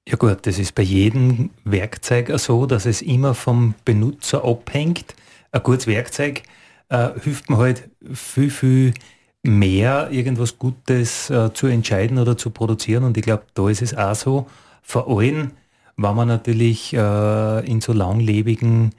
Ja 0.09 0.17
gut, 0.17 0.39
das 0.47 0.59
ist 0.59 0.75
bei 0.75 0.83
jedem 0.83 1.51
Werkzeug 1.65 2.33
so, 2.39 2.67
dass 2.67 2.87
es 2.87 3.03
immer 3.03 3.35
vom 3.35 3.75
Benutzer 3.85 4.45
abhängt. 4.45 5.15
Ein 5.53 5.63
gutes 5.63 5.87
Werkzeug 5.87 6.43
äh, 6.89 7.11
hilft 7.23 7.51
mir 7.51 7.59
halt 7.59 7.91
viel, 8.15 8.51
viel 8.51 8.95
mehr, 9.43 10.09
irgendwas 10.11 10.59
Gutes 10.59 11.31
äh, 11.31 11.53
zu 11.53 11.67
entscheiden 11.67 12.19
oder 12.19 12.37
zu 12.37 12.51
produzieren. 12.51 13.05
Und 13.05 13.17
ich 13.17 13.23
glaube, 13.23 13.45
da 13.55 13.69
ist 13.69 13.83
es 13.83 13.95
auch 13.95 14.15
so. 14.15 14.47
Vor 14.83 15.09
allem, 15.09 15.53
wenn 15.97 16.15
man 16.15 16.29
natürlich 16.29 16.95
äh, 16.95 17.67
in 17.67 17.81
so 17.81 17.93
langlebigen 17.93 18.93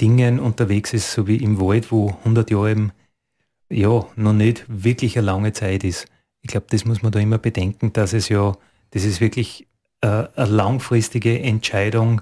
Dingen 0.00 0.38
unterwegs 0.38 0.92
ist, 0.92 1.12
so 1.12 1.26
wie 1.26 1.36
im 1.36 1.60
Wald, 1.60 1.90
wo 1.90 2.10
100 2.24 2.50
Jahre 2.50 2.70
eben, 2.70 2.92
ja, 3.74 4.06
noch 4.16 4.32
nicht 4.32 4.64
wirklich 4.68 5.18
eine 5.18 5.26
lange 5.26 5.52
Zeit 5.52 5.84
ist. 5.84 6.06
Ich 6.42 6.48
glaube, 6.48 6.66
das 6.70 6.84
muss 6.84 7.02
man 7.02 7.12
da 7.12 7.18
immer 7.18 7.38
bedenken, 7.38 7.92
dass 7.92 8.12
es 8.12 8.28
ja, 8.28 8.56
das 8.90 9.04
ist 9.04 9.20
wirklich 9.20 9.66
äh, 10.00 10.06
eine 10.06 10.50
langfristige 10.50 11.40
Entscheidung, 11.40 12.20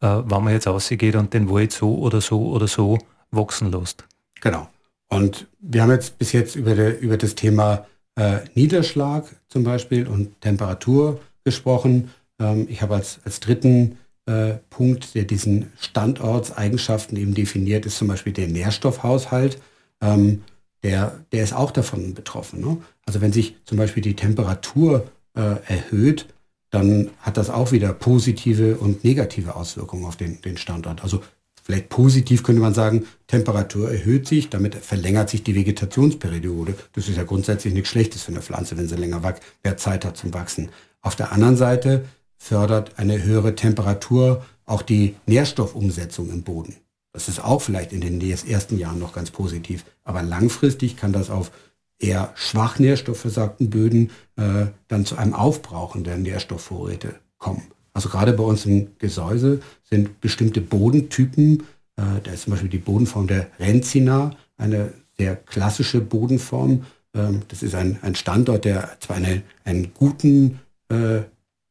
äh, 0.00 0.06
wann 0.06 0.44
man 0.44 0.52
jetzt 0.52 0.66
rausgeht 0.66 1.16
und 1.16 1.34
den 1.34 1.50
Wald 1.50 1.72
so 1.72 1.98
oder 1.98 2.20
so 2.20 2.46
oder 2.48 2.68
so 2.68 2.98
wachsen 3.30 3.70
lässt. 3.70 4.04
Genau. 4.40 4.68
Und 5.08 5.46
wir 5.60 5.82
haben 5.82 5.90
jetzt 5.90 6.18
bis 6.18 6.32
jetzt 6.32 6.56
über, 6.56 6.74
de, 6.74 6.98
über 6.98 7.16
das 7.16 7.34
Thema 7.34 7.86
äh, 8.16 8.38
Niederschlag 8.54 9.24
zum 9.48 9.64
Beispiel 9.64 10.06
und 10.06 10.40
Temperatur 10.40 11.20
gesprochen. 11.44 12.10
Ähm, 12.40 12.66
ich 12.70 12.82
habe 12.82 12.94
als, 12.94 13.20
als 13.24 13.40
dritten 13.40 13.98
äh, 14.26 14.54
Punkt, 14.70 15.14
der 15.14 15.24
diesen 15.24 15.72
Standortseigenschaften 15.78 17.18
eben 17.18 17.34
definiert, 17.34 17.84
ist 17.84 17.98
zum 17.98 18.08
Beispiel 18.08 18.32
der 18.32 18.48
Nährstoffhaushalt. 18.48 19.60
Ähm, 20.00 20.42
der, 20.84 21.24
der 21.32 21.42
ist 21.42 21.54
auch 21.54 21.72
davon 21.72 22.14
betroffen. 22.14 22.60
Ne? 22.60 22.76
Also 23.06 23.20
wenn 23.20 23.32
sich 23.32 23.56
zum 23.64 23.78
Beispiel 23.78 24.02
die 24.02 24.14
Temperatur 24.14 25.06
äh, 25.34 25.56
erhöht, 25.66 26.26
dann 26.70 27.10
hat 27.20 27.36
das 27.36 27.50
auch 27.50 27.72
wieder 27.72 27.92
positive 27.92 28.76
und 28.76 29.02
negative 29.02 29.56
Auswirkungen 29.56 30.04
auf 30.04 30.16
den, 30.16 30.40
den 30.42 30.58
Standort. 30.58 31.02
Also 31.02 31.22
vielleicht 31.62 31.88
positiv 31.88 32.42
könnte 32.42 32.60
man 32.60 32.74
sagen, 32.74 33.06
Temperatur 33.26 33.90
erhöht 33.90 34.28
sich, 34.28 34.50
damit 34.50 34.74
verlängert 34.74 35.30
sich 35.30 35.42
die 35.42 35.54
Vegetationsperiode. 35.54 36.74
Das 36.92 37.08
ist 37.08 37.16
ja 37.16 37.24
grundsätzlich 37.24 37.72
nichts 37.72 37.88
Schlechtes 37.88 38.22
für 38.22 38.32
eine 38.32 38.42
Pflanze, 38.42 38.76
wenn 38.76 38.88
sie 38.88 38.96
länger 38.96 39.22
mehr 39.62 39.76
Zeit 39.76 40.04
hat 40.04 40.16
zum 40.16 40.34
Wachsen. 40.34 40.68
Auf 41.00 41.16
der 41.16 41.32
anderen 41.32 41.56
Seite 41.56 42.04
fördert 42.36 42.98
eine 42.98 43.22
höhere 43.22 43.54
Temperatur 43.54 44.44
auch 44.66 44.82
die 44.82 45.14
Nährstoffumsetzung 45.26 46.30
im 46.30 46.42
Boden. 46.42 46.76
Das 47.14 47.28
ist 47.28 47.42
auch 47.42 47.62
vielleicht 47.62 47.92
in 47.92 48.00
den 48.00 48.20
ersten 48.20 48.76
Jahren 48.76 48.98
noch 48.98 49.14
ganz 49.14 49.30
positiv. 49.30 49.84
Aber 50.02 50.22
langfristig 50.22 50.96
kann 50.96 51.12
das 51.12 51.30
auf 51.30 51.52
eher 52.00 52.32
schwach 52.34 52.80
nährstoffversagten 52.80 53.70
Böden 53.70 54.10
äh, 54.36 54.66
dann 54.88 55.06
zu 55.06 55.16
einem 55.16 55.32
Aufbrauchen 55.32 56.02
der 56.02 56.18
Nährstoffvorräte 56.18 57.14
kommen. 57.38 57.62
Also 57.92 58.08
gerade 58.08 58.32
bei 58.32 58.42
uns 58.42 58.66
im 58.66 58.98
Gesäuse 58.98 59.60
sind 59.84 60.20
bestimmte 60.20 60.60
Bodentypen, 60.60 61.60
äh, 61.96 62.20
da 62.24 62.32
ist 62.32 62.42
zum 62.42 62.50
Beispiel 62.50 62.70
die 62.70 62.78
Bodenform 62.78 63.28
der 63.28 63.46
Renzina, 63.60 64.36
eine 64.56 64.92
sehr 65.16 65.36
klassische 65.36 66.00
Bodenform. 66.00 66.84
Ähm, 67.14 67.42
das 67.46 67.62
ist 67.62 67.76
ein, 67.76 68.00
ein 68.02 68.16
Standort, 68.16 68.64
der 68.64 68.96
zwar 68.98 69.16
eine, 69.16 69.42
einen 69.64 69.94
guten 69.94 70.58
äh, 70.88 71.20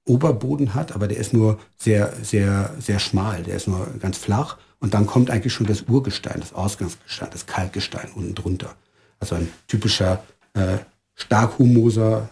Oberboden 0.05 0.73
hat, 0.73 0.93
aber 0.93 1.07
der 1.07 1.17
ist 1.17 1.33
nur 1.33 1.59
sehr, 1.77 2.13
sehr, 2.21 2.73
sehr 2.79 2.99
schmal, 2.99 3.43
der 3.43 3.55
ist 3.55 3.67
nur 3.67 3.87
ganz 3.99 4.17
flach 4.17 4.57
und 4.79 4.93
dann 4.93 5.05
kommt 5.05 5.29
eigentlich 5.29 5.53
schon 5.53 5.65
das 5.65 5.83
Urgestein, 5.83 6.41
das 6.41 6.53
Ausgangsgestein, 6.53 7.29
das 7.31 7.45
Kalkgestein 7.45 8.09
unten 8.13 8.35
drunter. 8.35 8.75
Also 9.19 9.35
ein 9.35 9.47
typischer 9.67 10.23
äh, 10.53 10.79
Starkhumoser, 11.15 12.29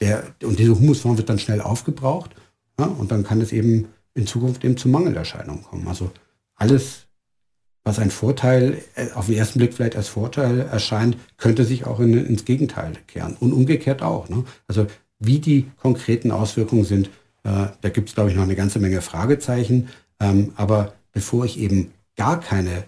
der, 0.00 0.24
und 0.42 0.58
diese 0.58 0.78
Humusform 0.78 1.18
wird 1.18 1.28
dann 1.28 1.38
schnell 1.38 1.60
aufgebraucht 1.60 2.30
ja, 2.78 2.86
und 2.86 3.12
dann 3.12 3.24
kann 3.24 3.40
es 3.40 3.52
eben 3.52 3.88
in 4.14 4.26
Zukunft 4.26 4.64
eben 4.64 4.76
zu 4.76 4.88
Mangelerscheinungen 4.88 5.62
kommen. 5.62 5.86
Also 5.88 6.10
alles, 6.54 7.06
was 7.84 7.98
ein 7.98 8.10
Vorteil, 8.10 8.82
äh, 8.94 9.10
auf 9.12 9.26
den 9.26 9.36
ersten 9.36 9.58
Blick 9.58 9.74
vielleicht 9.74 9.96
als 9.96 10.08
Vorteil 10.08 10.60
erscheint, 10.60 11.16
könnte 11.36 11.64
sich 11.64 11.86
auch 11.86 12.00
in, 12.00 12.14
ins 12.14 12.44
Gegenteil 12.44 12.94
kehren. 13.06 13.36
Und 13.38 13.52
umgekehrt 13.52 14.02
auch. 14.02 14.28
Ne? 14.28 14.44
Also 14.66 14.86
wie 15.24 15.38
die 15.38 15.66
konkreten 15.80 16.30
Auswirkungen 16.30 16.84
sind, 16.84 17.08
äh, 17.44 17.66
da 17.80 17.88
gibt 17.88 18.08
es, 18.08 18.14
glaube 18.14 18.30
ich, 18.30 18.36
noch 18.36 18.42
eine 18.42 18.56
ganze 18.56 18.78
Menge 18.78 19.00
Fragezeichen. 19.00 19.88
Ähm, 20.20 20.52
aber 20.56 20.94
bevor 21.12 21.44
ich 21.44 21.58
eben 21.58 21.92
gar 22.16 22.40
keine 22.40 22.84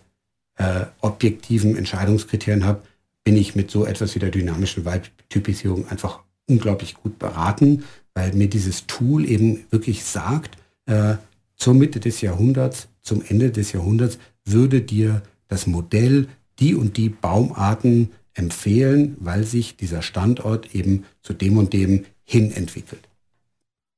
äh, 0.56 0.86
objektiven 1.00 1.76
Entscheidungskriterien 1.76 2.64
habe, 2.64 2.82
bin 3.24 3.36
ich 3.36 3.54
mit 3.54 3.70
so 3.70 3.84
etwas 3.86 4.14
wie 4.14 4.18
der 4.18 4.30
dynamischen 4.30 4.84
Waldtypisierung 4.84 5.88
einfach 5.88 6.20
unglaublich 6.46 6.94
gut 6.94 7.18
beraten, 7.18 7.84
weil 8.12 8.32
mir 8.34 8.48
dieses 8.48 8.86
Tool 8.86 9.28
eben 9.28 9.64
wirklich 9.70 10.04
sagt, 10.04 10.56
äh, 10.86 11.14
zur 11.56 11.74
Mitte 11.74 12.00
des 12.00 12.20
Jahrhunderts, 12.20 12.88
zum 13.00 13.22
Ende 13.26 13.50
des 13.50 13.72
Jahrhunderts 13.72 14.18
würde 14.44 14.82
dir 14.82 15.22
das 15.48 15.66
Modell 15.66 16.28
die 16.58 16.74
und 16.74 16.96
die 16.96 17.08
Baumarten 17.08 18.10
empfehlen, 18.34 19.16
weil 19.20 19.44
sich 19.44 19.76
dieser 19.76 20.02
Standort 20.02 20.74
eben 20.74 21.04
zu 21.22 21.32
dem 21.32 21.56
und 21.56 21.72
dem 21.72 22.04
hin 22.24 22.52
entwickelt. 22.52 23.08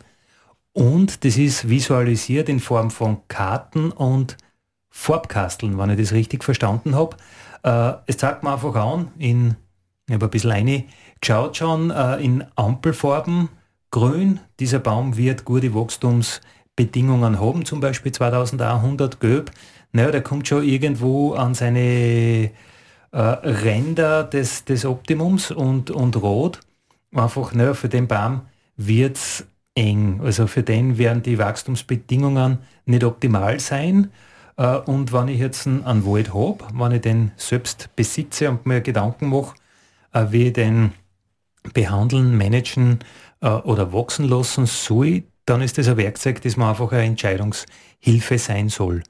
Und 0.72 1.24
das 1.24 1.36
ist 1.36 1.68
visualisiert 1.68 2.48
in 2.48 2.60
Form 2.60 2.90
von 2.90 3.26
Karten 3.26 3.90
und 3.90 4.36
Farbkasteln, 4.90 5.76
wenn 5.76 5.90
ich 5.90 5.98
das 5.98 6.12
richtig 6.12 6.44
verstanden 6.44 6.94
habe. 6.94 7.16
Äh, 7.64 7.94
es 8.06 8.18
zeigt 8.18 8.44
mir 8.44 8.52
einfach 8.52 8.74
an, 8.76 9.10
in, 9.18 9.56
ich 10.06 10.14
habe 10.14 10.26
ein 10.26 10.30
bisschen 10.30 10.52
eine 10.52 10.84
schon, 11.20 11.90
äh, 11.90 12.16
in 12.18 12.44
Ampelfarben, 12.54 13.48
grün, 13.90 14.40
dieser 14.60 14.78
Baum 14.78 15.16
wird 15.16 15.44
gute 15.44 15.74
Wachstumsbedingungen 16.78 17.40
haben, 17.40 17.64
zum 17.64 17.80
Beispiel 17.80 18.12
2100 18.12 19.20
gelb. 19.20 19.50
Naja, 19.92 20.10
der 20.10 20.22
kommt 20.22 20.46
schon 20.46 20.62
irgendwo 20.62 21.34
an 21.34 21.54
seine 21.54 22.50
äh, 23.10 23.18
Ränder 23.18 24.24
des, 24.24 24.64
des 24.64 24.84
Optimums 24.84 25.50
und, 25.50 25.90
und 25.90 26.16
rot. 26.16 26.60
Einfach, 27.14 27.52
naja, 27.52 27.74
für 27.74 27.88
den 27.88 28.06
Baum 28.06 28.42
wird 28.76 29.16
es 29.16 29.46
eng. 29.74 30.20
Also 30.22 30.46
für 30.46 30.62
den 30.62 30.98
werden 30.98 31.22
die 31.22 31.38
Wachstumsbedingungen 31.38 32.58
nicht 32.86 33.04
optimal 33.04 33.58
sein. 33.58 34.10
Äh, 34.56 34.76
und 34.76 35.12
wenn 35.12 35.28
ich 35.28 35.40
jetzt 35.40 35.66
einen 35.66 36.06
Wald 36.06 36.32
habe, 36.32 36.58
wenn 36.72 36.92
ich 36.92 37.00
den 37.00 37.32
selbst 37.36 37.90
besitze 37.96 38.50
und 38.50 38.66
mir 38.66 38.80
Gedanken 38.82 39.30
mache, 39.30 39.54
äh, 40.12 40.26
wie 40.30 40.48
ich 40.48 40.52
den 40.52 40.92
behandeln, 41.74 42.36
managen 42.36 43.00
äh, 43.40 43.48
oder 43.48 43.92
wachsen 43.92 44.28
lassen 44.28 44.66
soll, 44.66 45.24
dann 45.48 45.62
ist 45.62 45.78
das 45.78 45.88
ein 45.88 45.96
Werkzeug, 45.96 46.42
das 46.42 46.56
mir 46.56 46.68
einfach 46.68 46.92
eine 46.92 47.04
Entscheidungshilfe 47.04 48.38
sein 48.38 48.68
soll. 48.68 49.02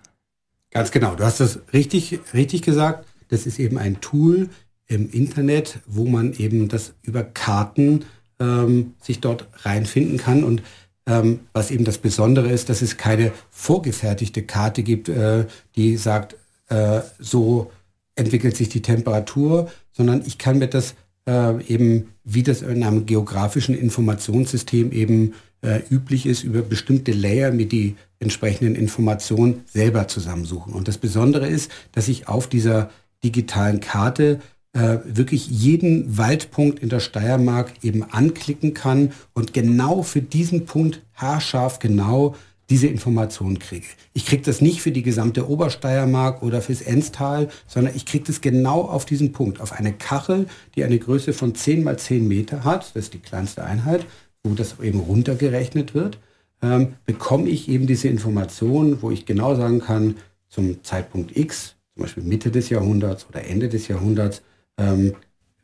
Ganz 0.71 0.91
genau, 0.91 1.15
du 1.15 1.25
hast 1.25 1.41
das 1.41 1.61
richtig, 1.73 2.21
richtig 2.35 2.63
gesagt. 2.63 3.07
Das 3.29 3.47
ist 3.47 3.59
eben 3.59 3.79
ein 3.79 4.01
Tool 4.01 4.49
im 4.87 5.11
Internet, 5.11 5.81
wo 5.87 6.05
man 6.05 6.33
eben 6.35 6.69
das 6.69 6.95
über 7.03 7.23
Karten 7.23 8.05
ähm, 8.39 8.95
sich 9.01 9.21
dort 9.21 9.49
reinfinden 9.65 10.19
kann. 10.19 10.45
Und 10.45 10.63
ähm, 11.07 11.41
was 11.53 11.71
eben 11.71 11.85
das 11.85 11.99
Besondere 11.99 12.51
ist, 12.51 12.69
dass 12.69 12.83
es 12.83 12.97
keine 12.97 13.33
vorgefertigte 13.51 14.43
Karte 14.43 14.83
gibt, 14.83 15.09
äh, 15.09 15.47
die 15.75 15.97
sagt, 15.97 16.37
äh, 16.69 17.01
so 17.19 17.71
entwickelt 18.15 18.57
sich 18.57 18.69
die 18.69 18.83
Temperatur, 18.83 19.71
sondern 19.93 20.23
ich 20.27 20.39
kann 20.39 20.59
mir 20.59 20.69
das 20.69 20.95
äh, 21.27 21.63
eben, 21.65 22.15
wie 22.25 22.43
das 22.43 22.63
in 22.63 22.83
einem 22.83 23.07
geografischen 23.07 23.75
Informationssystem 23.77 24.93
eben 24.93 25.35
äh, 25.63 25.81
üblich 25.91 26.27
ist, 26.27 26.43
über 26.45 26.63
bestimmte 26.63 27.13
Layer 27.13 27.51
mir 27.51 27.67
die 27.67 27.97
entsprechenden 28.21 28.75
Informationen 28.75 29.65
selber 29.67 30.09
zusammensuchen. 30.09 30.73
Und 30.73 30.89
das 30.89 30.99
Besondere 30.99 31.47
ist, 31.47 31.71
dass 31.93 32.09
ich 32.09 32.29
auf 32.29 32.47
dieser 32.47 32.91
digitalen 33.25 33.81
Karte 33.81 34.41
äh, 34.73 34.99
wirklich 35.05 35.49
jeden 35.49 36.19
Waldpunkt 36.19 36.79
in 36.79 36.89
der 36.89 37.01
Steiermark 37.01 37.73
eben 37.83 38.05
anklicken 38.05 38.75
kann 38.75 39.13
und 39.35 39.53
genau 39.53 40.03
für 40.03 40.23
diesen 40.23 40.67
Punkt 40.67 41.03
haarscharf 41.15 41.79
genau 41.79 42.35
diese 42.71 42.87
Informationen 42.87 43.59
kriege. 43.59 43.87
Ich 44.13 44.27
kriege 44.27 44.43
das 44.43 44.61
nicht 44.61 44.83
für 44.83 44.91
die 44.91 45.03
gesamte 45.03 45.49
Obersteiermark 45.49 46.43
oder 46.43 46.61
fürs 46.61 46.83
Enstal, 46.83 47.49
sondern 47.67 47.97
ich 47.97 48.05
kriege 48.05 48.25
das 48.25 48.41
genau 48.41 48.83
auf 48.83 49.07
diesen 49.07 49.33
Punkt, 49.33 49.61
auf 49.61 49.73
eine 49.73 49.93
Kachel, 49.93 50.47
die 50.77 50.85
eine 50.85 50.99
Größe 50.99 51.33
von 51.33 51.55
10 51.55 51.83
mal 51.83 51.99
10 51.99 52.29
Meter 52.29 52.65
hat, 52.65 52.91
das 52.95 53.05
ist 53.05 53.15
die 53.15 53.21
kleinste 53.21 53.65
Einheit, 53.65 54.05
wo 54.49 54.55
das 54.55 54.81
eben 54.81 55.01
runtergerechnet 55.01 55.95
wird, 55.95 56.19
ähm, 56.63 56.95
bekomme 57.05 57.49
ich 57.49 57.69
eben 57.69 57.87
diese 57.87 58.09
Informationen, 58.09 59.03
wo 59.03 59.11
ich 59.11 59.27
genau 59.27 59.55
sagen 59.55 59.81
kann, 59.81 60.17
zum 60.49 60.83
Zeitpunkt 60.83 61.37
X, 61.37 61.77
zum 61.95 62.03
Beispiel 62.03 62.23
Mitte 62.23 62.51
des 62.51 62.71
Jahrhunderts 62.71 63.27
oder 63.29 63.45
Ende 63.45 63.69
des 63.69 63.89
Jahrhunderts, 63.89 64.43
ähm, 64.77 65.15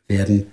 werden 0.06 0.46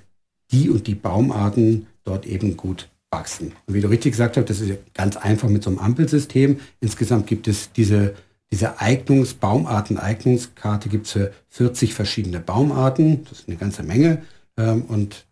die 0.52 0.70
und 0.70 0.88
die 0.88 0.96
Baumarten 0.96 1.88
dort 2.04 2.26
eben 2.26 2.58
gut 2.58 2.90
wachsen. 3.10 3.54
Und 3.68 3.74
wie 3.74 3.82
du 3.82 3.90
richtig 3.90 4.14
gesagt 4.14 4.38
hast, 4.38 4.50
das 4.50 4.62
ist 4.62 4.72
ganz 4.94 5.18
einfach 5.18 5.50
mit 5.50 5.64
so 5.64 5.70
einem 5.70 5.80
Ampelsystem. 5.80 6.60
Insgesamt 6.80 7.28
gibt 7.28 7.48
es 7.48 7.72
diese, 7.74 8.16
diese 8.52 8.80
Eignungs-, 8.80 9.34
Baumarten-Eignungskarte 9.34 10.90
gibt 10.90 11.08
es 11.08 11.12
für 11.12 11.34
40 11.50 11.94
verschiedene 11.94 12.40
Baumarten. 12.40 13.26
Das 13.26 13.40
ist 13.40 13.48
eine 13.48 13.58
ganze 13.58 13.84
Menge. 13.84 14.24
Ähm, 14.58 14.84
und 14.84 15.26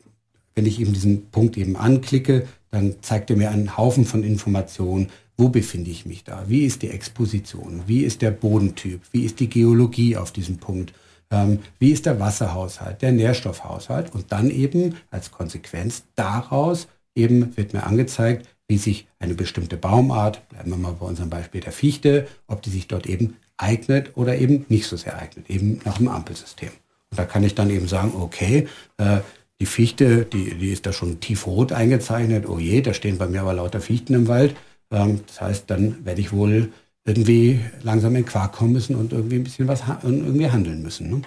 wenn 0.55 0.65
ich 0.65 0.81
eben 0.81 0.93
diesen 0.93 1.27
Punkt 1.27 1.57
eben 1.57 1.77
anklicke, 1.77 2.47
dann 2.71 2.95
zeigt 3.01 3.29
er 3.29 3.36
mir 3.36 3.51
einen 3.51 3.77
Haufen 3.77 4.05
von 4.05 4.23
Informationen. 4.23 5.10
Wo 5.38 5.49
befinde 5.49 5.89
ich 5.89 6.05
mich 6.05 6.23
da? 6.23 6.43
Wie 6.47 6.65
ist 6.65 6.82
die 6.82 6.89
Exposition? 6.89 7.84
Wie 7.88 8.03
ist 8.03 8.21
der 8.21 8.32
Bodentyp? 8.32 9.01
Wie 9.12 9.23
ist 9.23 9.39
die 9.39 9.49
Geologie 9.49 10.17
auf 10.17 10.32
diesem 10.32 10.58
Punkt? 10.58 10.93
Ähm, 11.32 11.60
wie 11.79 11.91
ist 11.91 12.05
der 12.05 12.19
Wasserhaushalt, 12.19 13.01
der 13.01 13.12
Nährstoffhaushalt? 13.12 14.13
Und 14.13 14.32
dann 14.32 14.49
eben 14.49 14.95
als 15.12 15.32
Konsequenz 15.32 16.03
daraus 16.15 16.88
eben 17.15 17.55
wird 17.55 17.73
mir 17.73 17.84
angezeigt, 17.84 18.47
wie 18.67 18.77
sich 18.77 19.08
eine 19.19 19.34
bestimmte 19.34 19.77
Baumart, 19.77 20.47
bleiben 20.49 20.69
wir 20.71 20.77
mal 20.77 20.93
bei 20.93 21.05
unserem 21.05 21.29
Beispiel 21.29 21.62
der 21.62 21.71
Fichte, 21.71 22.27
ob 22.47 22.62
die 22.62 22.69
sich 22.69 22.88
dort 22.88 23.08
eben 23.08 23.36
eignet 23.58 24.15
oder 24.15 24.38
eben 24.38 24.65
nicht 24.69 24.88
so 24.88 24.95
sehr 24.95 25.17
eignet, 25.17 25.49
eben 25.49 25.82
nach 25.86 25.97
dem 25.97 26.08
Ampelsystem. 26.08 26.69
Und 27.12 27.17
da 27.17 27.25
kann 27.25 27.43
ich 27.43 27.55
dann 27.55 27.69
eben 27.69 27.88
sagen, 27.88 28.13
okay, 28.15 28.67
äh, 28.97 29.19
die 29.60 29.65
Fichte, 29.65 30.26
die, 30.26 30.56
die 30.56 30.72
ist 30.72 30.86
da 30.86 30.93
schon 30.93 31.19
tiefrot 31.19 31.72
eingezeichnet, 31.72 32.48
oh 32.48 32.60
je, 32.60 32.82
da 32.82 32.93
stehen 32.93 33.17
bei 33.17 33.28
mir 33.28 33.41
aber 33.41 33.54
lauter 33.54 33.82
Fichten 33.82 34.13
im 34.13 34.28
Wald. 34.28 34.56
Ähm, 34.91 35.22
das 35.28 35.41
heißt, 35.41 35.69
dann 35.69 36.06
werde 36.06 36.22
ich 36.22 36.32
wohl 36.32 36.72
irgendwie 37.06 37.60
langsam 37.82 38.15
in 38.15 38.26
Quark 38.26 38.54
kommen 38.54 38.74
müssen 38.74 38.95
und 38.95 39.13
irgendwie 39.13 39.38
ein 39.38 39.43
bisschen 39.43 39.67
was 39.67 39.84
irgendwie 40.04 40.50
handeln 40.50 40.82
müssen. 40.82 41.10
Ne? 41.10 41.22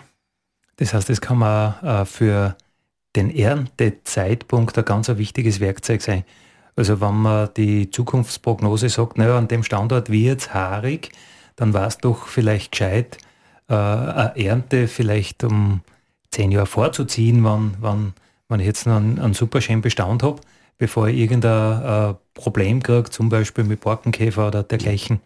Das 0.76 0.94
heißt, 0.94 1.08
das 1.08 1.20
kann 1.20 1.38
man 1.38 1.74
äh, 1.82 2.04
für 2.04 2.56
den 3.14 3.34
Erntezeitpunkt 3.34 4.78
ein 4.78 4.84
ganz 4.84 5.08
wichtiges 5.08 5.60
Werkzeug 5.60 6.00
sein. 6.02 6.24
Also 6.76 7.00
wenn 7.00 7.14
man 7.14 7.50
die 7.56 7.90
Zukunftsprognose 7.90 8.88
sagt, 8.88 9.18
naja, 9.18 9.36
an 9.36 9.48
dem 9.48 9.62
Standort 9.62 10.10
wird 10.10 10.40
es 10.40 10.54
haarig, 10.54 11.10
dann 11.56 11.74
war 11.74 11.86
es 11.86 11.98
doch 11.98 12.26
vielleicht 12.26 12.72
gescheit, 12.72 13.18
äh, 13.68 13.74
eine 13.74 14.32
Ernte 14.36 14.88
vielleicht 14.88 15.44
um 15.44 15.82
zehn 16.30 16.50
Jahre 16.50 16.66
vorzuziehen, 16.66 17.44
wann, 17.44 17.76
wann, 17.80 18.14
wenn 18.52 18.60
ich 18.60 18.66
jetzt 18.66 18.86
einen, 18.86 19.18
einen 19.18 19.34
super 19.34 19.60
schönen 19.60 19.82
Bestand 19.82 20.22
habe, 20.22 20.40
bevor 20.78 21.08
ich 21.08 21.18
irgendein 21.18 22.12
äh, 22.12 22.14
Problem 22.34 22.82
kriege, 22.82 23.10
zum 23.10 23.28
Beispiel 23.28 23.64
mit 23.64 23.80
Borkenkäfer 23.80 24.48
oder 24.48 24.62
dergleichen. 24.62 25.20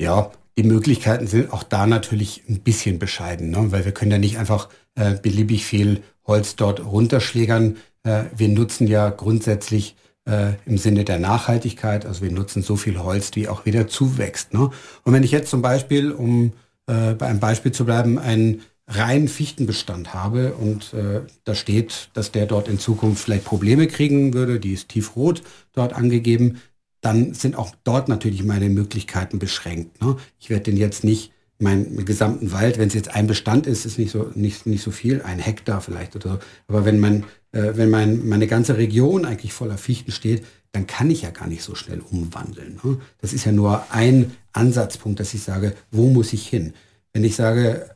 Ja, 0.00 0.30
die 0.56 0.62
Möglichkeiten 0.62 1.26
sind 1.26 1.52
auch 1.52 1.62
da 1.62 1.86
natürlich 1.86 2.42
ein 2.48 2.60
bisschen 2.60 2.98
bescheiden, 2.98 3.50
ne? 3.50 3.72
weil 3.72 3.84
wir 3.84 3.92
können 3.92 4.12
ja 4.12 4.18
nicht 4.18 4.38
einfach 4.38 4.68
äh, 4.94 5.14
beliebig 5.14 5.64
viel 5.66 6.02
Holz 6.26 6.56
dort 6.56 6.84
runterschlägern. 6.84 7.76
Äh, 8.04 8.24
wir 8.36 8.48
nutzen 8.48 8.86
ja 8.86 9.10
grundsätzlich 9.10 9.96
äh, 10.26 10.52
im 10.64 10.78
Sinne 10.78 11.04
der 11.04 11.18
Nachhaltigkeit, 11.18 12.06
also 12.06 12.22
wir 12.22 12.30
nutzen 12.30 12.62
so 12.62 12.76
viel 12.76 12.98
Holz, 12.98 13.32
wie 13.34 13.48
auch 13.48 13.66
wieder 13.66 13.88
zuwächst. 13.88 14.54
Ne? 14.54 14.70
Und 15.02 15.12
wenn 15.12 15.22
ich 15.22 15.32
jetzt 15.32 15.50
zum 15.50 15.60
Beispiel, 15.60 16.12
um 16.12 16.52
äh, 16.86 17.14
bei 17.14 17.26
einem 17.26 17.40
Beispiel 17.40 17.72
zu 17.72 17.84
bleiben, 17.84 18.18
einen 18.18 18.62
reinen 18.86 19.28
Fichtenbestand 19.28 20.12
habe 20.12 20.54
und 20.54 20.92
äh, 20.92 21.22
da 21.44 21.54
steht, 21.54 22.10
dass 22.12 22.32
der 22.32 22.46
dort 22.46 22.68
in 22.68 22.78
Zukunft 22.78 23.24
vielleicht 23.24 23.44
Probleme 23.44 23.86
kriegen 23.86 24.34
würde, 24.34 24.60
die 24.60 24.74
ist 24.74 24.90
tiefrot 24.90 25.42
dort 25.72 25.94
angegeben, 25.94 26.60
dann 27.00 27.34
sind 27.34 27.56
auch 27.56 27.74
dort 27.84 28.08
natürlich 28.08 28.44
meine 28.44 28.68
Möglichkeiten 28.68 29.38
beschränkt. 29.38 30.02
Ne? 30.02 30.16
Ich 30.38 30.50
werde 30.50 30.64
den 30.64 30.76
jetzt 30.76 31.04
nicht 31.04 31.32
meinen 31.58 32.04
gesamten 32.04 32.52
Wald, 32.52 32.78
wenn 32.78 32.88
es 32.88 32.94
jetzt 32.94 33.14
ein 33.14 33.26
Bestand 33.26 33.66
ist, 33.66 33.86
ist 33.86 33.98
nicht 33.98 34.10
so 34.10 34.30
nicht 34.34 34.66
nicht 34.66 34.82
so 34.82 34.90
viel, 34.90 35.22
ein 35.22 35.38
Hektar 35.38 35.80
vielleicht 35.80 36.16
oder 36.16 36.32
so. 36.32 36.38
Aber 36.66 36.84
wenn 36.84 37.00
man 37.00 37.24
äh, 37.52 37.76
wenn 37.76 37.88
mein, 37.88 38.26
meine 38.28 38.46
ganze 38.46 38.76
Region 38.76 39.24
eigentlich 39.24 39.52
voller 39.52 39.78
Fichten 39.78 40.10
steht, 40.10 40.44
dann 40.72 40.86
kann 40.86 41.10
ich 41.10 41.22
ja 41.22 41.30
gar 41.30 41.46
nicht 41.46 41.62
so 41.62 41.74
schnell 41.74 42.00
umwandeln. 42.00 42.80
Ne? 42.82 42.98
Das 43.18 43.32
ist 43.32 43.46
ja 43.46 43.52
nur 43.52 43.92
ein 43.92 44.32
Ansatzpunkt, 44.52 45.20
dass 45.20 45.32
ich 45.32 45.42
sage, 45.42 45.74
wo 45.92 46.08
muss 46.08 46.32
ich 46.32 46.46
hin? 46.48 46.74
Wenn 47.12 47.22
ich 47.22 47.36
sage, 47.36 47.93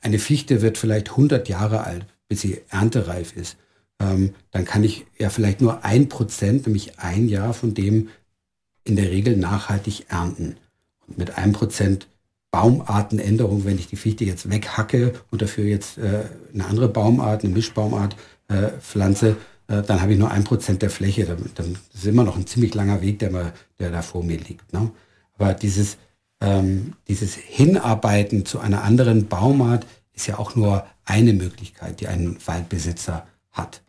eine 0.00 0.18
Fichte 0.18 0.62
wird 0.62 0.78
vielleicht 0.78 1.10
100 1.10 1.48
Jahre 1.48 1.84
alt, 1.84 2.06
bis 2.28 2.40
sie 2.40 2.60
erntereif 2.68 3.36
ist, 3.36 3.56
ähm, 4.00 4.34
dann 4.50 4.64
kann 4.64 4.84
ich 4.84 5.06
ja 5.18 5.30
vielleicht 5.30 5.60
nur 5.60 5.84
ein 5.84 6.08
Prozent, 6.08 6.66
nämlich 6.66 6.98
ein 6.98 7.28
Jahr 7.28 7.52
von 7.52 7.74
dem 7.74 8.08
in 8.84 8.96
der 8.96 9.10
Regel 9.10 9.36
nachhaltig 9.36 10.06
ernten. 10.08 10.56
Und 11.06 11.18
mit 11.18 11.36
einem 11.36 11.52
Prozent 11.52 12.08
Baumartenänderung, 12.50 13.64
wenn 13.64 13.78
ich 13.78 13.86
die 13.86 13.96
Fichte 13.96 14.24
jetzt 14.24 14.50
weghacke 14.50 15.12
und 15.30 15.42
dafür 15.42 15.64
jetzt 15.64 15.98
äh, 15.98 16.24
eine 16.52 16.64
andere 16.64 16.88
Baumart, 16.88 17.44
eine 17.44 17.52
Mischbaumart 17.52 18.16
äh, 18.48 18.70
pflanze, 18.80 19.36
äh, 19.68 19.82
dann 19.82 20.00
habe 20.02 20.12
ich 20.12 20.18
nur 20.18 20.30
ein 20.30 20.44
Prozent 20.44 20.82
der 20.82 20.90
Fläche. 20.90 21.26
Dann, 21.26 21.50
dann 21.54 21.76
ist 21.94 22.06
immer 22.06 22.24
noch 22.24 22.36
ein 22.36 22.46
ziemlich 22.46 22.74
langer 22.74 23.02
Weg, 23.02 23.20
der, 23.20 23.30
mal, 23.30 23.52
der 23.78 23.90
da 23.90 24.02
vor 24.02 24.24
mir 24.24 24.38
liegt. 24.38 24.72
Ne? 24.72 24.90
Aber 25.38 25.54
dieses, 25.54 25.96
ähm, 26.40 26.94
dieses 27.08 27.34
Hinarbeiten 27.34 28.46
zu 28.46 28.60
einer 28.60 28.82
anderen 28.82 29.28
Baumart 29.28 29.86
ist 30.12 30.26
ja 30.26 30.38
auch 30.38 30.54
nur 30.54 30.86
eine 31.04 31.32
Möglichkeit, 31.32 32.00
die 32.00 32.08
ein 32.08 32.36
Waldbesitzer 32.44 33.26
hat. 33.52 33.82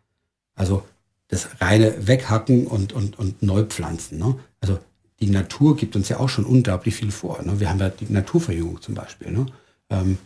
Also 0.56 0.84
das 1.28 1.62
reine 1.62 2.08
Weghacken 2.08 2.68
und, 2.68 2.94
und, 2.94 3.18
und 3.18 3.42
Neupflanzen. 3.42 4.20
Ne? 4.20 4.36
Also 4.60 4.80
die 5.20 5.30
Natur 5.30 5.78
gibt 5.78 5.96
uns 5.96 6.10
ja 6.10 6.20
auch 6.20 6.30
schon 6.30 6.46
unglaublich 6.46 6.96
viel 6.96 7.12
vor. 7.12 7.42
Ne? 7.44 7.60
Wir 7.60 7.70
haben 7.70 7.80
ja 7.80 7.90
die 7.90 8.12
Naturverjüngung 8.12 8.82
zum 8.82 8.96
Beispiel. 8.96 9.32
Ne? 9.32 9.46
Ähm, 9.90 10.18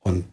und 0.00 0.24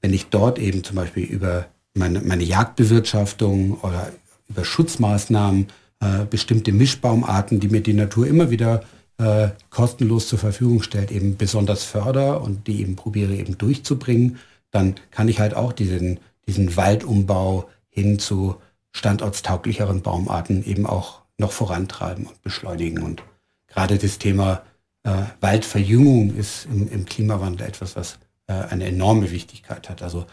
wenn 0.00 0.12
ich 0.12 0.26
dort 0.26 0.58
eben 0.58 0.84
zum 0.84 0.96
Beispiel 0.96 1.24
über 1.24 1.66
meine, 1.94 2.20
meine 2.20 2.44
Jagdbewirtschaftung 2.44 3.78
oder 3.80 4.12
über 4.48 4.64
Schutzmaßnahmen, 4.64 5.68
äh, 6.00 6.24
bestimmte 6.28 6.72
Mischbaumarten, 6.72 7.60
die 7.60 7.68
mir 7.68 7.80
die 7.80 7.94
Natur 7.94 8.26
immer 8.26 8.50
wieder 8.50 8.84
äh, 9.18 9.48
kostenlos 9.70 10.28
zur 10.28 10.38
Verfügung 10.38 10.82
stellt, 10.82 11.10
eben 11.10 11.36
besonders 11.36 11.84
förder 11.84 12.42
und 12.42 12.66
die 12.66 12.80
eben 12.80 12.96
probiere 12.96 13.34
eben 13.34 13.58
durchzubringen, 13.58 14.38
dann 14.70 14.94
kann 15.10 15.28
ich 15.28 15.40
halt 15.40 15.54
auch 15.54 15.72
diesen, 15.72 16.20
diesen 16.46 16.76
Waldumbau 16.76 17.68
hin 17.88 18.18
zu 18.18 18.56
standortstauglicheren 18.92 20.02
Baumarten 20.02 20.64
eben 20.64 20.86
auch 20.86 21.22
noch 21.38 21.52
vorantreiben 21.52 22.26
und 22.26 22.42
beschleunigen. 22.42 23.02
Und 23.02 23.22
gerade 23.66 23.98
das 23.98 24.18
Thema 24.18 24.62
äh, 25.02 25.24
Waldverjüngung 25.40 26.36
ist 26.36 26.66
im, 26.66 26.90
im, 26.90 27.04
Klimawandel 27.04 27.66
etwas, 27.66 27.96
was 27.96 28.18
äh, 28.46 28.52
eine 28.52 28.86
enorme 28.86 29.30
Wichtigkeit 29.30 29.88
hat. 29.88 30.02
Also 30.02 30.26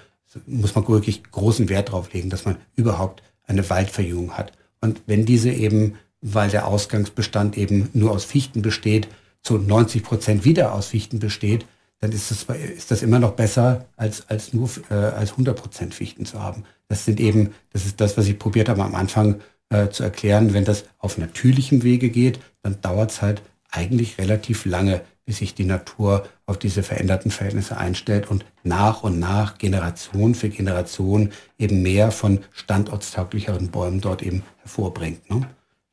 muss 0.46 0.76
man 0.76 0.88
wirklich 0.88 1.24
großen 1.24 1.70
Wert 1.70 1.92
drauf 1.92 2.14
legen, 2.14 2.30
dass 2.30 2.46
man 2.46 2.58
überhaupt 2.76 3.24
eine 3.48 3.68
Waldverjüngung 3.70 4.38
hat. 4.38 4.52
Und 4.80 5.02
wenn 5.08 5.26
diese 5.26 5.52
eben, 5.52 5.96
weil 6.22 6.50
der 6.50 6.68
Ausgangsbestand 6.68 7.58
eben 7.58 7.90
nur 7.94 8.12
aus 8.12 8.26
Fichten 8.26 8.62
besteht, 8.62 9.08
zu 9.42 9.58
90 9.58 10.04
Prozent 10.04 10.46
wieder 10.46 10.74
aus 10.74 10.88
Fichten 10.88 11.20
besteht, 11.20 11.66
dann 12.00 12.12
ist 12.12 12.32
das, 12.32 12.44
ist 12.58 12.92
das 12.92 13.02
immer 13.02 13.20
noch 13.20 13.32
besser, 13.32 13.86
als, 13.98 14.30
als 14.30 14.54
nur 14.54 14.70
äh, 14.90 14.94
als 14.94 15.32
100 15.32 15.58
Prozent 15.58 15.94
Fichten 15.94 16.26
zu 16.26 16.42
haben. 16.42 16.64
Das 16.88 17.06
sind 17.06 17.20
eben, 17.20 17.54
das 17.72 17.86
ist 17.86 18.00
das, 18.00 18.18
was 18.18 18.28
ich 18.28 18.40
probiert 18.40 18.70
habe 18.70 18.84
am 18.84 18.96
Anfang 18.96 19.42
äh, 19.70 19.90
zu 19.90 20.04
erklären. 20.04 20.54
Wenn 20.54 20.66
das 20.66 20.86
auf 20.98 21.18
natürlichem 21.18 21.84
Wege 21.84 22.10
geht, 22.10 22.40
dann 22.62 22.82
dauert 22.82 23.12
es 23.12 23.22
halt 23.22 23.42
eigentlich 23.72 24.18
relativ 24.18 24.66
lange, 24.66 25.02
bis 25.26 25.38
sich 25.38 25.54
die 25.54 25.66
Natur 25.66 26.26
auf 26.46 26.58
diese 26.58 26.84
veränderten 26.84 27.32
Verhältnisse 27.32 27.78
einstellt 27.78 28.32
und 28.32 28.46
nach 28.64 29.04
und 29.04 29.20
nach, 29.20 29.58
Generation 29.58 30.34
für 30.34 30.50
Generation, 30.50 31.32
eben 31.58 31.84
mehr 31.84 32.12
von 32.12 32.40
standortstauglicheren 32.52 33.70
Bäumen 33.70 34.02
dort 34.02 34.24
eben 34.24 34.44
hervorbringt. 34.64 35.30
Ne? 35.30 35.48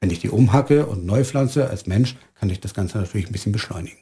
Wenn 0.07 0.13
ich 0.13 0.21
die 0.21 0.31
umhacke 0.31 0.87
und 0.87 1.05
neu 1.05 1.25
pflanze 1.25 1.69
als 1.69 1.89
Mensch, 1.89 2.15
kann 2.37 2.49
ich 2.49 2.61
das 2.61 2.75
Ganze 2.75 2.99
natürlich 2.99 3.27
ein 3.27 3.33
bisschen 3.33 3.51
beschleunigen. 3.51 3.99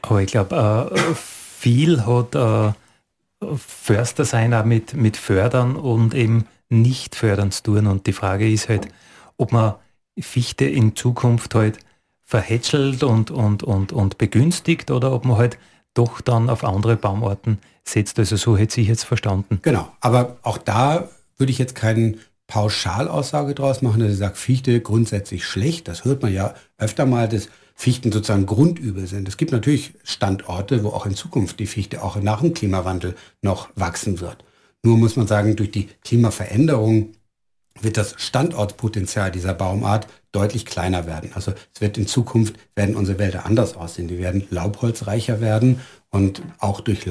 Aber 0.00 0.20
ich 0.20 0.26
glaube, 0.26 0.90
äh, 0.92 1.14
viel 1.14 2.04
hat 2.04 2.34
äh, 2.34 2.72
Förster 3.56 4.24
sein 4.24 4.52
auch 4.52 4.64
mit, 4.64 4.94
mit 4.94 5.16
Fördern 5.16 5.76
und 5.76 6.14
eben 6.14 6.48
nicht 6.68 7.14
fördern 7.14 7.52
zu 7.52 7.62
tun. 7.62 7.86
Und 7.86 8.08
die 8.08 8.12
Frage 8.12 8.50
ist 8.50 8.68
halt, 8.68 8.88
ob 9.36 9.52
man 9.52 9.76
Fichte 10.18 10.64
in 10.64 10.96
Zukunft 10.96 11.54
halt 11.54 11.78
verhätschelt 12.24 13.04
und, 13.04 13.30
und, 13.30 13.62
und, 13.62 13.92
und 13.92 14.18
begünstigt 14.18 14.90
oder 14.90 15.12
ob 15.12 15.24
man 15.24 15.36
halt 15.36 15.58
doch 15.94 16.20
dann 16.20 16.50
auf 16.50 16.64
andere 16.64 16.96
Baumarten 16.96 17.58
setzt. 17.84 18.18
Also 18.18 18.34
so 18.34 18.56
hätte 18.56 18.80
ich 18.80 18.88
jetzt 18.88 19.04
verstanden. 19.04 19.60
Genau, 19.62 19.92
aber 20.00 20.38
auch 20.42 20.58
da 20.58 21.08
würde 21.36 21.52
ich 21.52 21.58
jetzt 21.58 21.76
keinen 21.76 22.18
Pauschalaussage 22.52 23.54
draus 23.54 23.80
machen, 23.80 24.00
dass 24.00 24.12
ich 24.12 24.18
sage, 24.18 24.34
Fichte 24.34 24.78
grundsätzlich 24.82 25.46
schlecht. 25.46 25.88
Das 25.88 26.04
hört 26.04 26.20
man 26.20 26.34
ja 26.34 26.52
öfter 26.76 27.06
mal, 27.06 27.26
dass 27.26 27.48
Fichten 27.74 28.12
sozusagen 28.12 28.44
grundübel 28.44 29.06
sind. 29.06 29.26
Es 29.26 29.38
gibt 29.38 29.52
natürlich 29.52 29.94
Standorte, 30.04 30.84
wo 30.84 30.90
auch 30.90 31.06
in 31.06 31.14
Zukunft 31.14 31.60
die 31.60 31.66
Fichte 31.66 32.02
auch 32.02 32.16
nach 32.16 32.42
dem 32.42 32.52
Klimawandel 32.52 33.14
noch 33.40 33.70
wachsen 33.74 34.20
wird. 34.20 34.44
Nur 34.82 34.98
muss 34.98 35.16
man 35.16 35.26
sagen, 35.26 35.56
durch 35.56 35.70
die 35.70 35.88
Klimaveränderung 36.04 37.12
wird 37.80 37.96
das 37.96 38.16
Standortpotenzial 38.18 39.30
dieser 39.30 39.54
Baumart 39.54 40.06
deutlich 40.30 40.66
kleiner 40.66 41.06
werden. 41.06 41.30
Also 41.32 41.54
es 41.74 41.80
wird 41.80 41.96
in 41.96 42.06
Zukunft, 42.06 42.56
werden 42.76 42.96
unsere 42.96 43.18
Wälder 43.18 43.46
anders 43.46 43.76
aussehen. 43.78 44.08
Die 44.08 44.18
werden 44.18 44.46
laubholzreicher 44.50 45.40
werden 45.40 45.80
und 46.10 46.42
auch 46.58 46.82
durch 46.82 47.06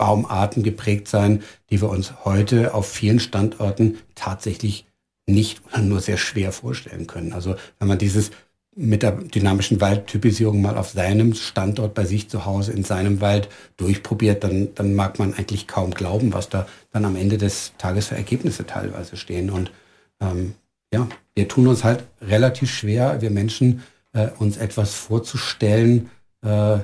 Laubholzbaumarten 0.00 0.62
geprägt 0.62 1.08
sein, 1.08 1.42
die 1.70 1.80
wir 1.80 1.90
uns 1.90 2.24
heute 2.24 2.74
auf 2.74 2.88
vielen 2.88 3.20
Standorten 3.20 3.98
tatsächlich 4.14 4.86
nicht 5.26 5.62
oder 5.66 5.82
nur 5.82 6.00
sehr 6.00 6.16
schwer 6.16 6.52
vorstellen 6.52 7.06
können. 7.06 7.32
Also 7.32 7.54
wenn 7.78 7.88
man 7.88 7.98
dieses 7.98 8.30
mit 8.76 9.02
der 9.02 9.12
dynamischen 9.12 9.80
Waldtypisierung 9.80 10.62
mal 10.62 10.78
auf 10.78 10.90
seinem 10.90 11.34
Standort 11.34 11.92
bei 11.92 12.04
sich 12.04 12.30
zu 12.30 12.46
Hause 12.46 12.72
in 12.72 12.84
seinem 12.84 13.20
Wald 13.20 13.48
durchprobiert, 13.76 14.42
dann, 14.44 14.74
dann 14.74 14.94
mag 14.94 15.18
man 15.18 15.34
eigentlich 15.34 15.66
kaum 15.66 15.90
glauben, 15.90 16.32
was 16.32 16.48
da 16.48 16.66
dann 16.92 17.04
am 17.04 17.16
Ende 17.16 17.36
des 17.36 17.72
Tages 17.78 18.06
für 18.06 18.14
Ergebnisse 18.14 18.66
teilweise 18.66 19.16
stehen. 19.16 19.50
Und 19.50 19.70
ähm, 20.20 20.54
ja, 20.92 21.08
wir 21.34 21.48
tun 21.48 21.66
uns 21.66 21.84
halt 21.84 22.04
relativ 22.22 22.70
schwer, 22.70 23.20
wir 23.20 23.30
Menschen, 23.30 23.82
äh, 24.12 24.28
uns 24.38 24.56
etwas 24.56 24.94
vorzustellen, 24.94 26.10
äh, 26.42 26.78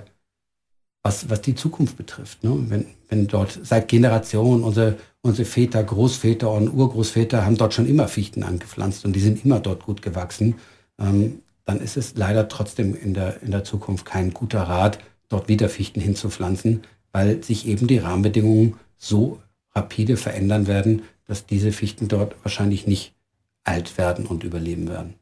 was, 1.07 1.31
was 1.31 1.41
die 1.41 1.55
Zukunft 1.55 1.97
betrifft. 1.97 2.43
Ne? 2.43 2.53
Wenn, 2.69 2.87
wenn 3.09 3.29
dort 3.29 3.61
seit 3.63 3.87
Generationen 3.87 4.65
unsere, 4.65 4.97
unsere 5.23 5.47
Väter, 5.47 5.85
Großväter 5.85 6.51
und 6.51 6.69
Urgroßväter 6.69 7.47
haben 7.47 7.57
dort 7.57 7.75
schon 7.75 7.87
immer 7.87 8.09
Fichten 8.09 8.43
angepflanzt 8.43 9.05
und 9.05 9.15
die 9.15 9.21
sind 9.21 9.45
immer 9.45 9.61
dort 9.61 9.85
gut 9.85 10.03
gewachsen. 10.03 10.57
Ähm, 10.99 11.43
dann 11.65 11.81
ist 11.81 11.97
es 11.97 12.17
leider 12.17 12.49
trotzdem 12.49 12.97
in 12.97 13.15
der, 13.15 13.41
in 13.43 13.53
der 13.53 13.63
Zukunft 13.63 14.05
kein 14.05 14.33
guter 14.35 14.63
Rat, 14.63 14.99
dort 15.29 15.49
wieder 15.49 15.69
Fichten 15.69 16.01
hinzupflanzen, 16.01 16.83
weil 17.13 17.41
sich 17.43 17.69
eben 17.69 17.87
die 17.87 17.99
Rahmenbedingungen 17.99 18.75
so 18.99 19.41
rapide 19.77 20.17
verändern 20.17 20.67
werden, 20.67 21.03
dass 21.29 21.47
diese 21.47 21.71
Fichten 21.71 22.09
dort 22.09 22.35
wahrscheinlich 22.43 22.89
nicht 22.89 23.15
alt 23.63 23.97
werden 23.97 24.27
und 24.27 24.43
überleben 24.43 24.89
werden. 24.89 25.15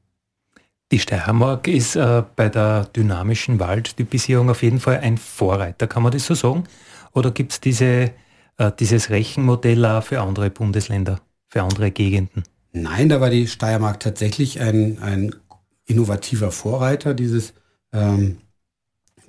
Die 0.92 0.98
Steiermark 0.98 1.66
ist 1.66 1.96
äh, 1.96 2.22
bei 2.36 2.48
der 2.48 2.84
dynamischen 2.84 3.58
Waldtypisierung 3.58 4.50
auf 4.50 4.62
jeden 4.62 4.80
Fall 4.80 4.98
ein 4.98 5.18
Vorreiter, 5.18 5.86
kann 5.86 6.02
man 6.02 6.12
das 6.12 6.26
so 6.26 6.34
sagen? 6.34 6.64
Oder 7.12 7.30
gibt 7.30 7.52
es 7.52 7.60
diese, 7.60 8.12
äh, 8.58 8.72
dieses 8.78 9.10
Rechenmodell 9.10 9.84
auch 9.86 10.02
für 10.02 10.20
andere 10.20 10.50
Bundesländer, 10.50 11.20
für 11.48 11.62
andere 11.62 11.90
Gegenden? 11.90 12.44
Nein, 12.72 13.08
da 13.08 13.20
war 13.20 13.30
die 13.30 13.46
Steiermark 13.46 14.00
tatsächlich 14.00 14.60
ein, 14.60 14.98
ein 15.00 15.34
innovativer 15.86 16.50
Vorreiter 16.50 17.14
dieses, 17.14 17.54
ähm, 17.92 18.38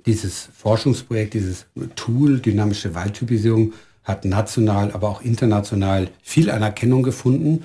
dieses 0.04 0.48
Forschungsprojekt, 0.56 1.34
dieses 1.34 1.66
Tool, 1.94 2.40
dynamische 2.40 2.94
Waldtypisierung, 2.94 3.72
hat 4.04 4.24
national, 4.24 4.92
aber 4.92 5.08
auch 5.08 5.22
international 5.22 6.08
viel 6.22 6.50
Anerkennung 6.50 7.02
gefunden. 7.02 7.64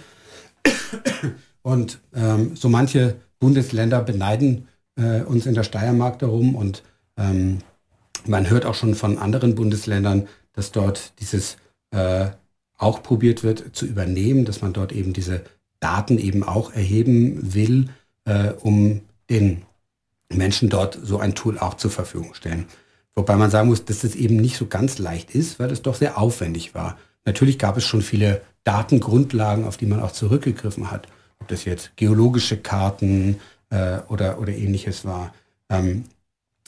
Und 1.62 2.00
ähm, 2.16 2.56
so 2.56 2.70
manche 2.70 3.16
Bundesländer 3.42 4.02
beneiden 4.02 4.70
äh, 4.96 5.22
uns 5.22 5.46
in 5.46 5.56
der 5.56 5.64
Steiermark 5.64 6.20
darum 6.20 6.56
und 6.56 6.84
ähm, 7.18 7.58
man 8.26 8.50
hört 8.50 8.66
auch 8.66 8.76
schon 8.76 8.96
von 8.96 9.18
anderen 9.18 9.56
Bundesländern, 9.56 10.28
dass 10.54 10.72
dort 10.72 11.20
dieses 11.20 11.58
äh, 11.92 12.28
auch 12.78 13.04
probiert 13.04 13.44
wird 13.44 13.76
zu 13.76 13.86
übernehmen, 13.86 14.46
dass 14.46 14.62
man 14.62 14.74
dort 14.74 14.92
eben 14.92 15.12
diese 15.12 15.44
Daten 15.80 16.18
eben 16.18 16.44
auch 16.44 16.72
erheben 16.72 17.54
will 17.54 17.90
äh, 18.26 18.52
um 18.52 19.02
den 19.30 19.64
Menschen 20.30 20.70
dort 20.70 20.98
so 21.02 21.20
ein 21.20 21.36
Tool 21.36 21.58
auch 21.58 21.74
zur 21.74 21.92
Verfügung 21.92 22.34
stellen. 22.34 22.68
Wobei 23.16 23.36
man 23.36 23.52
sagen 23.52 23.68
muss, 23.68 23.86
dass 23.86 24.00
das 24.00 24.16
eben 24.16 24.38
nicht 24.38 24.56
so 24.56 24.68
ganz 24.68 24.98
leicht 24.98 25.32
ist, 25.36 25.60
weil 25.60 25.72
es 25.72 25.82
doch 25.82 25.96
sehr 25.96 26.18
aufwendig 26.18 26.74
war. 26.74 26.98
Natürlich 27.26 27.60
gab 27.60 27.76
es 27.76 27.86
schon 27.86 28.02
viele 28.02 28.42
Datengrundlagen, 28.64 29.66
auf 29.66 29.78
die 29.78 29.86
man 29.86 30.00
auch 30.00 30.12
zurückgegriffen 30.12 30.92
hat. 30.92 31.08
Ob 31.42 31.48
das 31.48 31.66
jetzt 31.66 31.96
geologische 31.98 32.58
Karten 32.58 33.40
äh, 33.70 33.98
oder, 34.08 34.40
oder 34.40 34.54
ähnliches 34.54 35.06
war. 35.06 35.34
Ähm, 35.70 36.06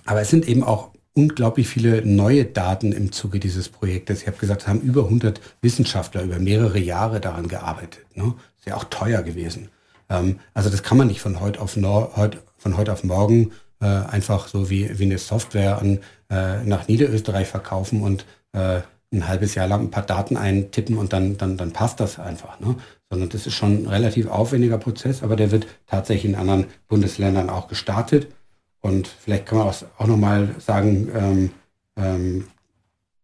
aber 0.05 0.21
es 0.21 0.30
sind 0.30 0.47
eben 0.47 0.63
auch 0.63 0.89
unglaublich 1.13 1.67
viele 1.67 2.05
neue 2.05 2.45
Daten 2.45 2.91
im 2.91 3.11
Zuge 3.11 3.39
dieses 3.39 3.69
Projektes. 3.69 4.21
Ich 4.21 4.28
habe 4.28 4.38
gesagt, 4.38 4.63
es 4.63 4.67
haben 4.67 4.82
über 4.82 5.03
100 5.03 5.39
Wissenschaftler 5.61 6.24
über 6.24 6.39
mehrere 6.39 6.80
Jahre 6.80 7.21
daran 7.21 7.47
gearbeitet. 7.47 8.05
Ne? 8.15 8.34
Ist 8.57 8.65
ja 8.65 8.76
auch 8.76 8.86
teuer 8.86 9.21
gewesen. 9.21 9.69
Ähm, 10.09 10.39
also 10.53 10.69
das 10.69 10.84
kann 10.84 10.97
man 10.97 11.07
nicht 11.07 11.21
von 11.21 11.39
heute 11.39 11.61
auf, 11.61 11.78
Nor 11.78 12.15
heut, 12.17 12.39
von 12.57 12.78
heute 12.78 12.91
auf 12.91 13.03
morgen 13.03 13.51
äh, 13.80 13.86
einfach 13.86 14.47
so 14.47 14.69
wie, 14.69 14.97
wie 14.97 15.05
eine 15.05 15.19
Software 15.19 15.78
an, 15.78 15.99
äh, 16.30 16.63
nach 16.63 16.88
Niederösterreich 16.88 17.47
verkaufen 17.47 18.01
und 18.01 18.26
äh, 18.53 18.82
ein 19.14 19.28
halbes 19.28 19.55
Jahr 19.55 19.68
lang 19.68 19.82
ein 19.82 19.91
paar 19.91 20.05
Daten 20.05 20.38
eintippen 20.38 20.97
und 20.97 21.14
dann, 21.14 21.38
dann, 21.38 21.57
dann 21.57 21.72
passt 21.72 21.99
das 21.99 22.20
einfach. 22.20 22.59
Ne? 22.59 22.76
Sondern 23.09 23.30
das 23.30 23.45
ist 23.45 23.53
schon 23.53 23.84
ein 23.84 23.88
relativ 23.88 24.28
aufwendiger 24.28 24.78
Prozess, 24.78 25.24
aber 25.24 25.36
der 25.36 25.51
wird 25.51 25.68
tatsächlich 25.88 26.32
in 26.32 26.38
anderen 26.38 26.66
Bundesländern 26.88 27.49
auch 27.49 27.68
gestartet. 27.68 28.28
Und 28.82 29.07
vielleicht 29.07 29.45
kann 29.45 29.59
man 29.59 29.68
auch, 29.68 29.76
auch 29.97 30.07
nochmal 30.07 30.55
sagen, 30.59 31.09
ähm, 31.16 31.51
ähm, 31.95 32.47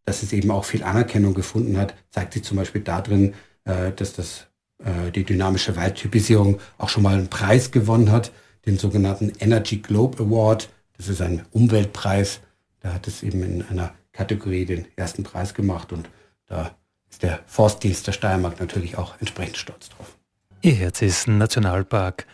dass 0.06 0.24
es 0.24 0.32
eben 0.32 0.52
auch 0.52 0.64
viel 0.64 0.84
Anerkennung 0.84 1.34
gefunden 1.34 1.78
hat, 1.78 1.96
zeigt 2.12 2.34
sich 2.34 2.44
zum 2.44 2.58
Beispiel 2.58 2.82
darin, 2.82 3.34
äh, 3.66 3.92
dass 3.92 4.14
das 4.14 4.48
äh, 4.80 5.12
die 5.12 5.24
dynamische 5.24 5.76
Waldtypisierung 5.76 6.60
auch 6.78 6.90
schon 6.90 7.04
mal 7.04 7.16
einen 7.16 7.30
Preis 7.30 7.72
gewonnen 7.72 8.12
hat, 8.12 8.32
den 8.66 8.78
sogenannten 8.78 9.34
Energy 9.40 9.78
Globe 9.78 10.24
Award. 10.24 10.70
Das 10.98 11.10
ist 11.10 11.22
ein 11.22 11.46
Umweltpreis. 11.52 12.42
Da 12.80 12.94
hat 12.94 13.08
es 13.08 13.24
eben 13.24 13.44
in 13.44 13.66
einer 13.70 13.94
Kategorie 14.14 14.66
den 14.66 14.88
ersten 14.96 15.24
Preis 15.24 15.54
gemacht 15.54 15.92
und 15.94 16.10
da 16.48 16.76
ist 17.10 17.24
der 17.24 17.40
Forstdienst 17.46 18.08
der 18.08 18.12
Steiermark 18.12 18.60
natürlich 18.60 18.98
auch 18.98 19.16
entsprechend 19.20 19.58
stolz 19.58 19.90
drauf. 19.90 20.18
Ihr 20.62 20.74
Herz 20.74 21.02
ist 21.02 21.28
Nationalpark 21.28 22.26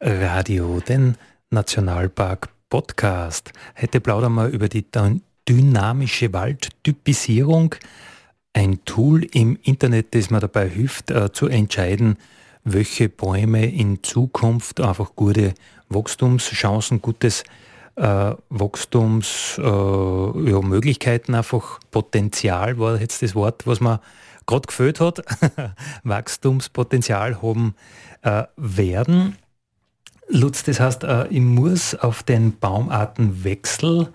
Radio, 0.00 0.80
den 0.80 1.16
Nationalpark 1.50 2.48
Podcast. 2.68 3.52
Heute 3.80 4.00
plaudern 4.00 4.34
wir 4.34 4.48
über 4.48 4.68
die 4.68 4.84
dynamische 5.48 6.32
Waldtypisierung 6.32 7.74
ein 8.52 8.84
Tool 8.84 9.24
im 9.32 9.58
Internet, 9.62 10.14
das 10.14 10.30
mir 10.30 10.40
dabei 10.40 10.68
hilft, 10.68 11.10
äh, 11.10 11.32
zu 11.32 11.48
entscheiden, 11.48 12.16
welche 12.64 13.08
Bäume 13.08 13.66
in 13.66 14.02
Zukunft 14.02 14.80
einfach 14.80 15.14
gute 15.14 15.54
Wachstumschancen, 15.88 17.02
gutes 17.02 17.44
äh, 17.96 18.34
Wachstumsmöglichkeiten, 18.48 21.34
äh, 21.34 21.38
einfach 21.38 21.80
Potenzial 21.90 22.78
war 22.78 23.00
jetzt 23.00 23.22
das 23.22 23.34
Wort, 23.34 23.66
was 23.66 23.80
man 23.80 23.98
gerade 24.46 24.66
gefällt 24.66 25.00
hat, 25.00 25.22
Wachstumspotenzial 26.04 27.42
haben 27.42 27.74
äh, 28.22 28.44
werden. 28.56 29.36
Lutz, 30.28 30.64
das 30.64 30.80
heißt, 30.80 31.04
äh, 31.04 31.28
ich 31.28 31.40
muss 31.40 31.94
auf 31.94 32.22
den 32.22 32.58
Baumartenwechsel 32.58 34.08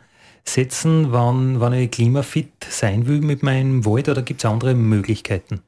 setzen, 0.43 1.11
wann, 1.11 1.59
wann 1.59 1.73
ich 1.73 1.91
klimafit 1.91 2.51
sein 2.69 3.07
will 3.07 3.21
mit 3.21 3.43
meinem 3.43 3.85
Wald 3.85 4.09
oder 4.09 4.21
gibt 4.21 4.43
es 4.43 4.49
andere 4.49 4.73
Möglichkeiten? 4.73 5.61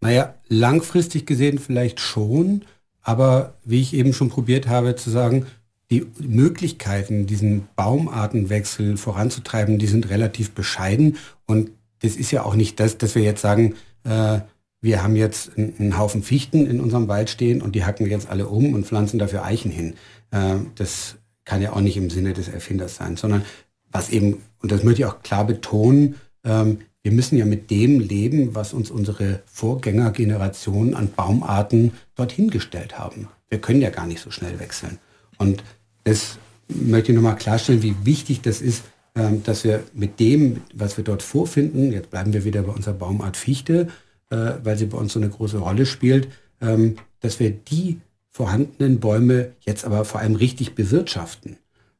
Naja, 0.00 0.34
langfristig 0.48 1.26
gesehen 1.26 1.58
vielleicht 1.58 2.00
schon, 2.00 2.64
aber 3.02 3.54
wie 3.64 3.80
ich 3.80 3.94
eben 3.94 4.12
schon 4.12 4.30
probiert 4.30 4.68
habe 4.68 4.96
zu 4.96 5.10
sagen, 5.10 5.46
die 5.90 6.06
Möglichkeiten, 6.18 7.26
diesen 7.26 7.68
Baumartenwechsel 7.76 8.96
voranzutreiben, 8.96 9.78
die 9.78 9.86
sind 9.86 10.10
relativ 10.10 10.52
bescheiden. 10.52 11.16
Und 11.46 11.70
das 12.00 12.16
ist 12.16 12.30
ja 12.30 12.42
auch 12.42 12.54
nicht 12.54 12.80
das, 12.80 12.98
dass 12.98 13.14
wir 13.14 13.22
jetzt 13.22 13.42
sagen, 13.42 13.74
äh, 14.04 14.40
wir 14.80 15.02
haben 15.02 15.16
jetzt 15.16 15.52
einen 15.56 15.98
Haufen 15.98 16.22
Fichten 16.22 16.66
in 16.66 16.80
unserem 16.80 17.08
Wald 17.08 17.30
stehen 17.30 17.62
und 17.62 17.74
die 17.74 17.84
hacken 17.84 18.06
wir 18.06 18.12
jetzt 18.12 18.28
alle 18.28 18.46
um 18.46 18.74
und 18.74 18.86
pflanzen 18.86 19.18
dafür 19.18 19.44
Eichen 19.44 19.70
hin. 19.70 19.94
Äh, 20.30 20.56
das 20.74 21.16
kann 21.44 21.62
ja 21.62 21.72
auch 21.72 21.80
nicht 21.80 21.96
im 21.96 22.10
Sinne 22.10 22.32
des 22.32 22.48
Erfinders 22.48 22.96
sein, 22.96 23.16
sondern 23.16 23.44
was 23.90 24.10
eben, 24.10 24.42
und 24.60 24.72
das 24.72 24.82
möchte 24.82 25.02
ich 25.02 25.06
auch 25.06 25.22
klar 25.22 25.46
betonen, 25.46 26.16
ähm, 26.44 26.78
wir 27.02 27.12
müssen 27.12 27.38
ja 27.38 27.44
mit 27.44 27.70
dem 27.70 28.00
leben, 28.00 28.56
was 28.56 28.72
uns 28.72 28.90
unsere 28.90 29.40
Vorgängergenerationen 29.46 30.94
an 30.94 31.12
Baumarten 31.12 31.92
dorthin 32.16 32.50
gestellt 32.50 32.98
haben. 32.98 33.28
Wir 33.48 33.60
können 33.60 33.80
ja 33.80 33.90
gar 33.90 34.06
nicht 34.06 34.20
so 34.20 34.32
schnell 34.32 34.58
wechseln. 34.58 34.98
Und 35.38 35.62
das 36.06 36.38
möchte 36.68 37.10
ich 37.10 37.16
nochmal 37.16 37.36
klarstellen, 37.36 37.82
wie 37.82 37.96
wichtig 38.04 38.40
das 38.40 38.62
ist, 38.62 38.84
ähm, 39.16 39.42
dass 39.42 39.64
wir 39.64 39.82
mit 39.92 40.20
dem, 40.20 40.62
was 40.72 40.96
wir 40.96 41.04
dort 41.04 41.22
vorfinden, 41.22 41.92
jetzt 41.92 42.10
bleiben 42.10 42.32
wir 42.32 42.44
wieder 42.44 42.62
bei 42.62 42.72
unserer 42.72 42.94
Baumart 42.94 43.36
Fichte, 43.36 43.88
äh, 44.30 44.52
weil 44.62 44.78
sie 44.78 44.86
bei 44.86 44.98
uns 44.98 45.12
so 45.12 45.18
eine 45.18 45.28
große 45.28 45.58
Rolle 45.58 45.84
spielt, 45.84 46.28
ähm, 46.60 46.96
dass 47.20 47.40
wir 47.40 47.50
die 47.50 48.00
vorhandenen 48.30 49.00
Bäume 49.00 49.52
jetzt 49.60 49.84
aber 49.84 50.04
vor 50.04 50.20
allem 50.20 50.36
richtig 50.36 50.76
bewirtschaften. 50.76 51.56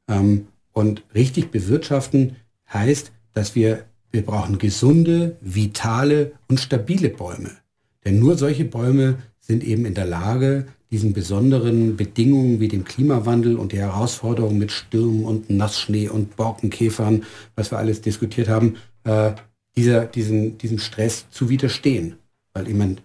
Ähm, 0.09 0.47
und 0.73 1.03
richtig 1.15 1.51
bewirtschaften 1.51 2.37
heißt, 2.73 3.11
dass 3.33 3.57
wir, 3.57 3.87
wir 4.13 4.25
brauchen 4.25 4.59
gesunde, 4.59 5.37
vitale 5.41 6.33
und 6.49 6.61
stabile 6.61 7.09
Bäume. 7.09 7.51
Denn 8.05 8.21
nur 8.21 8.39
solche 8.39 8.67
Bäume 8.67 9.19
sind 9.41 9.65
eben 9.65 9.85
in 9.85 9.95
der 9.95 10.07
Lage, 10.07 10.67
diesen 10.91 11.13
besonderen 11.13 11.97
Bedingungen 11.97 12.61
wie 12.61 12.69
dem 12.69 12.85
Klimawandel 12.85 13.57
und 13.57 13.73
die 13.73 13.79
Herausforderungen 13.79 14.59
mit 14.59 14.71
Stürmen 14.71 15.25
und 15.25 15.51
Nassschnee 15.51 16.09
und 16.09 16.37
Borkenkäfern, 16.37 17.25
was 17.57 17.73
wir 17.73 17.79
alles 17.79 18.01
diskutiert 18.01 18.49
haben, 18.49 18.77
äh, 19.05 19.33
dieser, 19.77 20.07
diesen, 20.07 20.59
diesem 20.59 20.79
Stress 20.79 21.27
zu 21.31 21.49
widerstehen. 21.49 22.17
Weil 22.53 22.69
ich 22.69 22.75
meine, 22.75 22.97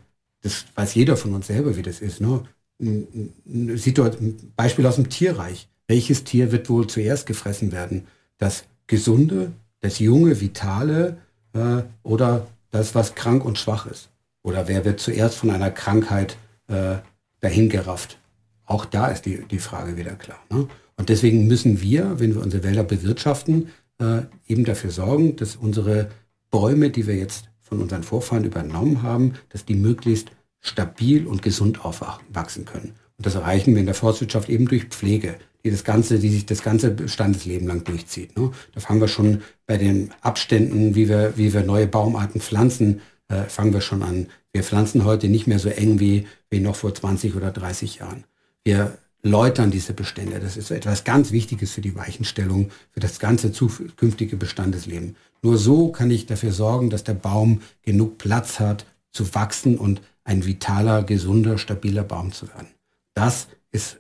das 0.41 0.65
weiß 0.75 0.95
jeder 0.95 1.17
von 1.17 1.33
uns 1.33 1.47
selber, 1.47 1.75
wie 1.75 1.81
das 1.81 2.01
ist. 2.01 2.21
Ne? 2.21 2.43
Ein, 2.79 3.33
ein, 3.45 3.73
ein 3.85 4.53
Beispiel 4.55 4.85
aus 4.85 4.95
dem 4.95 5.09
Tierreich. 5.09 5.67
Welches 5.87 6.23
Tier 6.23 6.51
wird 6.51 6.69
wohl 6.69 6.87
zuerst 6.87 7.25
gefressen 7.25 7.71
werden? 7.71 8.07
Das 8.37 8.63
gesunde, 8.87 9.51
das 9.81 9.99
junge, 9.99 10.39
vitale 10.39 11.17
äh, 11.53 11.81
oder 12.03 12.47
das, 12.69 12.95
was 12.95 13.15
krank 13.15 13.43
und 13.43 13.57
schwach 13.57 13.85
ist? 13.87 14.09
Oder 14.43 14.67
wer 14.67 14.85
wird 14.85 14.99
zuerst 14.99 15.35
von 15.35 15.49
einer 15.49 15.69
Krankheit 15.69 16.37
äh, 16.67 16.95
dahingerafft? 17.41 18.17
Auch 18.65 18.85
da 18.85 19.07
ist 19.07 19.25
die, 19.25 19.43
die 19.49 19.59
Frage 19.59 19.97
wieder 19.97 20.13
klar. 20.15 20.39
Ne? 20.49 20.67
Und 20.97 21.09
deswegen 21.09 21.47
müssen 21.47 21.81
wir, 21.81 22.19
wenn 22.19 22.35
wir 22.35 22.41
unsere 22.41 22.63
Wälder 22.63 22.83
bewirtschaften, 22.83 23.69
äh, 23.99 24.21
eben 24.47 24.65
dafür 24.65 24.91
sorgen, 24.91 25.35
dass 25.35 25.55
unsere 25.55 26.09
Bäume, 26.49 26.89
die 26.89 27.07
wir 27.07 27.15
jetzt 27.15 27.49
von 27.59 27.81
unseren 27.81 28.03
Vorfahren 28.03 28.43
übernommen 28.43 29.01
haben, 29.01 29.33
dass 29.49 29.65
die 29.65 29.75
möglichst 29.75 30.31
stabil 30.59 31.25
und 31.25 31.41
gesund 31.41 31.83
aufwachsen 31.83 32.65
können. 32.65 32.93
Und 33.17 33.25
das 33.25 33.35
erreichen 33.35 33.73
wir 33.73 33.79
in 33.79 33.85
der 33.85 33.95
Forstwirtschaft 33.95 34.49
eben 34.49 34.67
durch 34.67 34.85
Pflege, 34.85 35.35
die 35.63 35.71
das 35.71 35.83
ganze, 35.83 36.19
die 36.19 36.29
sich 36.29 36.45
das 36.45 36.63
ganze 36.63 36.91
Bestandesleben 36.91 37.67
lang 37.67 37.83
durchzieht. 37.83 38.37
Ne? 38.37 38.51
Da 38.73 38.79
fangen 38.79 39.01
wir 39.01 39.07
schon 39.07 39.41
bei 39.65 39.77
den 39.77 40.11
Abständen, 40.21 40.95
wie 40.95 41.07
wir, 41.07 41.33
wie 41.37 41.53
wir 41.53 41.63
neue 41.63 41.87
Baumarten 41.87 42.41
pflanzen, 42.41 43.01
äh, 43.27 43.43
fangen 43.43 43.73
wir 43.73 43.81
schon 43.81 44.03
an. 44.03 44.27
Wir 44.53 44.63
pflanzen 44.63 45.05
heute 45.05 45.27
nicht 45.27 45.47
mehr 45.47 45.59
so 45.59 45.69
eng 45.69 45.99
wie, 45.99 46.27
wie 46.49 46.59
noch 46.59 46.75
vor 46.75 46.93
20 46.93 47.35
oder 47.35 47.51
30 47.51 47.97
Jahren. 47.97 48.25
Wir 48.63 48.97
läutern 49.23 49.71
diese 49.71 49.93
Bestände. 49.93 50.39
Das 50.39 50.57
ist 50.57 50.71
etwas 50.71 51.03
ganz 51.03 51.31
Wichtiges 51.31 51.71
für 51.71 51.81
die 51.81 51.95
Weichenstellung, 51.95 52.69
für 52.91 52.99
das 52.99 53.19
ganze 53.19 53.51
zukünftige 53.51 54.35
Bestandesleben. 54.35 55.15
Nur 55.41 55.57
so 55.57 55.89
kann 55.89 56.11
ich 56.11 56.25
dafür 56.25 56.51
sorgen, 56.51 56.89
dass 56.89 57.03
der 57.03 57.13
Baum 57.13 57.61
genug 57.83 58.17
Platz 58.17 58.59
hat, 58.59 58.85
zu 59.11 59.33
wachsen 59.33 59.77
und 59.77 60.01
ein 60.23 60.45
vitaler, 60.45 61.03
gesunder, 61.03 61.57
stabiler 61.57 62.03
Baum 62.03 62.31
zu 62.31 62.47
werden. 62.49 62.67
Das 63.13 63.47
ist 63.71 63.99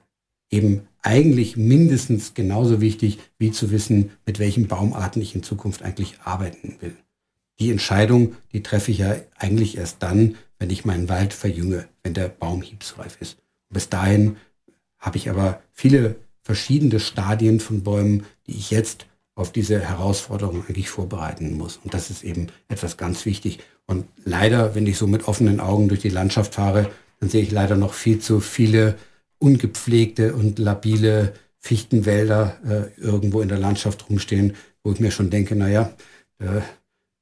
eben 0.49 0.87
eigentlich 1.01 1.57
mindestens 1.57 2.33
genauso 2.33 2.79
wichtig, 2.81 3.19
wie 3.37 3.51
zu 3.51 3.71
wissen, 3.71 4.11
mit 4.25 4.39
welchen 4.39 4.67
Baumarten 4.67 5.21
ich 5.21 5.33
in 5.33 5.43
Zukunft 5.43 5.81
eigentlich 5.81 6.19
arbeiten 6.23 6.75
will. 6.79 6.95
Die 7.61 7.69
Entscheidung, 7.69 8.37
die 8.53 8.63
treffe 8.63 8.89
ich 8.89 8.97
ja 8.97 9.15
eigentlich 9.37 9.77
erst 9.77 10.01
dann, 10.01 10.35
wenn 10.57 10.71
ich 10.71 10.83
meinen 10.83 11.09
Wald 11.09 11.31
verjünge, 11.31 11.87
wenn 12.01 12.15
der 12.15 12.27
Baum 12.27 12.63
hiebsreif 12.63 13.17
ist. 13.21 13.37
bis 13.69 13.87
dahin 13.87 14.37
habe 14.97 15.17
ich 15.17 15.29
aber 15.29 15.61
viele 15.71 16.15
verschiedene 16.41 16.99
Stadien 16.99 17.59
von 17.59 17.83
Bäumen, 17.83 18.25
die 18.47 18.53
ich 18.53 18.71
jetzt 18.71 19.05
auf 19.35 19.51
diese 19.51 19.79
Herausforderung 19.79 20.65
eigentlich 20.67 20.89
vorbereiten 20.89 21.55
muss. 21.55 21.77
Und 21.83 21.93
das 21.93 22.09
ist 22.09 22.23
eben 22.23 22.47
etwas 22.67 22.97
ganz 22.97 23.27
wichtig. 23.27 23.59
Und 23.85 24.05
leider, 24.25 24.73
wenn 24.73 24.87
ich 24.87 24.97
so 24.97 25.05
mit 25.05 25.27
offenen 25.27 25.59
Augen 25.59 25.87
durch 25.87 26.01
die 26.01 26.09
Landschaft 26.09 26.55
fahre, 26.55 26.89
dann 27.19 27.29
sehe 27.29 27.43
ich 27.43 27.51
leider 27.51 27.77
noch 27.77 27.93
viel 27.93 28.17
zu 28.17 28.39
viele 28.39 28.97
ungepflegte 29.37 30.33
und 30.33 30.57
labile 30.57 31.33
Fichtenwälder 31.59 32.57
äh, 32.97 32.99
irgendwo 32.99 33.39
in 33.39 33.49
der 33.49 33.59
Landschaft 33.59 34.09
rumstehen, 34.09 34.55
wo 34.83 34.91
ich 34.91 34.99
mir 34.99 35.11
schon 35.11 35.29
denke, 35.29 35.55
naja, 35.55 35.93
da 36.39 36.63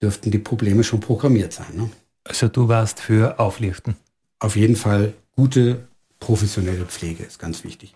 dürften 0.01 0.31
die 0.31 0.39
Probleme 0.39 0.83
schon 0.83 0.99
programmiert 0.99 1.53
sein. 1.53 1.75
Ne? 1.75 1.89
Also 2.23 2.47
du 2.47 2.67
warst 2.67 2.99
für 2.99 3.39
Aufliften? 3.39 3.95
Auf 4.39 4.55
jeden 4.55 4.75
Fall 4.75 5.13
gute 5.35 5.87
professionelle 6.19 6.85
Pflege 6.85 7.23
ist 7.23 7.39
ganz 7.39 7.63
wichtig. 7.63 7.95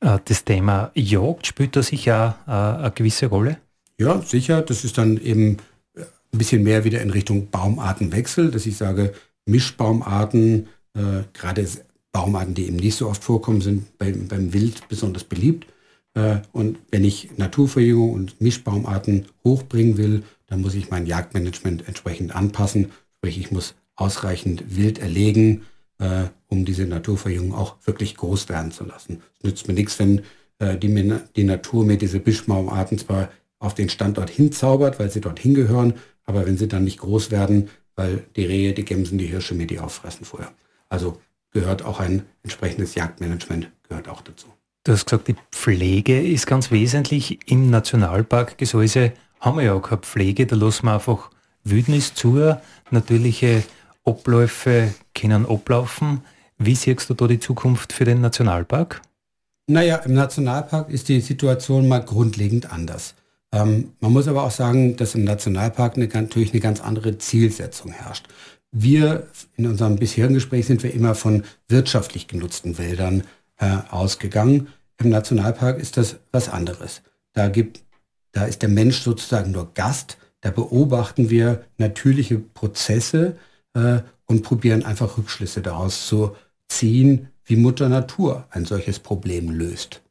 Äh, 0.00 0.18
das 0.24 0.44
Thema 0.44 0.90
Jagd 0.94 1.46
spielt 1.46 1.76
da 1.76 1.82
sicher 1.82 2.38
äh, 2.46 2.50
eine 2.82 2.90
gewisse 2.92 3.26
Rolle? 3.26 3.58
Ja, 3.98 4.20
sicher. 4.22 4.62
Das 4.62 4.84
ist 4.84 4.98
dann 4.98 5.18
eben 5.18 5.58
äh, 5.94 6.00
ein 6.32 6.38
bisschen 6.38 6.62
mehr 6.62 6.84
wieder 6.84 7.00
in 7.00 7.10
Richtung 7.10 7.50
Baumartenwechsel, 7.50 8.50
dass 8.50 8.66
ich 8.66 8.76
sage, 8.76 9.12
Mischbaumarten, 9.46 10.68
äh, 10.94 11.22
gerade 11.32 11.66
Baumarten, 12.12 12.54
die 12.54 12.66
eben 12.66 12.76
nicht 12.76 12.96
so 12.96 13.08
oft 13.08 13.22
vorkommen, 13.22 13.60
sind 13.60 13.98
beim, 13.98 14.26
beim 14.28 14.52
Wild 14.52 14.88
besonders 14.88 15.24
beliebt. 15.24 15.66
Äh, 16.14 16.38
und 16.52 16.78
wenn 16.90 17.04
ich 17.04 17.36
Naturverjüngung 17.36 18.12
und 18.12 18.40
Mischbaumarten 18.40 19.26
hochbringen 19.44 19.96
will, 19.96 20.22
dann 20.50 20.60
muss 20.60 20.74
ich 20.74 20.90
mein 20.90 21.06
Jagdmanagement 21.06 21.88
entsprechend 21.88 22.34
anpassen. 22.34 22.92
Sprich, 23.16 23.38
ich 23.38 23.50
muss 23.50 23.74
ausreichend 23.96 24.76
Wild 24.76 24.98
erlegen, 24.98 25.62
äh, 25.98 26.24
um 26.48 26.64
diese 26.64 26.86
Naturverjüngung 26.86 27.54
auch 27.54 27.76
wirklich 27.84 28.16
groß 28.16 28.48
werden 28.48 28.72
zu 28.72 28.84
lassen. 28.84 29.22
Es 29.38 29.44
nützt 29.44 29.68
mir 29.68 29.74
nichts, 29.74 29.98
wenn 29.98 30.22
äh, 30.58 30.76
die, 30.76 31.14
die 31.36 31.44
Natur 31.44 31.84
mir 31.84 31.96
diese 31.96 32.20
Bischbaumarten 32.20 32.98
zwar 32.98 33.30
auf 33.58 33.74
den 33.74 33.88
Standort 33.88 34.28
hinzaubert, 34.28 34.98
weil 34.98 35.10
sie 35.10 35.20
dort 35.20 35.38
hingehören, 35.38 35.94
aber 36.24 36.46
wenn 36.46 36.58
sie 36.58 36.68
dann 36.68 36.84
nicht 36.84 36.98
groß 36.98 37.30
werden, 37.30 37.68
weil 37.94 38.24
die 38.36 38.44
Rehe, 38.44 38.72
die 38.72 38.84
Gämsen, 38.84 39.18
die 39.18 39.26
Hirsche 39.26 39.54
mir 39.54 39.66
die 39.66 39.78
auffressen 39.78 40.24
vorher. 40.24 40.52
Also 40.88 41.18
gehört 41.52 41.84
auch 41.84 42.00
ein 42.00 42.24
entsprechendes 42.42 42.94
Jagdmanagement 42.94 43.70
gehört 43.88 44.08
auch 44.08 44.22
dazu. 44.22 44.46
Du 44.84 44.92
hast 44.92 45.04
gesagt, 45.04 45.28
die 45.28 45.36
Pflege 45.52 46.26
ist 46.26 46.46
ganz 46.46 46.70
wesentlich. 46.70 47.38
Im 47.50 47.68
Nationalpark 47.68 48.56
Gesäuse 48.56 49.12
haben 49.40 49.56
wir 49.56 49.64
ja 49.64 49.74
auch 49.74 49.82
keine 49.82 50.02
Pflege, 50.02 50.46
da 50.46 50.56
lassen 50.56 50.86
wir 50.86 50.94
einfach 50.94 51.30
Wildnis 51.64 52.14
zu, 52.14 52.56
natürliche 52.90 53.62
Abläufe 54.04 54.94
können 55.14 55.46
ablaufen. 55.46 56.22
Wie 56.58 56.74
siehst 56.74 57.08
du 57.10 57.14
da 57.14 57.26
die 57.26 57.40
Zukunft 57.40 57.92
für 57.92 58.04
den 58.04 58.20
Nationalpark? 58.20 59.02
Naja, 59.66 59.96
im 59.96 60.14
Nationalpark 60.14 60.90
ist 60.90 61.08
die 61.08 61.20
Situation 61.20 61.88
mal 61.88 62.00
grundlegend 62.00 62.72
anders. 62.72 63.14
Ähm, 63.52 63.92
man 64.00 64.12
muss 64.12 64.28
aber 64.28 64.44
auch 64.44 64.50
sagen, 64.50 64.96
dass 64.96 65.14
im 65.14 65.24
Nationalpark 65.24 65.96
eine, 65.96 66.08
natürlich 66.08 66.52
eine 66.52 66.60
ganz 66.60 66.80
andere 66.80 67.18
Zielsetzung 67.18 67.92
herrscht. 67.92 68.26
Wir 68.72 69.26
in 69.56 69.66
unserem 69.66 69.96
bisherigen 69.96 70.34
Gespräch 70.34 70.66
sind 70.66 70.82
wir 70.82 70.94
immer 70.94 71.14
von 71.14 71.44
wirtschaftlich 71.68 72.28
genutzten 72.28 72.78
Wäldern 72.78 73.24
äh, 73.58 73.78
ausgegangen. 73.90 74.68
Im 74.98 75.08
Nationalpark 75.08 75.78
ist 75.78 75.96
das 75.96 76.16
was 76.30 76.48
anderes. 76.48 77.02
Da 77.32 77.48
gibt, 77.48 77.82
da 78.32 78.44
ist 78.44 78.62
der 78.62 78.68
Mensch 78.68 79.00
sozusagen 79.00 79.50
nur 79.50 79.72
Gast. 79.74 80.18
Da 80.40 80.50
beobachten 80.50 81.30
wir 81.30 81.64
natürliche 81.78 82.38
Prozesse, 82.38 83.36
äh, 83.74 84.00
und 84.26 84.42
probieren 84.42 84.84
einfach 84.84 85.18
Rückschlüsse 85.18 85.60
daraus 85.60 86.06
zu 86.06 86.36
ziehen, 86.68 87.28
wie 87.44 87.56
Mutter 87.56 87.88
Natur 87.88 88.46
ein 88.50 88.64
solches 88.64 89.00
Problem 89.00 89.50
löst. 89.50 90.02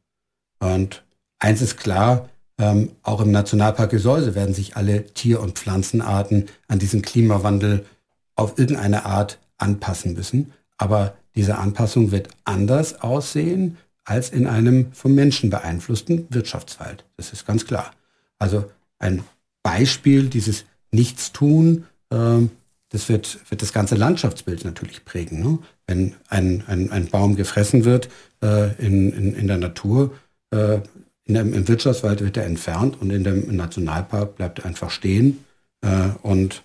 Und 0.58 1.04
eins 1.38 1.62
ist 1.62 1.78
klar, 1.78 2.28
ähm, 2.58 2.90
auch 3.02 3.22
im 3.22 3.30
Nationalpark 3.30 3.90
Gesäuse 3.90 4.34
werden 4.34 4.54
sich 4.54 4.76
alle 4.76 5.06
Tier- 5.06 5.40
und 5.40 5.58
Pflanzenarten 5.58 6.50
an 6.68 6.78
diesen 6.78 7.00
Klimawandel 7.00 7.86
auf 8.34 8.58
irgendeine 8.58 9.06
Art 9.06 9.38
anpassen 9.56 10.12
müssen. 10.12 10.52
Aber 10.76 11.14
diese 11.34 11.56
Anpassung 11.56 12.10
wird 12.10 12.28
anders 12.44 13.00
aussehen 13.00 13.78
als 14.04 14.28
in 14.28 14.46
einem 14.46 14.92
vom 14.92 15.14
Menschen 15.14 15.48
beeinflussten 15.48 16.26
Wirtschaftswald. 16.28 17.06
Das 17.16 17.32
ist 17.32 17.46
ganz 17.46 17.64
klar. 17.64 17.92
Also 18.40 18.68
ein 18.98 19.22
Beispiel 19.62 20.28
dieses 20.28 20.64
Nichtstun 20.90 21.86
ähm, 22.10 22.50
das 22.90 23.08
wird, 23.08 23.38
wird 23.50 23.62
das 23.62 23.72
ganze 23.72 23.94
Landschaftsbild 23.94 24.64
natürlich 24.64 25.04
prägen. 25.04 25.40
Ne? 25.40 25.58
Wenn 25.86 26.14
ein, 26.28 26.64
ein, 26.66 26.90
ein 26.90 27.06
Baum 27.06 27.36
gefressen 27.36 27.84
wird 27.84 28.08
äh, 28.42 28.74
in, 28.84 29.12
in, 29.12 29.34
in 29.34 29.46
der 29.46 29.58
Natur, 29.58 30.12
äh, 30.50 30.80
in 31.24 31.34
dem, 31.34 31.54
im 31.54 31.68
Wirtschaftswald 31.68 32.20
wird 32.20 32.36
er 32.36 32.46
entfernt 32.46 33.00
und 33.00 33.10
in 33.10 33.22
dem 33.22 33.54
Nationalpark 33.54 34.36
bleibt 34.36 34.58
er 34.58 34.66
einfach 34.66 34.90
stehen. 34.90 35.44
Äh, 35.82 36.08
und 36.22 36.62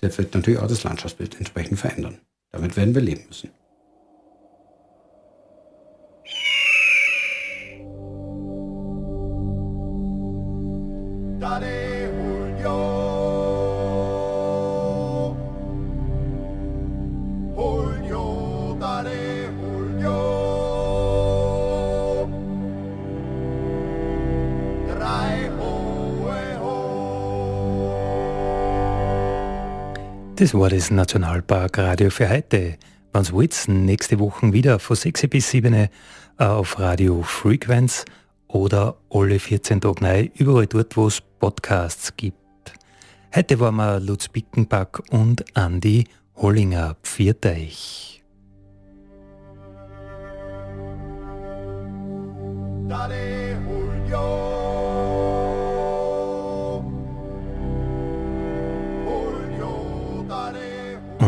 das 0.00 0.16
wird 0.16 0.34
natürlich 0.34 0.60
auch 0.60 0.68
das 0.68 0.82
Landschaftsbild 0.82 1.36
entsprechend 1.36 1.78
verändern. 1.78 2.18
Damit 2.50 2.76
werden 2.76 2.94
wir 2.94 3.02
leben 3.02 3.24
müssen. 3.28 3.50
Das 30.44 30.52
war 30.52 30.68
das 30.68 30.90
Nationalpark-Radio 30.90 32.10
für 32.10 32.28
heute. 32.28 32.76
Wenn's 33.14 33.32
wollt, 33.32 33.64
nächste 33.66 34.18
Woche 34.18 34.52
wieder 34.52 34.78
von 34.78 34.94
6 34.94 35.28
bis 35.28 35.48
7 35.48 35.72
äh, 35.72 35.88
auf 36.36 36.78
Radio 36.78 37.22
Frequenz 37.22 38.04
oder 38.46 38.98
alle 39.08 39.38
14 39.38 39.80
Tage 39.80 40.04
neu, 40.04 40.28
überall 40.34 40.66
dort, 40.66 40.98
wo 40.98 41.06
es 41.06 41.22
Podcasts 41.22 42.14
gibt. 42.18 42.36
Heute 43.34 43.58
waren 43.58 43.76
wir 43.76 44.00
Lutz 44.00 44.28
Bickenback 44.28 45.00
und 45.10 45.46
Andi 45.56 46.04
Hollinger. 46.36 46.98
Pfiat 47.02 47.46
euch. 47.46 48.22
Daddy, 52.86 53.56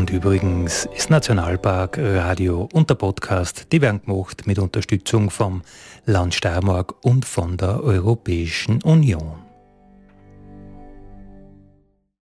Und 0.07 0.13
übrigens 0.13 0.89
ist 0.95 1.11
Nationalpark 1.11 1.99
Radio 1.99 2.69
und 2.73 2.89
der 2.89 2.95
Podcast, 2.95 3.67
die 3.73 3.81
werden 3.81 4.03
gemacht 4.07 4.47
mit 4.47 4.61
Unterstützung 4.61 5.31
vom 5.31 5.63
Land 6.05 6.33
Steiermark 6.33 7.05
und 7.05 7.25
von 7.25 7.57
der 7.57 7.83
Europäischen 7.83 8.81
Union. 8.85 9.46